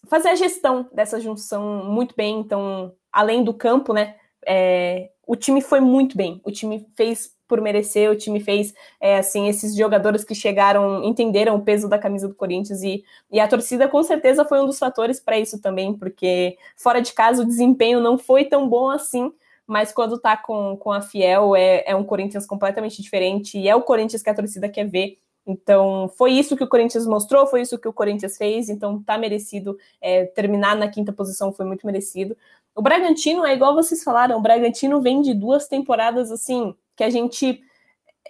fazer 0.09 0.30
a 0.30 0.34
gestão 0.34 0.89
dessa 0.93 1.20
junção 1.20 1.84
muito 1.84 2.14
bem. 2.16 2.41
Então, 2.41 2.93
além 3.12 3.45
do 3.45 3.55
campo, 3.55 3.93
né? 3.93 4.16
É, 4.47 5.11
o 5.28 5.36
time 5.36 5.60
foi 5.60 5.78
muito 5.78 6.16
bem. 6.16 6.40
O 6.42 6.50
time 6.50 6.86
fez 6.96 7.30
por 7.46 7.60
merecer, 7.60 8.10
o 8.10 8.16
time 8.16 8.40
fez 8.40 8.74
é, 8.98 9.18
assim 9.18 9.46
esses 9.46 9.76
jogadores 9.76 10.24
que 10.24 10.34
chegaram 10.34 11.04
entenderam 11.04 11.56
o 11.56 11.62
peso 11.62 11.86
da 11.86 11.98
camisa 11.98 12.26
do 12.26 12.34
Corinthians 12.34 12.82
e, 12.82 13.04
e 13.30 13.38
a 13.38 13.46
torcida 13.46 13.86
com 13.88 14.02
certeza 14.02 14.44
foi 14.44 14.60
um 14.60 14.66
dos 14.66 14.78
fatores 14.78 15.20
para 15.20 15.38
isso 15.38 15.60
também, 15.60 15.94
porque 15.94 16.56
fora 16.76 17.00
de 17.00 17.12
casa 17.12 17.42
o 17.42 17.46
desempenho 17.46 18.00
não 18.00 18.16
foi 18.18 18.46
tão 18.46 18.68
bom 18.68 18.88
assim, 18.90 19.30
mas 19.66 19.92
quando 19.92 20.18
tá 20.18 20.36
com, 20.36 20.76
com 20.78 20.92
a 20.92 21.02
Fiel 21.02 21.54
é, 21.54 21.84
é 21.86 21.94
um 21.94 22.04
Corinthians 22.04 22.46
completamente 22.46 23.02
diferente 23.02 23.58
e 23.58 23.68
é 23.68 23.76
o 23.76 23.82
Corinthians 23.82 24.22
que 24.22 24.30
a 24.30 24.34
torcida 24.34 24.68
quer 24.68 24.84
ver. 24.88 25.18
Então, 25.48 26.10
foi 26.18 26.32
isso 26.32 26.54
que 26.54 26.62
o 26.62 26.68
Corinthians 26.68 27.06
mostrou, 27.06 27.46
foi 27.46 27.62
isso 27.62 27.78
que 27.78 27.88
o 27.88 27.92
Corinthians 27.92 28.36
fez, 28.36 28.68
então 28.68 29.02
tá 29.02 29.16
merecido 29.16 29.78
é, 29.98 30.26
terminar 30.26 30.76
na 30.76 30.88
quinta 30.88 31.10
posição, 31.10 31.54
foi 31.54 31.64
muito 31.64 31.86
merecido. 31.86 32.36
O 32.78 32.80
Bragantino 32.80 33.44
é 33.44 33.54
igual 33.54 33.74
vocês 33.74 34.04
falaram, 34.04 34.38
o 34.38 34.40
Bragantino 34.40 35.00
vem 35.00 35.20
de 35.20 35.34
duas 35.34 35.66
temporadas 35.66 36.30
assim, 36.30 36.72
que 36.94 37.02
a 37.02 37.10
gente 37.10 37.60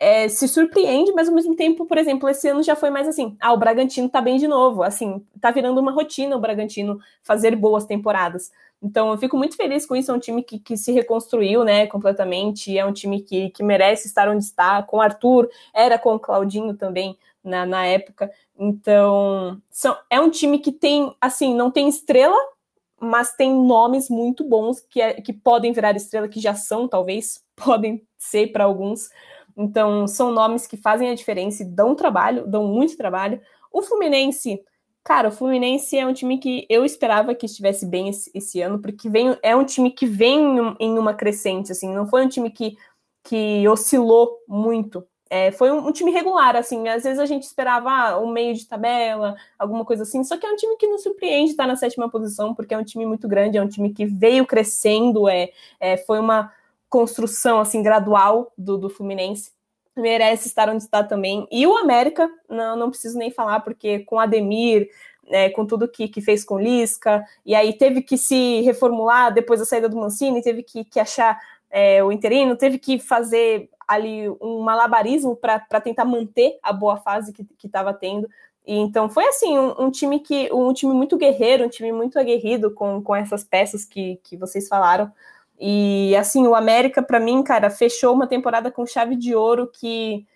é, 0.00 0.26
se 0.26 0.48
surpreende, 0.48 1.12
mas 1.12 1.28
ao 1.28 1.34
mesmo 1.34 1.54
tempo, 1.54 1.84
por 1.84 1.98
exemplo, 1.98 2.26
esse 2.30 2.48
ano 2.48 2.62
já 2.62 2.74
foi 2.74 2.88
mais 2.88 3.06
assim, 3.06 3.36
ah, 3.40 3.52
o 3.52 3.58
Bragantino 3.58 4.08
tá 4.08 4.22
bem 4.22 4.38
de 4.38 4.48
novo, 4.48 4.82
assim, 4.82 5.22
tá 5.38 5.50
virando 5.50 5.78
uma 5.78 5.92
rotina 5.92 6.34
o 6.34 6.40
Bragantino 6.40 6.98
fazer 7.22 7.54
boas 7.56 7.84
temporadas. 7.84 8.50
Então 8.82 9.10
eu 9.10 9.18
fico 9.18 9.36
muito 9.36 9.54
feliz 9.54 9.84
com 9.84 9.94
isso, 9.94 10.10
é 10.10 10.14
um 10.14 10.18
time 10.18 10.42
que, 10.42 10.58
que 10.58 10.78
se 10.78 10.92
reconstruiu, 10.92 11.62
né, 11.62 11.86
completamente, 11.86 12.78
é 12.78 12.86
um 12.86 12.92
time 12.92 13.20
que, 13.20 13.50
que 13.50 13.62
merece 13.62 14.08
estar 14.08 14.30
onde 14.30 14.44
está, 14.44 14.82
com 14.82 14.96
o 14.96 15.02
Arthur, 15.02 15.50
era 15.74 15.98
com 15.98 16.14
o 16.14 16.18
Claudinho 16.18 16.72
também 16.72 17.18
na, 17.44 17.66
na 17.66 17.84
época, 17.84 18.30
então 18.58 19.60
são, 19.70 19.94
é 20.08 20.18
um 20.18 20.30
time 20.30 20.58
que 20.58 20.72
tem, 20.72 21.14
assim, 21.20 21.54
não 21.54 21.70
tem 21.70 21.86
estrela, 21.86 22.38
mas 23.00 23.34
tem 23.34 23.52
nomes 23.52 24.08
muito 24.08 24.44
bons 24.44 24.80
que, 24.80 25.00
é, 25.00 25.20
que 25.20 25.32
podem 25.32 25.72
virar 25.72 25.96
estrela, 25.96 26.28
que 26.28 26.40
já 26.40 26.54
são, 26.54 26.88
talvez, 26.88 27.42
podem 27.56 28.06
ser 28.16 28.52
para 28.52 28.64
alguns, 28.64 29.08
então 29.56 30.06
são 30.06 30.32
nomes 30.32 30.66
que 30.66 30.76
fazem 30.76 31.10
a 31.10 31.14
diferença 31.14 31.62
e 31.62 31.66
dão 31.66 31.94
trabalho, 31.94 32.46
dão 32.46 32.64
muito 32.66 32.96
trabalho. 32.96 33.40
O 33.72 33.82
Fluminense 33.82 34.62
Cara, 35.08 35.28
o 35.28 35.32
Fluminense 35.32 35.96
é 35.96 36.06
um 36.06 36.12
time 36.12 36.36
que 36.36 36.66
eu 36.68 36.84
esperava 36.84 37.34
que 37.34 37.46
estivesse 37.46 37.86
bem 37.86 38.10
esse, 38.10 38.30
esse 38.34 38.60
ano, 38.60 38.78
porque 38.78 39.08
vem, 39.08 39.38
é 39.42 39.56
um 39.56 39.64
time 39.64 39.90
que 39.90 40.04
vem 40.04 40.58
em 40.78 40.98
uma 40.98 41.14
crescente, 41.14 41.72
assim, 41.72 41.90
não 41.94 42.06
foi 42.06 42.26
um 42.26 42.28
time 42.28 42.50
que, 42.50 42.76
que 43.24 43.66
oscilou 43.66 44.38
muito. 44.46 45.02
É, 45.30 45.50
foi 45.52 45.70
um, 45.70 45.88
um, 45.88 45.92
time 45.92 46.10
regular, 46.10 46.56
assim, 46.56 46.88
às 46.88 47.02
vezes 47.02 47.18
a 47.18 47.26
gente 47.26 47.42
esperava 47.42 47.90
ah, 47.90 48.18
um 48.18 48.32
meio 48.32 48.54
de 48.54 48.66
tabela, 48.66 49.36
alguma 49.58 49.84
coisa 49.84 50.02
assim, 50.02 50.24
só 50.24 50.38
que 50.38 50.46
é 50.46 50.50
um 50.50 50.56
time 50.56 50.76
que 50.76 50.86
nos 50.86 51.02
surpreende 51.02 51.50
estar 51.50 51.66
na 51.66 51.76
sétima 51.76 52.08
posição, 52.08 52.54
porque 52.54 52.72
é 52.72 52.78
um 52.78 52.84
time 52.84 53.04
muito 53.04 53.28
grande, 53.28 53.58
é 53.58 53.62
um 53.62 53.68
time 53.68 53.92
que 53.92 54.06
veio 54.06 54.46
crescendo, 54.46 55.28
é, 55.28 55.50
é 55.78 55.98
foi 55.98 56.18
uma 56.18 56.50
construção, 56.88 57.60
assim, 57.60 57.82
gradual 57.82 58.50
do, 58.56 58.78
do 58.78 58.88
Fluminense 58.88 59.52
merece 59.98 60.48
estar 60.48 60.68
onde 60.68 60.82
está 60.82 61.02
também. 61.02 61.46
E 61.50 61.66
o 61.66 61.76
América, 61.76 62.30
não, 62.48 62.76
não 62.76 62.90
preciso 62.90 63.18
nem 63.18 63.30
falar, 63.30 63.60
porque 63.60 64.00
com 64.00 64.18
Ademir, 64.18 64.88
é, 65.26 65.50
com 65.50 65.66
tudo 65.66 65.88
que, 65.88 66.08
que 66.08 66.20
fez 66.20 66.44
com 66.44 66.58
Lisca, 66.58 67.24
e 67.44 67.54
aí 67.54 67.72
teve 67.72 68.00
que 68.00 68.16
se 68.16 68.62
reformular 68.62 69.32
depois 69.32 69.60
da 69.60 69.66
saída 69.66 69.88
do 69.88 69.96
Mancini, 69.96 70.42
teve 70.42 70.62
que, 70.62 70.84
que 70.84 71.00
achar 71.00 71.38
é, 71.70 72.02
o 72.02 72.10
interino, 72.10 72.56
teve 72.56 72.78
que 72.78 72.98
fazer 72.98 73.68
ali 73.88 74.28
um 74.40 74.60
malabarismo 74.60 75.34
para 75.34 75.80
tentar 75.80 76.04
manter 76.04 76.58
a 76.62 76.72
boa 76.72 76.98
fase 76.98 77.32
que 77.32 77.66
estava 77.66 77.94
tendo. 77.94 78.28
E 78.66 78.76
então 78.76 79.08
foi 79.08 79.24
assim, 79.24 79.58
um, 79.58 79.86
um, 79.86 79.90
time 79.90 80.20
que 80.20 80.52
um 80.52 80.74
time 80.74 80.92
muito 80.92 81.16
guerreiro, 81.16 81.64
um 81.64 81.70
time 81.70 81.90
muito 81.90 82.18
aguerrido 82.18 82.70
com, 82.70 83.02
com 83.02 83.16
essas 83.16 83.42
peças 83.42 83.86
que, 83.86 84.20
que 84.22 84.36
vocês 84.36 84.68
falaram. 84.68 85.10
E 85.58 86.14
assim, 86.16 86.46
o 86.46 86.54
América, 86.54 87.02
para 87.02 87.18
mim, 87.18 87.42
cara, 87.42 87.70
fechou 87.70 88.14
uma 88.14 88.26
temporada 88.26 88.70
com 88.70 88.86
chave 88.86 89.16
de 89.16 89.34
ouro 89.34 89.70
que, 89.72 90.26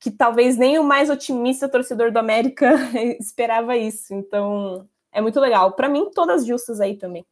que 0.00 0.10
talvez 0.10 0.56
nem 0.56 0.78
o 0.78 0.84
mais 0.84 1.10
otimista 1.10 1.68
torcedor 1.68 2.10
do 2.10 2.18
América 2.18 2.74
esperava 3.20 3.76
isso. 3.76 4.14
Então, 4.14 4.88
é 5.12 5.20
muito 5.20 5.38
legal. 5.38 5.72
Para 5.72 5.88
mim, 5.88 6.10
todas 6.14 6.46
justas 6.46 6.80
aí 6.80 6.96
também. 6.96 7.26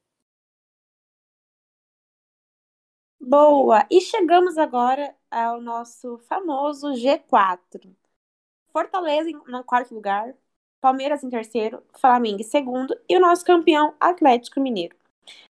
Boa! 3.31 3.87
E 3.89 4.01
chegamos 4.01 4.59
agora 4.59 5.15
ao 5.31 5.61
nosso 5.61 6.19
famoso 6.19 6.89
G4. 6.95 7.95
Fortaleza 8.73 9.31
no 9.47 9.63
quarto 9.63 9.95
lugar, 9.95 10.35
Palmeiras 10.81 11.23
em 11.23 11.31
terceiro, 11.31 11.81
Flamengo 11.95 12.41
em 12.41 12.43
segundo 12.43 12.93
e 13.09 13.17
o 13.17 13.21
nosso 13.21 13.45
campeão 13.45 13.95
Atlético 14.01 14.61
Mineiro. 14.61 14.97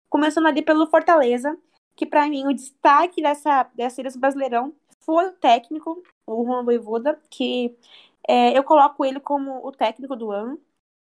Começando 0.09 0.47
ali 0.47 0.63
pelo 0.63 0.87
Fortaleza, 0.87 1.55
que 1.95 2.03
para 2.03 2.27
mim 2.27 2.47
o 2.47 2.53
destaque 2.53 3.21
dessa, 3.21 3.69
dessa 3.75 4.01
desse 4.01 4.17
Brasileirão 4.17 4.73
foi 5.01 5.27
o 5.27 5.33
técnico, 5.33 6.01
o 6.25 6.45
Juan 6.45 6.65
Voivoda, 6.65 7.21
que 7.29 7.77
é, 8.27 8.57
eu 8.57 8.63
coloco 8.63 9.05
ele 9.05 9.19
como 9.19 9.63
o 9.63 9.71
técnico 9.71 10.15
do 10.15 10.31
ano, 10.31 10.59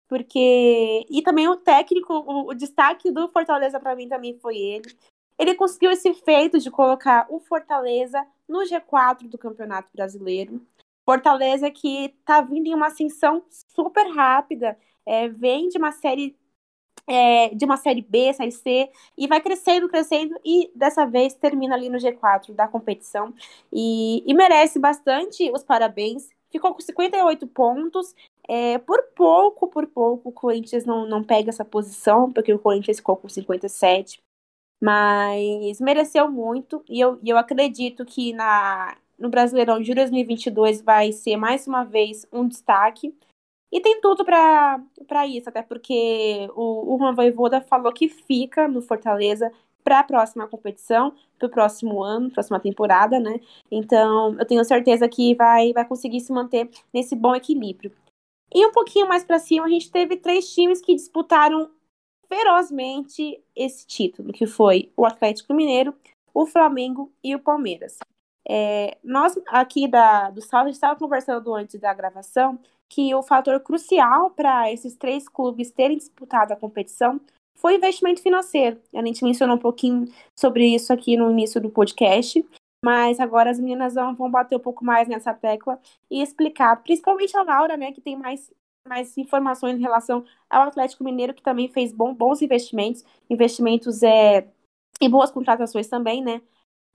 porque 0.07 1.05
e 1.09 1.21
também 1.21 1.49
o 1.49 1.57
técnico, 1.57 2.13
o, 2.13 2.51
o 2.51 2.53
destaque 2.53 3.11
do 3.11 3.27
Fortaleza 3.27 3.81
para 3.81 3.97
mim 3.97 4.07
também 4.07 4.39
foi 4.39 4.55
ele. 4.57 4.97
Ele 5.37 5.55
conseguiu 5.55 5.91
esse 5.91 6.13
feito 6.13 6.59
de 6.59 6.71
colocar 6.71 7.25
o 7.29 7.39
Fortaleza 7.39 8.25
no 8.47 8.59
G4 8.59 9.27
do 9.27 9.37
Campeonato 9.37 9.89
Brasileiro. 9.93 10.61
Fortaleza 11.05 11.69
que 11.69 12.05
está 12.05 12.41
vindo 12.41 12.67
em 12.67 12.73
uma 12.73 12.87
ascensão 12.87 13.43
super 13.49 14.07
rápida, 14.13 14.77
é, 15.05 15.27
vem 15.27 15.67
de 15.67 15.77
uma 15.77 15.91
série 15.91 16.35
é, 17.07 17.49
de 17.53 17.65
uma 17.65 17.77
série 17.77 18.01
B, 18.01 18.33
série 18.33 18.51
C, 18.51 18.89
e 19.17 19.27
vai 19.27 19.41
crescendo, 19.41 19.89
crescendo, 19.89 20.39
e 20.43 20.71
dessa 20.75 21.05
vez 21.05 21.33
termina 21.33 21.75
ali 21.75 21.89
no 21.89 21.97
G4 21.97 22.53
da 22.53 22.67
competição. 22.67 23.33
E, 23.71 24.23
e 24.25 24.33
merece 24.33 24.79
bastante 24.79 25.51
os 25.51 25.63
parabéns. 25.63 26.29
Ficou 26.49 26.73
com 26.73 26.81
58 26.81 27.47
pontos. 27.47 28.15
É, 28.47 28.77
por 28.77 29.01
pouco, 29.15 29.67
por 29.67 29.87
pouco, 29.87 30.29
o 30.29 30.31
Corinthians 30.31 30.85
não, 30.85 31.05
não 31.05 31.23
pega 31.23 31.49
essa 31.49 31.65
posição, 31.65 32.31
porque 32.31 32.53
o 32.53 32.59
Corinthians 32.59 32.97
ficou 32.97 33.17
com 33.17 33.27
57. 33.27 34.21
Mas 34.83 35.79
mereceu 35.79 36.29
muito, 36.29 36.83
e 36.89 36.99
eu, 36.99 37.17
e 37.23 37.29
eu 37.29 37.37
acredito 37.37 38.03
que 38.03 38.33
na, 38.33 38.97
no 39.17 39.29
Brasileirão 39.29 39.81
de 39.81 39.93
2022 39.93 40.81
vai 40.81 41.13
ser 41.13 41.37
mais 41.37 41.65
uma 41.65 41.85
vez 41.85 42.27
um 42.33 42.45
destaque. 42.45 43.15
E 43.71 43.79
tem 43.79 44.01
tudo 44.01 44.25
para 44.25 45.25
isso, 45.25 45.47
até 45.47 45.61
porque 45.61 46.49
o, 46.53 46.93
o 46.93 46.97
Juan 46.97 47.15
Voivoda 47.15 47.61
falou 47.61 47.93
que 47.93 48.09
fica 48.09 48.67
no 48.67 48.81
Fortaleza 48.81 49.49
para 49.85 50.01
a 50.01 50.03
próxima 50.03 50.49
competição, 50.49 51.13
para 51.39 51.47
o 51.47 51.51
próximo 51.51 52.03
ano, 52.03 52.29
próxima 52.29 52.59
temporada, 52.59 53.21
né? 53.21 53.39
Então, 53.71 54.35
eu 54.37 54.45
tenho 54.45 54.65
certeza 54.65 55.07
que 55.07 55.33
vai, 55.33 55.71
vai 55.71 55.85
conseguir 55.85 56.19
se 56.19 56.33
manter 56.33 56.69
nesse 56.93 57.15
bom 57.15 57.33
equilíbrio. 57.33 57.93
E 58.53 58.67
um 58.67 58.71
pouquinho 58.73 59.07
mais 59.07 59.23
para 59.23 59.39
cima, 59.39 59.65
a 59.65 59.69
gente 59.69 59.89
teve 59.89 60.17
três 60.17 60.53
times 60.53 60.81
que 60.81 60.93
disputaram 60.93 61.71
ferozmente 62.27 63.41
esse 63.55 63.85
título, 63.85 64.33
que 64.33 64.45
foi 64.45 64.91
o 64.95 65.05
Atlético 65.05 65.53
Mineiro, 65.53 65.93
o 66.33 66.45
Flamengo 66.45 67.11
e 67.23 67.35
o 67.35 67.39
Palmeiras. 67.39 67.97
É, 68.47 68.97
nós 69.03 69.39
aqui 69.47 69.87
da, 69.87 70.29
do 70.29 70.41
Salve 70.41 70.71
estava 70.71 70.99
conversando 70.99 71.53
antes 71.53 71.79
da 71.79 71.93
gravação 71.93 72.59
que 72.89 73.13
o 73.15 73.23
fator 73.23 73.59
crucial 73.61 74.31
para 74.31 74.71
esses 74.71 74.95
três 74.95 75.27
clubes 75.27 75.71
terem 75.71 75.97
disputado 75.97 76.51
a 76.51 76.55
competição 76.55 77.19
foi 77.55 77.75
investimento 77.75 78.21
financeiro. 78.21 78.79
A 78.93 79.05
gente 79.05 79.23
mencionou 79.23 79.55
um 79.55 79.59
pouquinho 79.59 80.05
sobre 80.37 80.67
isso 80.67 80.91
aqui 80.91 81.15
no 81.15 81.31
início 81.31 81.61
do 81.61 81.69
podcast, 81.69 82.45
mas 82.83 83.19
agora 83.19 83.49
as 83.49 83.59
meninas 83.59 83.93
vão, 83.93 84.13
vão 84.13 84.29
bater 84.29 84.57
um 84.57 84.59
pouco 84.59 84.83
mais 84.83 85.07
nessa 85.07 85.33
tecla 85.33 85.79
e 86.11 86.21
explicar, 86.21 86.75
principalmente 86.83 87.35
a 87.37 87.43
Laura, 87.43 87.77
né, 87.77 87.93
que 87.93 88.01
tem 88.01 88.17
mais, 88.17 88.51
mais 88.87 89.17
informações 89.17 89.77
em 89.77 89.81
relação 89.81 90.25
ao 90.49 90.63
Atlético 90.63 91.03
Mineiro, 91.03 91.33
que 91.33 91.41
também 91.41 91.67
fez 91.69 91.91
bom, 91.91 92.13
bons 92.13 92.41
investimentos, 92.41 93.03
investimentos 93.29 94.03
é, 94.03 94.47
e 95.01 95.07
boas 95.09 95.31
contratações 95.31 95.87
também, 95.87 96.21
né, 96.23 96.41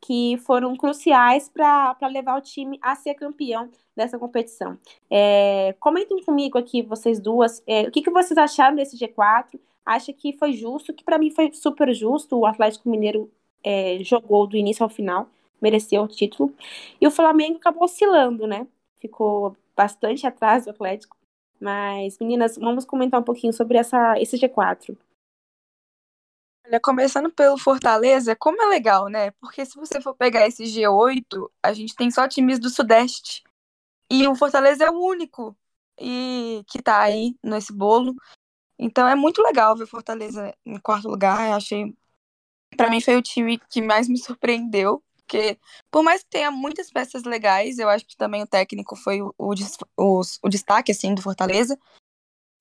que 0.01 0.37
foram 0.39 0.77
cruciais 0.77 1.49
para 1.49 1.97
levar 2.11 2.39
o 2.39 2.43
time 2.43 2.79
a 2.83 2.95
ser 2.95 3.15
campeão 3.15 3.71
dessa 3.97 4.19
competição. 4.19 4.79
É, 5.11 5.75
comentem 5.81 6.23
comigo 6.25 6.59
aqui, 6.59 6.83
vocês 6.83 7.19
duas, 7.21 7.63
é, 7.67 7.83
o 7.83 7.91
que, 7.91 8.03
que 8.03 8.11
vocês 8.11 8.37
acharam 8.39 8.77
desse 8.77 8.97
G4? 8.97 9.59
Acha 9.85 10.13
que 10.13 10.37
foi 10.39 10.53
justo? 10.53 10.93
Que 10.93 11.03
para 11.03 11.19
mim 11.19 11.31
foi 11.31 11.51
super 11.53 11.93
justo. 11.95 12.37
O 12.37 12.47
Atlético 12.47 12.89
Mineiro 12.91 13.31
é, 13.65 13.99
jogou 14.05 14.47
do 14.47 14.57
início 14.57 14.85
ao 14.85 14.91
final 14.91 15.29
mereceu 15.61 16.03
o 16.05 16.09
título. 16.09 16.55
E 17.01 17.07
o 17.07 17.11
Flamengo 17.11 17.57
acabou 17.57 17.85
oscilando, 17.85 18.47
né? 18.47 18.67
Ficou 19.01 19.57
bastante 19.77 20.27
atrás 20.27 20.65
do 20.65 20.71
Atlético. 20.71 21.18
Mas, 21.61 22.19
meninas, 22.19 22.57
vamos 22.57 22.85
comentar 22.85 23.21
um 23.21 23.25
pouquinho 23.25 23.53
sobre 23.53 23.79
essa, 23.79 24.19
esse 24.19 24.37
G4. 24.37 24.97
Olha, 26.65 26.81
começando 26.81 27.31
pelo 27.31 27.59
Fortaleza, 27.59 28.37
como 28.37 28.61
é 28.63 28.67
legal, 28.67 29.09
né? 29.09 29.31
Porque 29.33 29.65
se 29.65 29.75
você 29.77 30.01
for 30.01 30.15
pegar 30.15 30.47
esse 30.47 30.65
G8, 30.65 31.51
a 31.63 31.73
gente 31.73 31.97
tem 31.97 32.11
só 32.11 32.29
times 32.29 32.59
do 32.59 32.69
Sudeste. 32.69 33.43
E 34.11 34.27
o 34.29 34.35
Fortaleza 34.35 34.85
é 34.85 34.91
o 34.91 34.99
único 34.99 35.57
e 35.99 36.63
que 36.69 36.83
tá 36.83 37.01
aí 37.01 37.37
nesse 37.43 37.73
bolo. 37.73 38.15
Então 38.79 39.09
é 39.09 39.15
muito 39.15 39.43
legal 39.43 39.77
ver 39.77 39.87
Fortaleza 39.87 40.55
em 40.65 40.79
quarto 40.79 41.09
lugar. 41.09 41.49
Eu 41.49 41.55
achei. 41.55 41.97
Para 42.77 42.91
mim 42.91 43.01
foi 43.01 43.17
o 43.17 43.23
time 43.23 43.59
que 43.71 43.83
mais 43.83 44.09
me 44.09 44.19
surpreendeu 44.19 45.03
porque 45.29 45.59
por 45.91 46.03
mais 46.03 46.23
que 46.23 46.31
tenha 46.31 46.51
muitas 46.51 46.91
peças 46.91 47.23
legais, 47.25 47.79
eu 47.79 47.91
acho 47.91 48.07
que 48.07 48.17
também 48.17 48.43
o 48.43 48.47
técnico 48.47 48.97
foi 48.97 49.21
o, 49.21 49.35
o, 49.39 49.55
o, 50.43 50.49
destaque 50.49 50.91
assim 50.91 51.15
do 51.15 51.21
Fortaleza. 51.21 51.79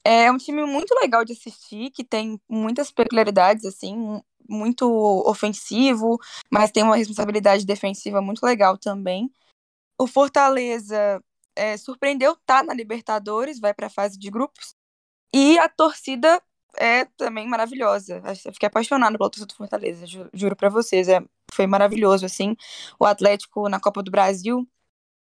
É 0.04 0.30
um 0.30 0.38
time 0.38 0.66
muito 0.66 0.94
legal 1.02 1.24
de 1.24 1.32
assistir, 1.32 1.92
que 1.92 2.04
tem 2.04 2.40
muitas 2.48 2.92
peculiaridades 2.92 3.66
assim, 3.66 4.22
muito 4.48 4.86
ofensivo, 5.26 6.20
mas 6.52 6.72
tem 6.72 6.84
uma 6.84 6.98
responsabilidade 6.98 7.66
defensiva 7.66 8.22
muito 8.22 8.46
legal 8.46 8.78
também. 8.78 9.32
O 9.98 10.06
Fortaleza 10.06 11.24
é, 11.56 11.78
surpreendeu 11.78 12.36
tá 12.46 12.62
na 12.64 12.74
Libertadores, 12.74 13.60
vai 13.60 13.74
para 13.74 13.88
a 13.88 13.90
fase 13.90 14.20
de 14.20 14.30
grupos. 14.30 14.76
E 15.34 15.58
a 15.58 15.70
torcida 15.70 16.42
é 16.78 17.06
também 17.06 17.48
maravilhosa. 17.48 18.22
Eu 18.46 18.54
fiquei 18.54 18.68
apaixonada 18.68 19.18
pela 19.18 19.30
torcida 19.30 19.48
do 19.48 19.56
Fortaleza, 19.56 20.06
juro, 20.06 20.30
juro 20.34 20.56
para 20.56 20.70
vocês. 20.70 21.08
É, 21.10 21.22
foi 21.54 21.68
maravilhoso, 21.68 22.26
assim. 22.26 22.56
O 23.00 23.06
Atlético 23.06 23.68
na 23.70 23.80
Copa 23.80 24.04
do 24.04 24.12
Brasil, 24.12 24.68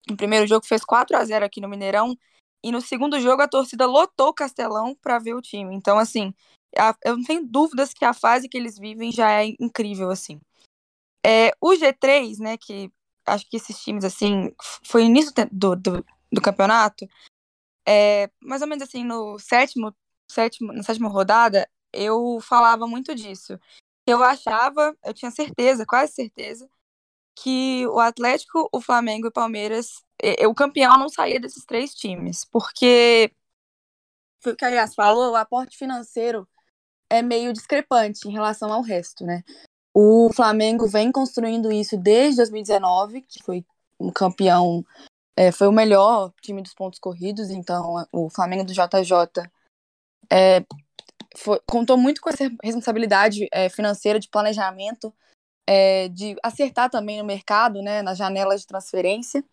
no 0.09 0.17
primeiro 0.17 0.47
jogo 0.47 0.65
fez 0.65 0.83
4 0.83 1.15
a 1.17 1.23
0 1.25 1.45
aqui 1.45 1.61
no 1.61 1.69
Mineirão, 1.69 2.17
e 2.63 2.71
no 2.71 2.81
segundo 2.81 3.19
jogo 3.19 3.41
a 3.41 3.47
torcida 3.47 3.85
lotou 3.85 4.29
o 4.29 4.33
Castelão 4.33 4.95
para 4.95 5.19
ver 5.19 5.33
o 5.33 5.41
time. 5.41 5.73
Então, 5.75 5.97
assim, 5.97 6.33
a, 6.77 6.95
eu 7.05 7.17
não 7.17 7.23
tenho 7.23 7.45
dúvidas 7.45 7.93
que 7.93 8.05
a 8.05 8.13
fase 8.13 8.49
que 8.49 8.57
eles 8.57 8.77
vivem 8.77 9.11
já 9.11 9.31
é 9.31 9.55
incrível, 9.59 10.09
assim. 10.09 10.39
É, 11.25 11.51
o 11.61 11.71
G3, 11.71 12.39
né, 12.39 12.57
que 12.57 12.91
acho 13.25 13.49
que 13.49 13.57
esses 13.57 13.79
times, 13.81 14.03
assim, 14.03 14.53
foi 14.83 15.03
início 15.03 15.33
do, 15.51 15.75
do, 15.75 16.05
do 16.31 16.41
campeonato, 16.41 17.07
é, 17.87 18.29
mais 18.41 18.61
ou 18.61 18.67
menos 18.67 18.83
assim, 18.83 19.03
no 19.03 19.39
sétimo, 19.39 19.95
sétimo, 20.29 20.73
na 20.73 20.83
sétima 20.83 21.09
rodada, 21.09 21.67
eu 21.93 22.39
falava 22.41 22.87
muito 22.87 23.15
disso. 23.15 23.59
Eu 24.09 24.23
achava, 24.23 24.97
eu 25.05 25.13
tinha 25.13 25.29
certeza, 25.29 25.85
quase 25.85 26.13
certeza, 26.13 26.69
que 27.35 27.85
o 27.87 27.99
Atlético, 27.99 28.67
o 28.73 28.81
Flamengo 28.81 29.27
e 29.27 29.29
o 29.29 29.31
Palmeiras, 29.31 30.03
o 30.47 30.55
campeão 30.55 30.97
não 30.97 31.09
saía 31.09 31.39
desses 31.39 31.63
três 31.63 31.93
times, 31.93 32.43
porque 32.45 33.31
foi 34.41 34.53
o 34.53 34.55
que 34.55 34.65
a 34.65 34.69
Yas 34.69 34.95
falou, 34.95 35.33
o 35.33 35.35
aporte 35.35 35.77
financeiro 35.77 36.47
é 37.09 37.21
meio 37.21 37.53
discrepante 37.53 38.27
em 38.27 38.31
relação 38.31 38.71
ao 38.71 38.81
resto, 38.81 39.25
né? 39.25 39.43
O 39.93 40.31
Flamengo 40.33 40.87
vem 40.87 41.11
construindo 41.11 41.71
isso 41.71 41.97
desde 41.97 42.37
2019, 42.37 43.21
que 43.21 43.43
foi 43.43 43.65
um 43.99 44.11
campeão, 44.11 44.83
é, 45.35 45.51
foi 45.51 45.67
o 45.67 45.71
melhor 45.71 46.31
time 46.41 46.61
dos 46.61 46.73
pontos 46.73 46.99
corridos, 46.99 47.49
então 47.49 48.07
o 48.11 48.29
Flamengo 48.29 48.63
do 48.63 48.73
JJ 48.73 49.49
é, 50.31 50.63
foi, 51.39 51.59
contou 51.65 51.97
muito 51.97 52.21
com 52.21 52.29
essa 52.29 52.51
responsabilidade 52.63 53.47
é, 53.51 53.69
financeira 53.69 54.19
de 54.19 54.29
planejamento, 54.29 55.13
é, 55.67 56.09
de 56.09 56.35
acertar 56.43 56.89
também 56.89 57.17
no 57.19 57.25
mercado, 57.25 57.81
né, 57.81 58.01
nas 58.01 58.17
janelas 58.17 58.61
de 58.61 58.67
transferência. 58.67 59.43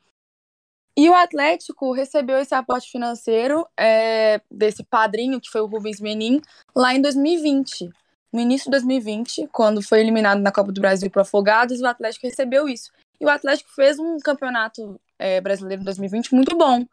E 0.97 1.09
o 1.09 1.14
Atlético 1.14 1.93
recebeu 1.93 2.39
esse 2.39 2.55
aporte 2.55 2.91
financeiro 2.91 3.66
é, 3.78 4.41
desse 4.51 4.82
padrinho, 4.82 5.41
que 5.41 5.51
foi 5.51 5.61
o 5.61 5.66
Rubens 5.66 6.01
Menin, 6.01 6.41
lá 6.74 6.95
em 6.95 7.01
2020. 7.01 7.91
No 8.32 8.41
início 8.41 8.64
de 8.64 8.70
2020, 8.72 9.49
quando 9.53 9.82
foi 9.82 10.01
eliminado 10.01 10.41
na 10.41 10.51
Copa 10.51 10.72
do 10.72 10.80
Brasil 10.80 11.11
para 11.11 11.22
Afogados, 11.22 11.80
o 11.80 11.87
Atlético 11.87 12.26
recebeu 12.26 12.68
isso. 12.68 12.91
E 13.20 13.24
o 13.24 13.28
Atlético 13.28 13.70
fez 13.74 13.99
um 13.99 14.18
campeonato 14.18 14.99
é, 15.18 15.41
brasileiro 15.41 15.82
em 15.82 15.84
2020 15.84 16.34
muito 16.34 16.57
bom. 16.57 16.84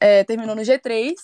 É, 0.00 0.24
terminou 0.24 0.56
no 0.56 0.62
G3, 0.62 1.14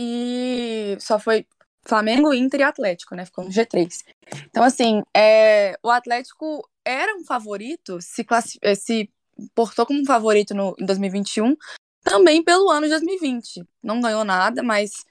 e 0.00 0.96
só 1.00 1.18
foi 1.18 1.44
Flamengo, 1.88 2.34
Inter 2.34 2.60
e 2.60 2.62
Atlético, 2.62 3.14
né? 3.14 3.24
Ficou 3.24 3.44
no 3.44 3.50
G3. 3.50 4.04
Então, 4.44 4.62
assim, 4.62 5.02
é, 5.16 5.78
o 5.82 5.90
Atlético 5.90 6.68
era 6.84 7.14
um 7.16 7.24
favorito, 7.24 7.98
se, 8.00 8.26
eh, 8.60 8.74
se 8.74 9.10
portou 9.54 9.86
como 9.86 10.00
um 10.00 10.04
favorito 10.04 10.54
no, 10.54 10.74
em 10.78 10.84
2021, 10.84 11.56
também 12.04 12.42
pelo 12.42 12.70
ano 12.70 12.86
de 12.86 12.90
2020. 12.90 13.64
Não 13.82 14.00
ganhou 14.00 14.22
nada, 14.22 14.62
mas 14.62 15.04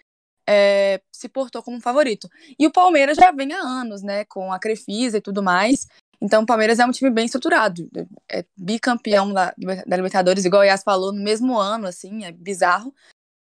é, 0.48 1.02
se 1.12 1.28
portou 1.28 1.64
como 1.64 1.78
um 1.78 1.82
favorito. 1.82 2.30
E 2.60 2.68
o 2.68 2.72
Palmeiras 2.72 3.18
já 3.18 3.32
vem 3.32 3.54
há 3.54 3.60
anos, 3.60 4.04
né? 4.04 4.26
Com 4.26 4.54
a 4.54 4.60
Crefisa 4.60 5.18
e 5.18 5.22
tudo 5.22 5.42
mais. 5.42 5.88
Então, 6.22 6.44
o 6.44 6.46
Palmeiras 6.46 6.80
é 6.80 6.86
um 6.86 6.92
time 6.92 7.10
bem 7.10 7.26
estruturado. 7.26 7.90
É 8.30 8.46
bicampeão 8.56 9.34
da, 9.34 9.54
da 9.86 9.96
Libertadores, 9.96 10.46
igual 10.46 10.62
o 10.62 10.66
Yas 10.66 10.84
falou, 10.84 11.12
no 11.12 11.24
mesmo 11.24 11.58
ano, 11.58 11.88
assim, 11.88 12.24
é 12.24 12.32
bizarro. 12.32 12.94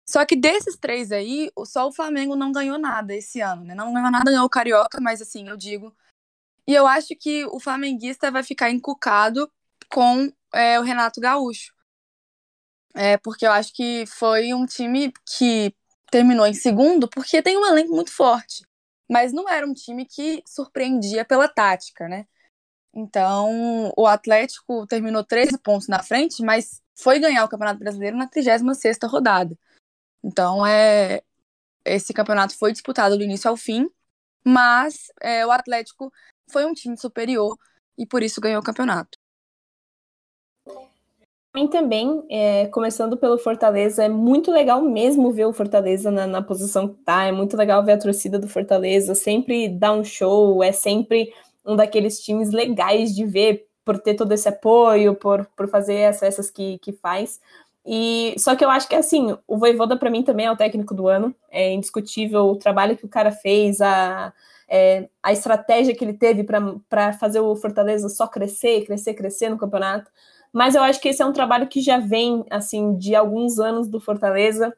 Só 0.05 0.25
que 0.27 0.37
desses 0.37 0.77
três 0.77 1.13
aí, 1.13 1.51
só 1.65 1.87
o 1.89 1.93
Flamengo 1.93 2.35
não 2.35 2.53
ganhou 2.53 2.79
nada 2.79 3.15
esse 3.15 3.41
ano, 3.41 3.65
né? 3.65 3.75
Não 3.75 3.93
ganhou 3.93 4.11
nada, 4.11 4.31
ganhou 4.31 4.45
o 4.45 4.51
Carioca, 4.51 5.01
mas 5.01 5.23
assim, 5.23 5.49
eu 5.49 5.57
digo. 5.57 5.95
E 6.67 6.75
eu 6.75 6.87
acho 6.87 7.15
que 7.19 7.45
o 7.47 7.59
flamenguista 7.59 8.31
vai 8.31 8.43
ficar 8.43 8.71
encucado 8.71 9.51
com 9.91 10.33
é, 10.53 10.79
o 10.79 10.83
Renato 10.83 11.21
Gaúcho. 11.21 11.73
É, 12.95 13.17
porque 13.17 13.47
eu 13.47 13.53
acho 13.53 13.73
que 13.75 14.05
foi 14.07 14.53
um 14.53 14.67
time 14.67 15.13
que 15.27 15.75
terminou 16.11 16.47
em 16.47 16.55
segundo 16.55 17.09
porque 17.09 17.43
tem 17.43 17.57
um 17.57 17.67
elenco 17.67 17.95
muito 17.95 18.13
forte. 18.13 18.65
Mas 19.11 19.33
não 19.33 19.49
era 19.49 19.67
um 19.67 19.75
time 19.75 20.07
que 20.07 20.43
surpreendia 20.47 21.25
pela 21.25 21.49
tática, 21.49 22.09
né? 22.09 22.27
Então, 22.95 23.93
o 23.97 24.07
Atlético 24.07 24.87
terminou 24.87 25.25
13 25.25 25.59
pontos 25.59 25.89
na 25.89 26.03
frente, 26.03 26.43
mas 26.43 26.83
foi 26.95 27.19
ganhar 27.19 27.45
o 27.45 27.49
Campeonato 27.49 27.79
Brasileiro 27.79 28.17
na 28.17 28.29
36ª 28.29 29.09
rodada. 29.09 29.57
Então, 30.23 30.65
é, 30.67 31.23
esse 31.85 32.13
campeonato 32.13 32.57
foi 32.57 32.73
disputado 32.73 33.17
do 33.17 33.25
início 33.25 33.51
ao 33.51 33.57
fim, 33.57 33.89
mas 34.45 35.07
é, 35.21 35.47
o 35.47 35.51
Atlético 35.51 36.13
foi 36.51 36.65
um 36.65 36.73
time 36.73 36.97
superior 36.97 37.57
e 37.97 38.07
por 38.07 38.23
isso 38.23 38.41
ganhou 38.41 38.61
o 38.61 38.65
campeonato. 38.65 39.19
Mim 41.55 41.69
também, 41.69 42.25
é, 42.31 42.67
começando 42.69 43.15
pelo 43.15 43.37
Fortaleza, 43.37 44.03
é 44.03 44.09
muito 44.09 44.51
legal 44.51 44.81
mesmo 44.81 45.31
ver 45.33 45.45
o 45.45 45.53
Fortaleza 45.53 46.11
na, 46.11 46.27
na, 46.27 46.41
posição 46.41 46.89
que 46.89 46.95
tá, 47.03 47.25
é 47.25 47.33
muito 47.33 47.59
legal 47.59 47.85
ver 47.85 47.93
a 47.93 47.99
torcida 47.99 48.39
do 48.39 48.49
Fortaleza, 48.49 49.15
sempre 49.15 49.69
dá 49.69 49.93
um 49.93 50.03
show, 50.03 50.63
é 50.65 50.73
sempre 50.73 51.31
um 51.63 51.77
daqueles 51.77 52.21
times 52.21 52.53
legais 52.53 53.15
de 53.15 53.27
ver 53.27 53.67
por 53.85 53.99
ter 53.99 54.15
todo 54.15 54.33
esse 54.33 54.49
apoio, 54.49 55.15
por, 55.15 55.45
por 55.55 55.69
fazer 55.69 56.05
as 56.05 56.21
festas 56.21 56.51
que, 56.51 56.79
que 56.79 56.93
faz. 56.93 57.39
E 57.85 58.35
só 58.39 58.55
que 58.55 58.65
eu 58.65 58.71
acho 58.71 58.89
que 58.89 58.95
assim, 58.95 59.37
o 59.47 59.59
Voivoda 59.59 59.97
para 59.97 60.11
mim 60.11 60.23
também 60.23 60.47
é 60.47 60.53
o 60.53 60.57
técnico 60.57 60.95
do 60.95 61.09
ano. 61.09 61.35
É 61.51 61.73
indiscutível 61.73 62.47
o 62.47 62.57
trabalho 62.57 62.97
que 62.97 63.05
o 63.05 63.09
cara 63.09 63.33
fez, 63.33 63.81
a, 63.81 64.33
é, 64.69 65.09
a 65.23 65.33
estratégia 65.33 65.95
que 65.95 66.05
ele 66.05 66.15
teve 66.15 66.45
para 66.45 67.13
fazer 67.15 67.41
o 67.41 67.57
Fortaleza 67.57 68.09
só 68.09 68.27
crescer, 68.27 68.87
crescer, 68.87 69.15
crescer 69.15 69.49
no 69.49 69.59
campeonato. 69.59 70.11
Mas 70.53 70.75
eu 70.75 70.83
acho 70.83 71.01
que 71.01 71.09
esse 71.09 71.23
é 71.23 71.27
um 71.27 71.33
trabalho 71.33 71.67
que 71.67 71.81
já 71.81 71.99
vem 71.99 72.45
assim 72.51 72.95
de 72.97 73.15
alguns 73.15 73.59
anos 73.59 73.89
do 73.89 73.99
Fortaleza. 73.99 74.73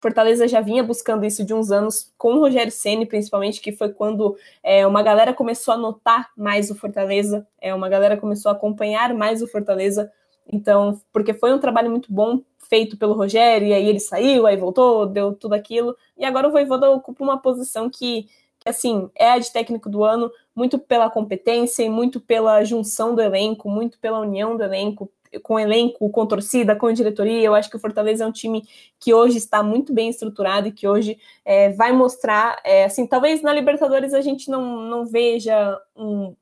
Fortaleza 0.00 0.48
já 0.48 0.60
vinha 0.60 0.82
buscando 0.82 1.24
isso 1.24 1.44
de 1.44 1.54
uns 1.54 1.70
anos 1.70 2.12
com 2.18 2.34
o 2.34 2.40
Rogério 2.40 2.72
Ceni, 2.72 3.06
principalmente, 3.06 3.60
que 3.60 3.72
foi 3.72 3.90
quando 3.90 4.36
é, 4.62 4.86
uma 4.86 5.02
galera 5.02 5.32
começou 5.32 5.72
a 5.72 5.78
notar 5.78 6.30
mais 6.36 6.70
o 6.70 6.74
Fortaleza, 6.74 7.46
é, 7.60 7.74
uma 7.74 7.88
galera 7.88 8.16
começou 8.16 8.50
a 8.50 8.54
acompanhar 8.54 9.14
mais 9.14 9.40
o 9.40 9.46
Fortaleza 9.46 10.12
então, 10.54 11.00
porque 11.12 11.34
foi 11.34 11.52
um 11.52 11.58
trabalho 11.58 11.90
muito 11.90 12.12
bom 12.12 12.40
feito 12.68 12.96
pelo 12.96 13.14
Rogério, 13.14 13.68
e 13.68 13.74
aí 13.74 13.88
ele 13.88 14.00
saiu, 14.00 14.46
aí 14.46 14.56
voltou, 14.56 15.06
deu 15.06 15.34
tudo 15.34 15.54
aquilo, 15.54 15.96
e 16.16 16.24
agora 16.24 16.48
o 16.48 16.50
Voivoda 16.50 16.90
ocupa 16.90 17.22
uma 17.22 17.38
posição 17.38 17.90
que, 17.90 18.26
assim, 18.64 19.10
é 19.14 19.30
a 19.30 19.38
de 19.38 19.52
técnico 19.52 19.88
do 19.88 20.02
ano, 20.02 20.30
muito 20.54 20.78
pela 20.78 21.10
competência 21.10 21.82
e 21.82 21.88
muito 21.90 22.20
pela 22.20 22.64
junção 22.64 23.14
do 23.14 23.20
elenco, 23.20 23.68
muito 23.68 23.98
pela 23.98 24.20
união 24.20 24.56
do 24.56 24.62
elenco, 24.62 25.10
com 25.42 25.58
elenco, 25.58 26.08
com 26.10 26.26
torcida, 26.26 26.76
com 26.76 26.92
diretoria. 26.92 27.42
Eu 27.42 27.54
acho 27.54 27.68
que 27.68 27.76
o 27.76 27.80
Fortaleza 27.80 28.24
é 28.24 28.26
um 28.26 28.32
time 28.32 28.62
que 29.00 29.12
hoje 29.12 29.38
está 29.38 29.62
muito 29.62 29.92
bem 29.92 30.08
estruturado 30.08 30.68
e 30.68 30.72
que 30.72 30.86
hoje 30.86 31.18
é, 31.44 31.70
vai 31.70 31.92
mostrar, 31.92 32.60
é, 32.64 32.84
assim, 32.84 33.06
talvez 33.06 33.42
na 33.42 33.52
Libertadores 33.52 34.14
a 34.14 34.20
gente 34.20 34.48
não, 34.50 34.80
não 34.82 35.04
veja 35.04 35.78
um 35.96 36.34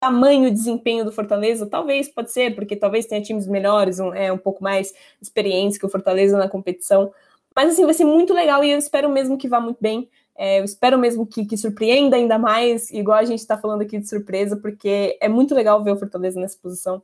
tamanho 0.00 0.50
desempenho 0.50 1.04
do 1.04 1.12
Fortaleza, 1.12 1.66
talvez 1.66 2.08
pode 2.08 2.30
ser, 2.30 2.54
porque 2.54 2.76
talvez 2.76 3.06
tenha 3.06 3.22
times 3.22 3.46
melhores, 3.46 3.98
um, 3.98 4.14
é, 4.14 4.32
um 4.32 4.38
pouco 4.38 4.62
mais 4.62 4.94
experientes 5.20 5.78
que 5.78 5.86
o 5.86 5.88
Fortaleza 5.88 6.36
na 6.36 6.48
competição. 6.48 7.12
Mas 7.54 7.72
assim, 7.72 7.84
vai 7.84 7.94
ser 7.94 8.04
muito 8.04 8.34
legal 8.34 8.62
e 8.62 8.70
eu 8.70 8.78
espero 8.78 9.08
mesmo 9.08 9.38
que 9.38 9.48
vá 9.48 9.60
muito 9.60 9.78
bem. 9.80 10.08
É, 10.36 10.60
eu 10.60 10.64
espero 10.64 10.98
mesmo 10.98 11.26
que, 11.26 11.46
que, 11.46 11.56
surpreenda 11.56 12.16
ainda 12.16 12.38
mais, 12.38 12.90
igual 12.90 13.18
a 13.18 13.24
gente 13.24 13.38
está 13.38 13.56
falando 13.56 13.80
aqui 13.80 13.98
de 13.98 14.06
surpresa, 14.06 14.56
porque 14.56 15.16
é 15.20 15.28
muito 15.28 15.54
legal 15.54 15.82
ver 15.82 15.92
o 15.92 15.96
Fortaleza 15.96 16.38
nessa 16.38 16.58
posição. 16.58 17.02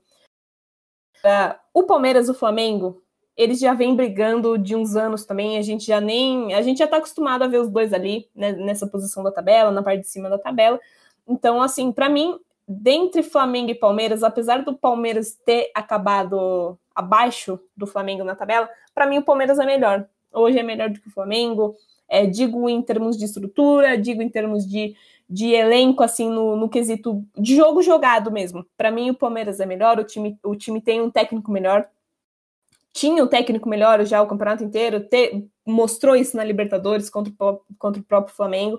Uh, 1.25 1.55
o 1.73 1.85
Palmeiras, 1.85 2.29
o 2.29 2.35
Flamengo, 2.35 3.03
eles 3.37 3.59
já 3.59 3.73
vêm 3.73 3.97
brigando 3.97 4.59
de 4.59 4.77
uns 4.77 4.97
anos 4.97 5.25
também. 5.25 5.57
A 5.57 5.63
gente 5.63 5.87
já 5.87 6.01
nem. 6.01 6.53
A 6.53 6.61
gente 6.61 6.79
já 6.79 6.85
está 6.85 6.99
acostumado 6.99 7.43
a 7.43 7.49
ver 7.49 7.61
os 7.61 7.71
dois 7.71 7.93
ali, 7.93 8.29
né, 8.35 8.53
nessa 8.53 8.87
posição 8.87 9.23
da 9.23 9.33
tabela, 9.33 9.71
na 9.71 9.83
parte 9.83 10.03
de 10.03 10.09
cima 10.09 10.29
da 10.29 10.39
tabela. 10.39 10.79
Então, 11.27 11.63
assim, 11.63 11.93
para 11.93 12.09
mim, 12.09 12.39
dentre 12.67 13.23
Flamengo 13.23 13.71
e 13.71 13.75
Palmeiras, 13.75 14.23
apesar 14.23 14.63
do 14.63 14.75
Palmeiras 14.75 15.39
ter 15.45 15.71
acabado 15.75 16.79
abaixo 16.95 17.59
do 17.77 17.87
Flamengo 17.87 18.25
na 18.25 18.35
tabela, 18.35 18.69
para 18.95 19.07
mim 19.07 19.19
o 19.19 19.25
Palmeiras 19.25 19.59
é 19.59 19.67
melhor. 19.67 20.07
Hoje 20.33 20.59
é 20.59 20.63
melhor 20.63 20.91
do 20.91 21.01
que 21.01 21.09
o 21.09 21.13
Flamengo. 21.13 21.77
É, 22.09 22.27
digo 22.27 22.69
em 22.69 22.83
termos 22.83 23.17
de 23.17 23.25
estrutura, 23.25 23.97
digo 23.97 24.23
em 24.23 24.29
termos 24.29 24.67
de, 24.67 24.95
de 25.29 25.53
elenco, 25.53 26.03
assim, 26.03 26.29
no, 26.29 26.57
no 26.57 26.69
quesito 26.69 27.25
de 27.39 27.57
jogo 27.57 27.83
jogado 27.83 28.31
mesmo. 28.31 28.67
Para 28.77 28.91
mim, 28.91 29.11
o 29.11 29.15
Palmeiras 29.15 29.61
é 29.61 29.67
melhor, 29.67 29.99
o 29.99 30.05
time, 30.05 30.39
o 30.43 30.55
time 30.55 30.81
tem 30.81 31.01
um 31.01 31.11
técnico 31.11 31.51
melhor. 31.51 31.89
Tinha 32.93 33.25
um 33.25 33.27
técnico 33.27 33.69
melhor 33.69 34.05
já 34.05 34.21
o 34.21 34.27
campeonato 34.27 34.63
inteiro, 34.63 35.01
te, 35.01 35.47
mostrou 35.65 36.15
isso 36.15 36.37
na 36.37 36.45
Libertadores 36.45 37.09
contra 37.09 37.33
o, 37.39 37.61
contra 37.79 38.01
o 38.01 38.05
próprio 38.05 38.35
Flamengo. 38.35 38.79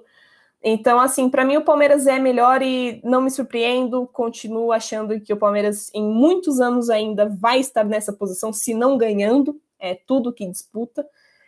Então, 0.66 0.98
assim, 0.98 1.30
para 1.30 1.44
mim 1.44 1.58
o 1.58 1.66
Palmeiras 1.66 2.08
é 2.08 2.18
melhor 2.18 2.62
e 2.62 3.02
não 3.04 3.22
me 3.22 3.30
surpreendo, 3.30 4.08
continuo 4.08 4.72
achando 4.72 5.20
que 5.20 5.34
o 5.34 5.38
Palmeiras 5.38 5.92
em 5.94 6.08
muitos 6.08 6.62
anos 6.62 6.90
ainda 6.90 7.28
vai 7.28 7.60
estar 7.60 7.84
nessa 7.84 8.14
posição, 8.14 8.54
se 8.54 8.74
não 8.74 8.98
ganhando, 8.98 9.60
é 9.78 9.94
tudo 9.94 10.32
que 10.32 10.48
disputa. 10.48 11.06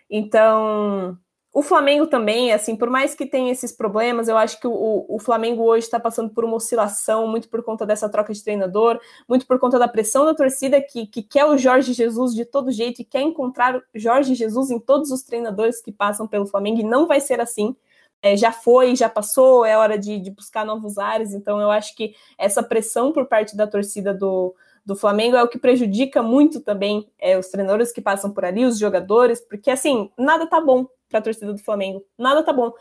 Então, 0.09 1.17
o 1.53 1.61
Flamengo 1.61 2.07
também, 2.07 2.51
assim, 2.51 2.75
por 2.75 2.89
mais 2.89 3.15
que 3.15 3.25
tenha 3.25 3.49
esses 3.49 3.71
problemas, 3.71 4.27
eu 4.27 4.37
acho 4.37 4.59
que 4.59 4.67
o, 4.67 5.05
o 5.07 5.17
Flamengo 5.17 5.63
hoje 5.63 5.85
está 5.85 5.97
passando 5.97 6.31
por 6.31 6.43
uma 6.43 6.57
oscilação, 6.57 7.25
muito 7.25 7.47
por 7.47 7.63
conta 7.63 7.85
dessa 7.85 8.09
troca 8.09 8.33
de 8.33 8.43
treinador, 8.43 8.99
muito 9.29 9.47
por 9.47 9.57
conta 9.57 9.79
da 9.79 9.87
pressão 9.87 10.25
da 10.25 10.35
torcida 10.35 10.81
que, 10.81 11.07
que 11.07 11.23
quer 11.23 11.45
o 11.45 11.57
Jorge 11.57 11.93
Jesus 11.93 12.35
de 12.35 12.43
todo 12.43 12.69
jeito 12.69 13.01
e 13.01 13.05
quer 13.05 13.21
encontrar 13.21 13.81
Jorge 13.95 14.35
Jesus 14.35 14.69
em 14.69 14.77
todos 14.77 15.09
os 15.11 15.23
treinadores 15.23 15.81
que 15.81 15.93
passam 15.93 16.27
pelo 16.27 16.45
Flamengo, 16.45 16.81
e 16.81 16.83
não 16.83 17.07
vai 17.07 17.21
ser 17.21 17.39
assim 17.39 17.73
é, 18.21 18.35
já 18.35 18.51
foi, 18.51 18.95
já 18.95 19.07
passou, 19.07 19.65
é 19.65 19.77
hora 19.77 19.97
de, 19.97 20.19
de, 20.19 20.31
buscar 20.31 20.65
novos 20.65 20.97
ares. 20.97 21.33
Então, 21.33 21.59
eu 21.59 21.69
acho 21.69 21.95
que 21.95 22.15
essa 22.37 22.63
pressão 22.63 23.11
por 23.11 23.27
parte 23.27 23.55
da 23.55 23.67
torcida 23.67 24.13
do, 24.13 24.55
do 24.85 24.95
Flamengo 24.95 25.35
é 25.35 25.43
o 25.43 25.47
que 25.47 25.57
prejudica 25.57 26.21
muito 26.21 26.59
também 26.61 27.09
é, 27.19 27.37
os 27.37 27.47
treinadores 27.47 27.91
que 27.91 28.01
passam 28.01 28.31
por 28.31 28.45
ali, 28.45 28.65
os 28.65 28.77
jogadores, 28.77 29.41
porque 29.41 29.71
assim, 29.71 30.11
nada 30.17 30.45
tá 30.47 30.61
bom 30.61 30.85
para 31.09 31.19
a 31.19 31.21
torcida 31.21 31.51
do 31.51 31.59
Flamengo, 31.59 32.03
nada 32.17 32.43
tá 32.43 32.53
bom. 32.53 32.71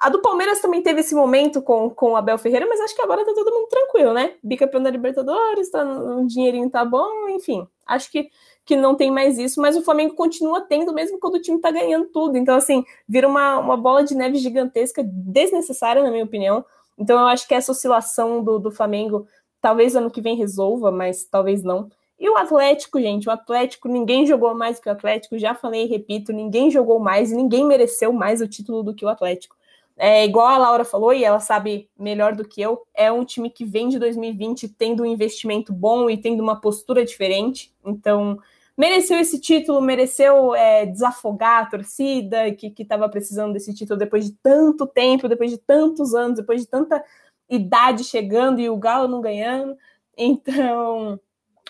A 0.00 0.08
do 0.08 0.22
Palmeiras 0.22 0.60
também 0.60 0.82
teve 0.82 1.00
esse 1.00 1.14
momento 1.14 1.60
com, 1.60 1.90
com 1.90 2.12
o 2.12 2.16
Abel 2.16 2.38
Ferreira, 2.38 2.66
mas 2.66 2.80
acho 2.80 2.96
que 2.96 3.02
agora 3.02 3.22
tá 3.22 3.34
todo 3.34 3.52
mundo 3.52 3.68
tranquilo, 3.68 4.14
né? 4.14 4.34
Bicampeão 4.42 4.82
da 4.82 4.88
Libertadores, 4.88 5.70
tá, 5.70 5.84
um 5.84 6.26
dinheirinho 6.26 6.70
tá 6.70 6.86
bom, 6.86 7.28
enfim. 7.28 7.68
Acho 7.86 8.10
que 8.10 8.30
que 8.70 8.76
não 8.76 8.94
tem 8.94 9.10
mais 9.10 9.36
isso, 9.36 9.60
mas 9.60 9.76
o 9.76 9.82
Flamengo 9.82 10.14
continua 10.14 10.60
tendo, 10.60 10.92
mesmo 10.92 11.18
quando 11.18 11.34
o 11.34 11.42
time 11.42 11.56
está 11.56 11.72
ganhando 11.72 12.06
tudo. 12.06 12.38
Então, 12.38 12.54
assim, 12.54 12.84
vira 13.08 13.26
uma, 13.26 13.58
uma 13.58 13.76
bola 13.76 14.04
de 14.04 14.14
neve 14.14 14.38
gigantesca, 14.38 15.02
desnecessária, 15.04 16.04
na 16.04 16.10
minha 16.12 16.22
opinião. 16.22 16.64
Então, 16.96 17.18
eu 17.18 17.26
acho 17.26 17.48
que 17.48 17.54
essa 17.54 17.72
oscilação 17.72 18.44
do, 18.44 18.60
do 18.60 18.70
Flamengo, 18.70 19.26
talvez 19.60 19.96
ano 19.96 20.08
que 20.08 20.20
vem 20.20 20.36
resolva, 20.36 20.92
mas 20.92 21.24
talvez 21.24 21.64
não. 21.64 21.90
E 22.16 22.30
o 22.30 22.36
Atlético, 22.36 23.00
gente, 23.00 23.28
o 23.28 23.32
Atlético, 23.32 23.88
ninguém 23.88 24.24
jogou 24.24 24.54
mais 24.54 24.78
que 24.78 24.88
o 24.88 24.92
Atlético, 24.92 25.36
já 25.36 25.52
falei 25.52 25.86
e 25.86 25.88
repito, 25.88 26.32
ninguém 26.32 26.70
jogou 26.70 27.00
mais 27.00 27.32
e 27.32 27.34
ninguém 27.34 27.64
mereceu 27.64 28.12
mais 28.12 28.40
o 28.40 28.46
título 28.46 28.84
do 28.84 28.94
que 28.94 29.04
o 29.04 29.08
Atlético. 29.08 29.56
É 29.96 30.24
igual 30.24 30.46
a 30.46 30.58
Laura 30.58 30.84
falou, 30.84 31.12
e 31.12 31.24
ela 31.24 31.40
sabe 31.40 31.90
melhor 31.98 32.36
do 32.36 32.46
que 32.46 32.62
eu, 32.62 32.82
é 32.94 33.10
um 33.10 33.24
time 33.24 33.50
que 33.50 33.64
vem 33.64 33.88
de 33.88 33.98
2020 33.98 34.68
tendo 34.68 35.02
um 35.02 35.06
investimento 35.06 35.72
bom 35.72 36.08
e 36.08 36.16
tendo 36.16 36.40
uma 36.40 36.60
postura 36.60 37.04
diferente. 37.04 37.74
Então, 37.84 38.38
mereceu 38.80 39.20
esse 39.20 39.38
título, 39.38 39.78
mereceu 39.82 40.54
é, 40.54 40.86
desafogar 40.86 41.64
a 41.64 41.66
torcida 41.66 42.50
que 42.54 42.72
estava 42.78 43.06
precisando 43.10 43.52
desse 43.52 43.74
título 43.74 43.98
depois 43.98 44.24
de 44.24 44.32
tanto 44.42 44.86
tempo, 44.86 45.28
depois 45.28 45.50
de 45.50 45.58
tantos 45.58 46.14
anos, 46.14 46.38
depois 46.38 46.62
de 46.62 46.66
tanta 46.66 47.04
idade 47.46 48.04
chegando 48.04 48.58
e 48.58 48.70
o 48.70 48.78
Galo 48.78 49.06
não 49.06 49.20
ganhando. 49.20 49.76
Então, 50.16 51.20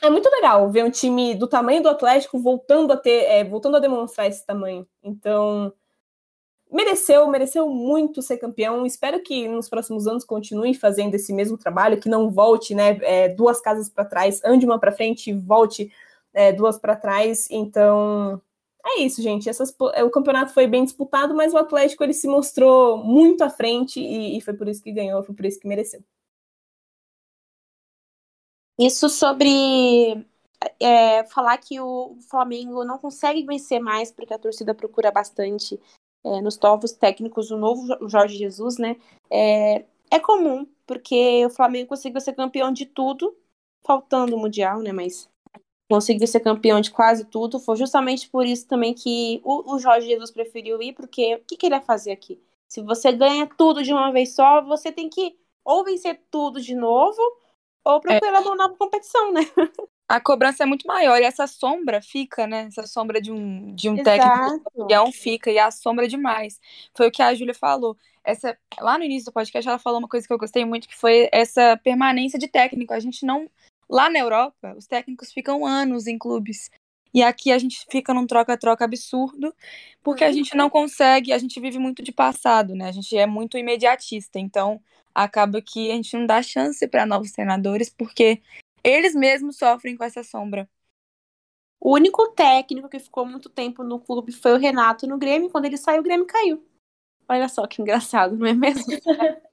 é 0.01 0.09
muito 0.09 0.31
legal 0.31 0.71
ver 0.71 0.85
um 0.85 0.91
time 0.91 1.35
do 1.35 1.49
tamanho 1.49 1.83
do 1.83 1.89
Atlético 1.89 2.39
voltando 2.39 2.93
a 2.93 2.97
ter, 2.97 3.25
é, 3.25 3.43
voltando 3.43 3.79
a 3.79 3.81
demonstrar 3.81 4.29
esse 4.29 4.47
tamanho. 4.47 4.87
Então, 5.03 5.73
mereceu, 6.71 7.27
mereceu 7.27 7.69
muito 7.69 8.23
ser 8.23 8.39
campeão. 8.39 8.87
Espero 8.87 9.21
que 9.21 9.49
nos 9.49 9.69
próximos 9.69 10.07
anos 10.07 10.23
continue 10.23 10.75
fazendo 10.75 11.17
esse 11.17 11.33
mesmo 11.33 11.59
trabalho, 11.59 12.01
que 12.01 12.09
não 12.09 12.31
volte, 12.31 12.73
né, 12.73 13.01
é, 13.03 13.29
duas 13.31 13.61
casas 13.61 13.89
para 13.89 14.05
trás, 14.05 14.41
ande 14.45 14.65
uma 14.65 14.79
para 14.79 14.93
frente 14.93 15.31
e 15.31 15.35
volte 15.35 15.91
é, 16.33 16.53
duas 16.53 16.79
para 16.79 16.97
trás. 16.97 17.49
Então, 17.51 18.41
é 18.85 19.01
isso, 19.01 19.23
gente. 19.23 19.49
Essas, 19.49 19.75
é, 19.95 20.05
o 20.05 20.11
campeonato 20.11 20.53
foi 20.53 20.67
bem 20.67 20.85
disputado, 20.85 21.35
mas 21.35 21.53
o 21.53 21.59
Atlético 21.59 22.03
ele 22.03 22.15
se 22.15 22.27
mostrou 22.29 22.99
muito 22.99 23.43
à 23.43 23.51
frente 23.51 24.01
e, 24.01 24.39
e 24.39 24.41
foi 24.41 24.55
por 24.55 24.69
isso 24.69 24.83
que 24.83 24.93
ganhou, 24.93 25.23
foi 25.23 25.35
por 25.35 25.45
isso 25.45 25.61
que 25.61 25.69
mereceu. 25.69 26.03
Isso 28.79 29.11
sobre 29.11 30.27
é, 30.81 31.25
falar 31.25 31.59
que 31.59 31.79
o 31.81 32.17
Flamengo 32.31 32.85
não 32.85 32.99
consegue 32.99 33.45
vencer 33.45 33.81
mais 33.81 34.11
porque 34.11 34.33
a 34.33 34.39
torcida 34.39 34.75
procura 34.75 35.11
bastante 35.11 35.79
é, 36.25 36.41
nos 36.41 36.59
novos 36.59 36.93
técnicos 36.93 37.51
o 37.51 37.57
novo 37.57 38.09
Jorge 38.09 38.37
Jesus, 38.37 38.79
né? 38.79 38.97
É, 39.31 39.85
é 40.11 40.19
comum, 40.19 40.67
porque 40.87 41.45
o 41.47 41.51
Flamengo 41.51 41.89
conseguiu 41.89 42.21
ser 42.21 42.35
campeão 42.35 42.73
de 42.73 42.87
tudo, 42.87 43.37
faltando 43.85 44.35
o 44.35 44.39
Mundial, 44.39 44.81
né? 44.81 44.93
Mas 44.93 45.29
conseguiu 45.91 46.27
ser 46.29 46.39
campeão 46.39 46.81
de 46.81 46.93
quase 46.93 47.25
tudo. 47.25 47.59
Foi 47.59 47.75
justamente 47.75 48.29
por 48.29 48.47
isso 48.47 48.69
também 48.69 48.95
que 48.95 49.41
o, 49.45 49.75
o 49.75 49.79
Jorge 49.81 50.07
Jesus 50.07 50.31
preferiu 50.31 50.81
ir, 50.81 50.93
porque 50.93 51.35
o 51.35 51.41
que, 51.41 51.57
que 51.57 51.67
ele 51.67 51.75
ia 51.75 51.81
fazer 51.81 52.13
aqui? 52.13 52.41
Se 52.69 52.81
você 52.81 53.11
ganha 53.11 53.49
tudo 53.59 53.83
de 53.83 53.93
uma 53.93 54.13
vez 54.13 54.35
só, 54.35 54.63
você 54.63 54.93
tem 54.93 55.11
que 55.11 55.37
ou 55.65 55.85
vencer 55.85 56.21
tudo 56.31 56.61
de 56.61 56.75
novo, 56.75 57.21
ou 57.85 58.01
procurar 58.01 58.39
é. 58.39 58.41
uma 58.41 58.55
nova 58.55 58.77
competição, 58.77 59.33
né? 59.33 59.41
A 60.09 60.21
cobrança 60.21 60.65
é 60.65 60.67
muito 60.67 60.89
maior 60.89 61.21
e 61.21 61.25
essa 61.25 61.47
sombra 61.47 62.03
fica, 62.03 62.45
né? 62.45 62.67
Essa 62.67 62.85
sombra 62.85 63.21
de 63.21 63.31
um, 63.31 63.73
de 63.77 63.89
um 63.89 64.03
técnico 64.03 64.61
campeão 64.73 65.13
fica 65.13 65.53
e 65.53 65.59
a 65.59 65.71
sombra 65.71 66.09
demais. 66.09 66.61
Foi 66.97 67.07
o 67.07 67.13
que 67.13 67.23
a 67.23 67.33
Júlia 67.33 67.55
falou. 67.55 67.97
Essa, 68.25 68.59
lá 68.81 68.99
no 68.99 69.05
início 69.05 69.27
do 69.27 69.33
podcast, 69.33 69.69
ela 69.69 69.79
falou 69.79 70.01
uma 70.01 70.09
coisa 70.09 70.27
que 70.27 70.33
eu 70.33 70.39
gostei 70.39 70.65
muito, 70.65 70.89
que 70.89 70.97
foi 70.97 71.29
essa 71.31 71.77
permanência 71.77 72.41
de 72.41 72.49
técnico. 72.49 72.93
A 72.93 72.99
gente 72.99 73.25
não 73.25 73.49
Lá 73.91 74.09
na 74.09 74.21
Europa, 74.21 74.73
os 74.77 74.87
técnicos 74.87 75.33
ficam 75.33 75.67
anos 75.67 76.07
em 76.07 76.17
clubes. 76.17 76.71
E 77.13 77.25
aqui 77.25 77.51
a 77.51 77.59
gente 77.59 77.85
fica 77.91 78.15
num 78.15 78.25
troca-troca 78.25 78.85
absurdo, 78.85 79.53
porque 80.01 80.23
a 80.23 80.29
uhum. 80.29 80.33
gente 80.33 80.57
não 80.57 80.71
consegue, 80.71 81.33
a 81.33 81.39
gente 81.39 81.59
vive 81.59 81.77
muito 81.77 82.01
de 82.01 82.13
passado, 82.13 82.77
né? 82.77 82.87
A 82.87 82.93
gente 82.93 83.17
é 83.17 83.27
muito 83.27 83.59
imediatista, 83.59 84.39
então 84.39 84.81
acaba 85.13 85.61
que 85.61 85.91
a 85.91 85.95
gente 85.97 86.17
não 86.17 86.25
dá 86.25 86.41
chance 86.41 86.87
para 86.87 87.05
novos 87.05 87.33
treinadores, 87.33 87.91
porque 87.91 88.41
eles 88.85 89.13
mesmos 89.13 89.57
sofrem 89.59 89.97
com 89.97 90.05
essa 90.05 90.23
sombra. 90.23 90.71
O 91.81 91.95
único 91.95 92.29
técnico 92.29 92.89
que 92.89 93.01
ficou 93.01 93.27
muito 93.27 93.49
tempo 93.49 93.83
no 93.83 93.99
clube 93.99 94.31
foi 94.31 94.53
o 94.53 94.59
Renato 94.59 95.05
no 95.05 95.19
Grêmio, 95.19 95.51
quando 95.51 95.65
ele 95.65 95.77
saiu, 95.77 96.01
o 96.01 96.05
Grêmio 96.05 96.27
caiu. 96.27 96.65
Olha 97.29 97.49
só 97.49 97.67
que 97.67 97.83
engraçado, 97.83 98.37
não 98.37 98.47
é 98.47 98.55
mesmo? 98.55 98.85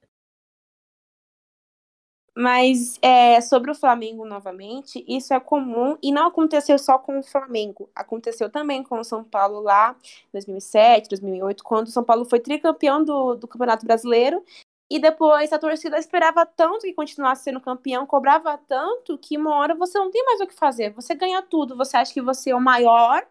Mas 2.40 3.00
é, 3.02 3.40
sobre 3.40 3.68
o 3.68 3.74
Flamengo 3.74 4.24
novamente, 4.24 5.04
isso 5.08 5.34
é 5.34 5.40
comum 5.40 5.98
e 6.00 6.12
não 6.12 6.28
aconteceu 6.28 6.78
só 6.78 6.96
com 6.96 7.18
o 7.18 7.22
Flamengo. 7.22 7.90
Aconteceu 7.92 8.48
também 8.48 8.80
com 8.80 9.00
o 9.00 9.04
São 9.04 9.24
Paulo 9.24 9.58
lá 9.58 9.96
em 10.28 10.30
2007, 10.34 11.08
2008, 11.08 11.64
quando 11.64 11.88
o 11.88 11.90
São 11.90 12.04
Paulo 12.04 12.24
foi 12.24 12.38
tricampeão 12.38 13.02
do, 13.02 13.34
do 13.34 13.48
Campeonato 13.48 13.84
Brasileiro. 13.84 14.44
E 14.88 15.00
depois 15.00 15.52
a 15.52 15.58
torcida 15.58 15.98
esperava 15.98 16.46
tanto 16.46 16.82
que 16.82 16.94
continuasse 16.94 17.42
sendo 17.42 17.60
campeão, 17.60 18.06
cobrava 18.06 18.56
tanto 18.56 19.18
que 19.18 19.36
uma 19.36 19.56
hora 19.56 19.74
você 19.74 19.98
não 19.98 20.08
tem 20.08 20.24
mais 20.24 20.40
o 20.40 20.46
que 20.46 20.54
fazer. 20.54 20.92
Você 20.92 21.16
ganha 21.16 21.42
tudo, 21.42 21.76
você 21.76 21.96
acha 21.96 22.14
que 22.14 22.22
você 22.22 22.50
é 22.50 22.54
o 22.54 22.60
maior, 22.60 23.26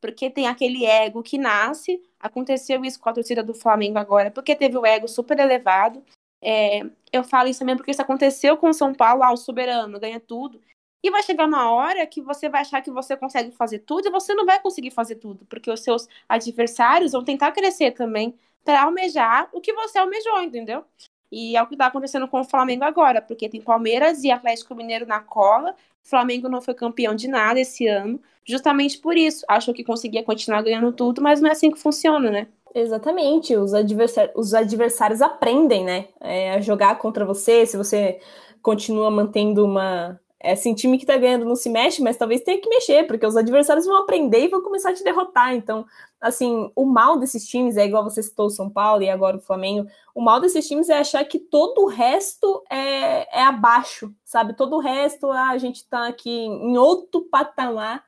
porque 0.00 0.30
tem 0.30 0.46
aquele 0.46 0.86
ego 0.86 1.20
que 1.20 1.36
nasce. 1.36 2.00
Aconteceu 2.20 2.84
isso 2.84 3.00
com 3.00 3.08
a 3.08 3.12
torcida 3.12 3.42
do 3.42 3.54
Flamengo 3.54 3.98
agora, 3.98 4.30
porque 4.30 4.54
teve 4.54 4.78
o 4.78 4.86
ego 4.86 5.08
super 5.08 5.36
elevado. 5.40 6.00
É, 6.48 6.82
eu 7.12 7.24
falo 7.24 7.48
isso 7.48 7.58
também 7.58 7.76
porque 7.76 7.90
isso 7.90 8.00
aconteceu 8.00 8.56
com 8.56 8.68
o 8.70 8.72
São 8.72 8.94
Paulo, 8.94 9.24
ah, 9.24 9.32
o 9.32 9.36
soberano 9.36 9.98
ganha 9.98 10.20
tudo. 10.20 10.60
E 11.02 11.10
vai 11.10 11.20
chegar 11.22 11.46
uma 11.46 11.70
hora 11.72 12.06
que 12.06 12.22
você 12.22 12.48
vai 12.48 12.60
achar 12.60 12.80
que 12.80 12.90
você 12.90 13.16
consegue 13.16 13.50
fazer 13.50 13.80
tudo 13.80 14.06
e 14.06 14.10
você 14.12 14.32
não 14.32 14.46
vai 14.46 14.60
conseguir 14.60 14.92
fazer 14.92 15.16
tudo, 15.16 15.44
porque 15.46 15.70
os 15.70 15.80
seus 15.80 16.08
adversários 16.28 17.12
vão 17.12 17.24
tentar 17.24 17.50
crescer 17.50 17.92
também 17.92 18.32
para 18.64 18.82
almejar 18.82 19.48
o 19.52 19.60
que 19.60 19.72
você 19.72 19.98
almejou, 19.98 20.40
entendeu? 20.40 20.84
E 21.32 21.56
é 21.56 21.62
o 21.62 21.66
que 21.66 21.74
está 21.74 21.86
acontecendo 21.86 22.28
com 22.28 22.40
o 22.40 22.44
Flamengo 22.44 22.84
agora, 22.84 23.20
porque 23.20 23.48
tem 23.48 23.60
Palmeiras 23.60 24.22
e 24.22 24.30
Atlético 24.30 24.74
Mineiro 24.74 25.06
na 25.06 25.20
cola. 25.20 25.72
O 26.04 26.08
Flamengo 26.08 26.48
não 26.48 26.62
foi 26.62 26.74
campeão 26.74 27.14
de 27.14 27.26
nada 27.26 27.58
esse 27.60 27.88
ano, 27.88 28.20
justamente 28.44 28.98
por 28.98 29.16
isso. 29.16 29.44
Achou 29.48 29.74
que 29.74 29.82
conseguia 29.84 30.22
continuar 30.22 30.62
ganhando 30.62 30.92
tudo, 30.92 31.20
mas 31.20 31.40
não 31.40 31.48
é 31.48 31.52
assim 31.52 31.70
que 31.72 31.78
funciona, 31.78 32.30
né? 32.30 32.48
Exatamente. 32.76 33.56
Os, 33.56 33.72
adversar 33.72 34.30
os 34.36 34.52
adversários 34.52 35.22
aprendem, 35.22 35.82
né? 35.82 36.08
É, 36.20 36.52
a 36.52 36.60
jogar 36.60 36.98
contra 36.98 37.24
você. 37.24 37.64
Se 37.64 37.74
você 37.74 38.20
continua 38.60 39.10
mantendo 39.10 39.64
uma, 39.64 40.20
é 40.38 40.52
assim, 40.52 40.74
time 40.74 40.98
que 40.98 41.06
tá 41.06 41.16
ganhando 41.16 41.46
não 41.46 41.56
se 41.56 41.70
mexe, 41.70 42.02
mas 42.02 42.18
talvez 42.18 42.42
tenha 42.42 42.60
que 42.60 42.68
mexer, 42.68 43.06
porque 43.06 43.24
os 43.26 43.34
adversários 43.34 43.86
vão 43.86 43.96
aprender 44.02 44.44
e 44.44 44.48
vão 44.48 44.60
começar 44.60 44.90
a 44.90 44.92
te 44.94 45.02
derrotar. 45.02 45.54
Então, 45.54 45.86
assim, 46.20 46.70
o 46.76 46.84
mal 46.84 47.18
desses 47.18 47.48
times 47.48 47.78
é 47.78 47.86
igual 47.86 48.04
você 48.04 48.22
citou 48.22 48.46
o 48.46 48.50
São 48.50 48.68
Paulo 48.68 49.02
e 49.02 49.08
agora 49.08 49.38
o 49.38 49.40
Flamengo. 49.40 49.88
O 50.14 50.20
mal 50.20 50.38
desses 50.38 50.68
times 50.68 50.90
é 50.90 50.98
achar 50.98 51.24
que 51.24 51.38
todo 51.38 51.80
o 51.80 51.88
resto 51.88 52.62
é, 52.70 53.38
é 53.40 53.42
abaixo, 53.42 54.14
sabe? 54.22 54.52
Todo 54.54 54.76
o 54.76 54.80
resto, 54.80 55.30
ah, 55.30 55.48
a 55.48 55.56
gente 55.58 55.88
tá 55.88 56.06
aqui 56.08 56.30
em 56.30 56.76
outro 56.76 57.22
patamar. 57.22 58.04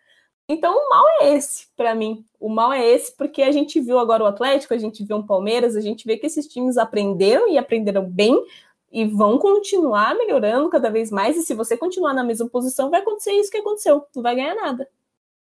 Então, 0.48 0.74
o 0.74 0.88
mal 0.88 1.04
é 1.20 1.34
esse, 1.34 1.66
para 1.76 1.94
mim. 1.94 2.24
O 2.40 2.48
mal 2.48 2.72
é 2.72 2.84
esse, 2.84 3.14
porque 3.14 3.42
a 3.42 3.52
gente 3.52 3.80
viu 3.80 3.98
agora 3.98 4.24
o 4.24 4.26
Atlético, 4.26 4.72
a 4.72 4.78
gente 4.78 5.04
viu 5.04 5.18
o 5.18 5.26
Palmeiras, 5.26 5.76
a 5.76 5.80
gente 5.80 6.06
vê 6.06 6.16
que 6.16 6.26
esses 6.26 6.46
times 6.46 6.78
aprenderam 6.78 7.48
e 7.48 7.58
aprenderam 7.58 8.08
bem 8.08 8.34
e 8.90 9.04
vão 9.04 9.38
continuar 9.38 10.14
melhorando 10.14 10.70
cada 10.70 10.90
vez 10.90 11.10
mais. 11.10 11.36
E 11.36 11.42
se 11.42 11.52
você 11.52 11.76
continuar 11.76 12.14
na 12.14 12.24
mesma 12.24 12.48
posição, 12.48 12.88
vai 12.88 13.00
acontecer 13.00 13.32
isso 13.32 13.50
que 13.50 13.58
aconteceu. 13.58 14.06
Não 14.16 14.22
vai 14.22 14.34
ganhar 14.34 14.54
nada. 14.54 14.88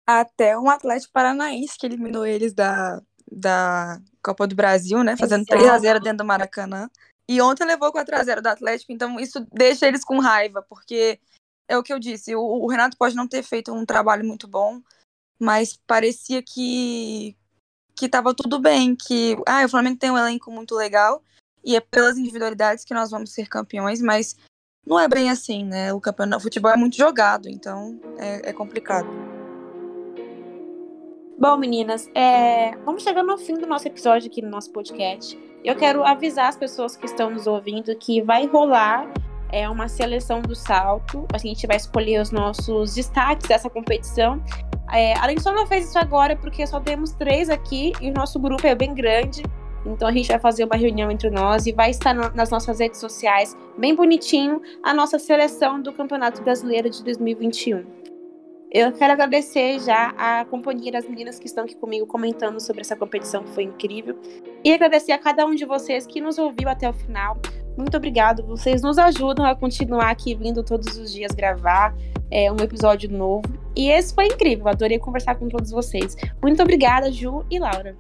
Até 0.07 0.57
um 0.57 0.71
Atlético 0.71 1.13
Paranaense 1.13 1.77
que 1.77 1.87
eliminou 1.87 2.25
eles 2.25 2.53
da, 2.53 3.03
da 3.31 3.99
Copa 4.23 4.47
do 4.47 4.55
Brasil, 4.55 5.03
né? 5.03 5.17
Fazendo 5.17 5.45
3x0 5.45 6.01
dentro 6.01 6.19
do 6.19 6.25
Maracanã. 6.25 6.89
E 7.29 7.41
ontem 7.41 7.65
levou 7.65 7.93
4x0 7.93 8.41
do 8.43 8.49
Atlético, 8.49 8.93
então 8.93 9.19
isso 9.19 9.45
deixa 9.51 9.89
eles 9.89 10.05
com 10.05 10.19
raiva, 10.19 10.63
porque 10.69 11.19
é 11.69 11.79
o 11.79 11.83
que 11.83 11.93
eu 11.93 11.99
disse, 11.99 12.35
o, 12.35 12.41
o 12.41 12.67
Renato 12.69 12.97
pode 12.97 13.15
não 13.15 13.27
ter 13.27 13.43
feito 13.43 13.73
um 13.73 13.85
trabalho 13.85 14.25
muito 14.25 14.47
bom, 14.47 14.81
mas 15.39 15.77
parecia 15.87 16.43
que 16.43 17.37
que 17.97 18.09
tava 18.09 18.35
tudo 18.35 18.59
bem, 18.59 18.97
que 18.97 19.37
ah, 19.47 19.65
o 19.65 19.69
Flamengo 19.69 19.99
tem 19.99 20.11
um 20.11 20.19
elenco 20.19 20.51
muito 20.51 20.75
legal, 20.75 21.23
e 21.65 21.77
é 21.77 21.81
pelas 21.81 22.19
individualidades 22.19 22.85
que 22.85 22.93
nós 22.93 23.11
vamos 23.11 23.33
ser 23.33 23.49
campeões, 23.49 24.03
mas 24.03 24.37
não 24.85 24.99
é 24.99 25.09
bem 25.09 25.31
assim, 25.31 25.65
né? 25.65 25.93
O 25.93 26.01
campeonato, 26.01 26.41
o 26.41 26.43
futebol 26.43 26.73
é 26.73 26.77
muito 26.77 26.97
jogado, 26.97 27.49
então 27.49 27.99
é, 28.19 28.51
é 28.51 28.53
complicado. 28.53 29.09
Bom, 31.39 31.57
meninas, 31.57 32.09
é... 32.15 32.77
vamos 32.79 33.03
chegando 33.03 33.31
ao 33.31 33.39
fim 33.39 33.55
do 33.55 33.67
nosso 33.67 33.87
episódio 33.89 34.31
aqui 34.31 34.43
no 34.43 34.51
nosso 34.51 34.71
podcast. 34.71 35.39
Eu 35.65 35.75
quero 35.75 36.05
avisar 36.05 36.49
as 36.49 36.57
pessoas 36.57 36.97
que 36.97 37.07
estão 37.07 37.31
nos 37.31 37.47
ouvindo 37.47 37.95
que 37.97 38.21
vai 38.21 38.47
rolar 38.47 39.09
é, 39.55 39.69
uma 39.69 39.87
seleção 39.87 40.43
do 40.43 40.57
salto. 40.57 41.25
A 41.33 41.39
gente 41.39 41.65
vai 41.65 41.77
escolher 41.77 42.21
os 42.21 42.33
nossos 42.33 42.97
destaques 42.97 43.47
dessa 43.47 43.71
competição. 43.71 44.43
É, 44.93 45.15
a 45.15 45.29
gente 45.29 45.43
só 45.43 45.53
não 45.53 45.65
fez 45.65 45.89
isso 45.89 45.99
agora 45.99 46.35
porque 46.35 46.67
só 46.67 46.81
temos 46.81 47.13
três 47.13 47.49
aqui 47.49 47.93
e 48.01 48.11
o 48.11 48.13
nosso 48.13 48.41
grupo 48.41 48.67
é 48.67 48.75
bem 48.75 48.93
grande. 48.93 49.45
Então 49.87 50.09
a 50.09 50.13
gente 50.13 50.27
vai 50.29 50.41
fazer 50.41 50.65
uma 50.65 50.75
reunião 50.75 51.09
entre 51.09 51.31
nós 51.31 51.67
e 51.67 51.73
vai 51.73 51.91
estar 51.91 52.13
nas 52.13 52.51
nossas 52.51 52.81
redes 52.81 52.99
sociais, 52.99 53.57
bem 53.79 53.95
bonitinho, 53.95 54.61
a 54.83 54.93
nossa 54.93 55.21
seleção 55.21 55.81
do 55.81 55.93
Campeonato 55.93 56.43
Brasileiro 56.43 56.91
de 56.91 57.05
2021. 57.05 57.85
Eu 58.73 58.91
quero 58.91 59.13
agradecer 59.13 59.79
já 59.79 60.13
a 60.19 60.45
companhia 60.47 60.91
das 60.91 61.09
meninas 61.09 61.39
que 61.39 61.47
estão 61.47 61.63
aqui 61.63 61.77
comigo 61.77 62.09
comentando 62.09 62.59
sobre 62.59 62.81
essa 62.81 62.97
competição 62.97 63.45
que 63.45 63.51
foi 63.51 63.63
incrível. 63.63 64.19
E 64.65 64.73
agradecer 64.73 65.13
a 65.13 65.19
cada 65.19 65.47
um 65.47 65.55
de 65.55 65.65
vocês 65.65 66.09
que 66.09 66.21
nos 66.21 66.39
ouviu 66.39 66.69
até 66.69 66.91
o 66.91 66.93
final. 66.93 67.37
Muito 67.77 67.97
obrigado, 67.97 68.47
vocês 68.47 68.83
nos 68.83 68.99
ajudam 68.99 69.45
a 69.45 69.55
continuar 69.55 70.11
aqui 70.11 70.35
vindo 70.35 70.63
todos 70.63 70.97
os 70.97 71.13
dias 71.13 71.33
gravar 71.33 71.95
é, 72.31 72.51
um 72.51 72.57
episódio 72.57 73.11
novo. 73.11 73.45
E 73.77 73.91
esse 73.91 74.15
foi 74.15 74.27
incrível, 74.27 74.69
adorei 74.69 74.99
conversar 74.99 75.35
com 75.35 75.49
todos 75.49 75.71
vocês. 75.71 76.17
Muito 76.43 76.63
obrigada, 76.63 77.11
Ju 77.11 77.45
e 77.51 77.59
Laura. 77.59 77.97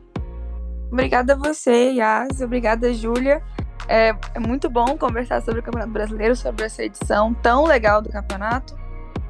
Obrigada 0.92 1.32
a 1.32 1.36
você, 1.36 1.92
Yas. 1.92 2.40
Obrigada, 2.40 2.92
Júlia. 2.94 3.42
É, 3.88 4.14
é, 4.34 4.38
muito 4.38 4.70
bom 4.70 4.96
conversar 4.96 5.42
sobre 5.42 5.60
o 5.60 5.62
Campeonato 5.62 5.92
Brasileiro, 5.92 6.36
sobre 6.36 6.64
essa 6.64 6.84
edição 6.84 7.34
tão 7.34 7.64
legal 7.64 8.00
do 8.00 8.08
campeonato. 8.08 8.76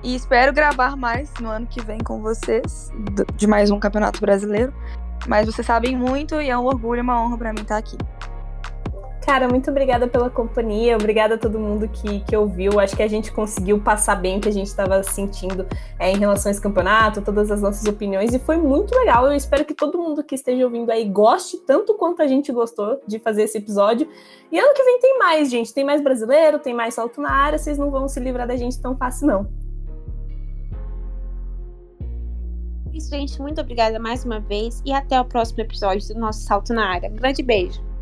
E 0.03 0.15
espero 0.15 0.53
gravar 0.53 0.95
mais 0.95 1.33
no 1.41 1.49
ano 1.49 1.67
que 1.67 1.81
vem 1.83 1.99
com 1.99 2.21
vocês, 2.21 2.93
de 3.37 3.47
mais 3.47 3.71
um 3.71 3.81
Campeonato 3.81 4.21
Brasileiro. 4.21 4.75
Mas 5.27 5.47
vocês 5.47 5.67
sabem 5.67 5.97
muito 5.97 6.39
e 6.41 6.51
é 6.51 6.59
um 6.59 6.67
orgulho 6.67 6.99
e 6.99 7.01
uma 7.01 7.19
honra 7.25 7.39
para 7.39 7.53
mim 7.55 7.63
estar 7.63 7.79
aqui. 7.79 7.97
Cara, 9.25 9.49
muito 9.49 9.71
obrigada 9.71 10.07
pela 10.07 10.29
companhia, 10.29 10.97
obrigada 10.97 11.37
a 11.37 11.39
todo 11.39 11.59
mundo 11.59 11.89
que, 11.89 12.21
que 12.21 12.37
ouviu. 12.37 12.79
Acho 12.79 12.95
que 12.95 13.03
a 13.03 13.09
gente 13.09 13.33
conseguiu 13.33 13.81
passar 13.81 14.17
bem 14.17 14.37
o 14.37 14.41
que 14.41 14.51
a 14.51 14.53
gente 14.53 14.67
estava 14.67 15.03
sentindo 15.03 15.67
é, 15.99 16.13
em 16.13 16.19
relação 16.19 16.51
a 16.51 16.53
esse 16.53 16.61
campeonato, 16.61 17.23
todas 17.23 17.51
as 17.51 17.63
nossas 17.63 17.87
opiniões, 17.87 18.35
e 18.35 18.39
foi 18.39 18.59
muito 18.59 18.95
legal. 18.95 19.27
Eu 19.27 19.33
espero 19.33 19.65
que 19.65 19.73
todo 19.73 19.97
mundo 19.97 20.23
que 20.23 20.35
esteja 20.35 20.63
ouvindo 20.63 20.91
aí 20.91 21.09
goste 21.09 21.57
tanto 21.57 21.95
quanto 21.95 22.21
a 22.21 22.27
gente 22.27 22.53
gostou 22.53 23.01
de 23.07 23.19
fazer 23.19 23.45
esse 23.45 23.57
episódio. 23.57 24.07
E 24.53 24.59
ano 24.59 24.75
que 24.75 24.85
vem 24.85 25.01
tem 25.01 25.19
mais, 25.19 25.51
gente. 25.51 25.73
Tem 25.73 25.85
mais 25.85 26.03
brasileiro, 26.03 26.59
tem 26.59 26.75
mais 26.75 26.93
salto 26.93 27.19
na 27.19 27.33
área, 27.33 27.59
vocês 27.59 27.79
não 27.79 27.91
vão 27.91 28.07
se 28.07 28.21
livrar 28.21 28.47
da 28.47 28.57
gente 28.57 28.79
tão 28.79 28.95
fácil, 28.95 29.27
não. 29.27 29.49
Isso, 32.93 33.09
gente. 33.09 33.41
Muito 33.41 33.59
obrigada 33.59 33.99
mais 33.99 34.23
uma 34.23 34.39
vez 34.39 34.83
e 34.85 34.93
até 34.93 35.19
o 35.19 35.25
próximo 35.25 35.63
episódio 35.63 36.07
do 36.13 36.21
nosso 36.21 36.41
Salto 36.43 36.75
na 36.75 36.87
Área. 36.91 37.09
Um 37.09 37.17
grande 37.17 37.43
beijo. 37.43 37.94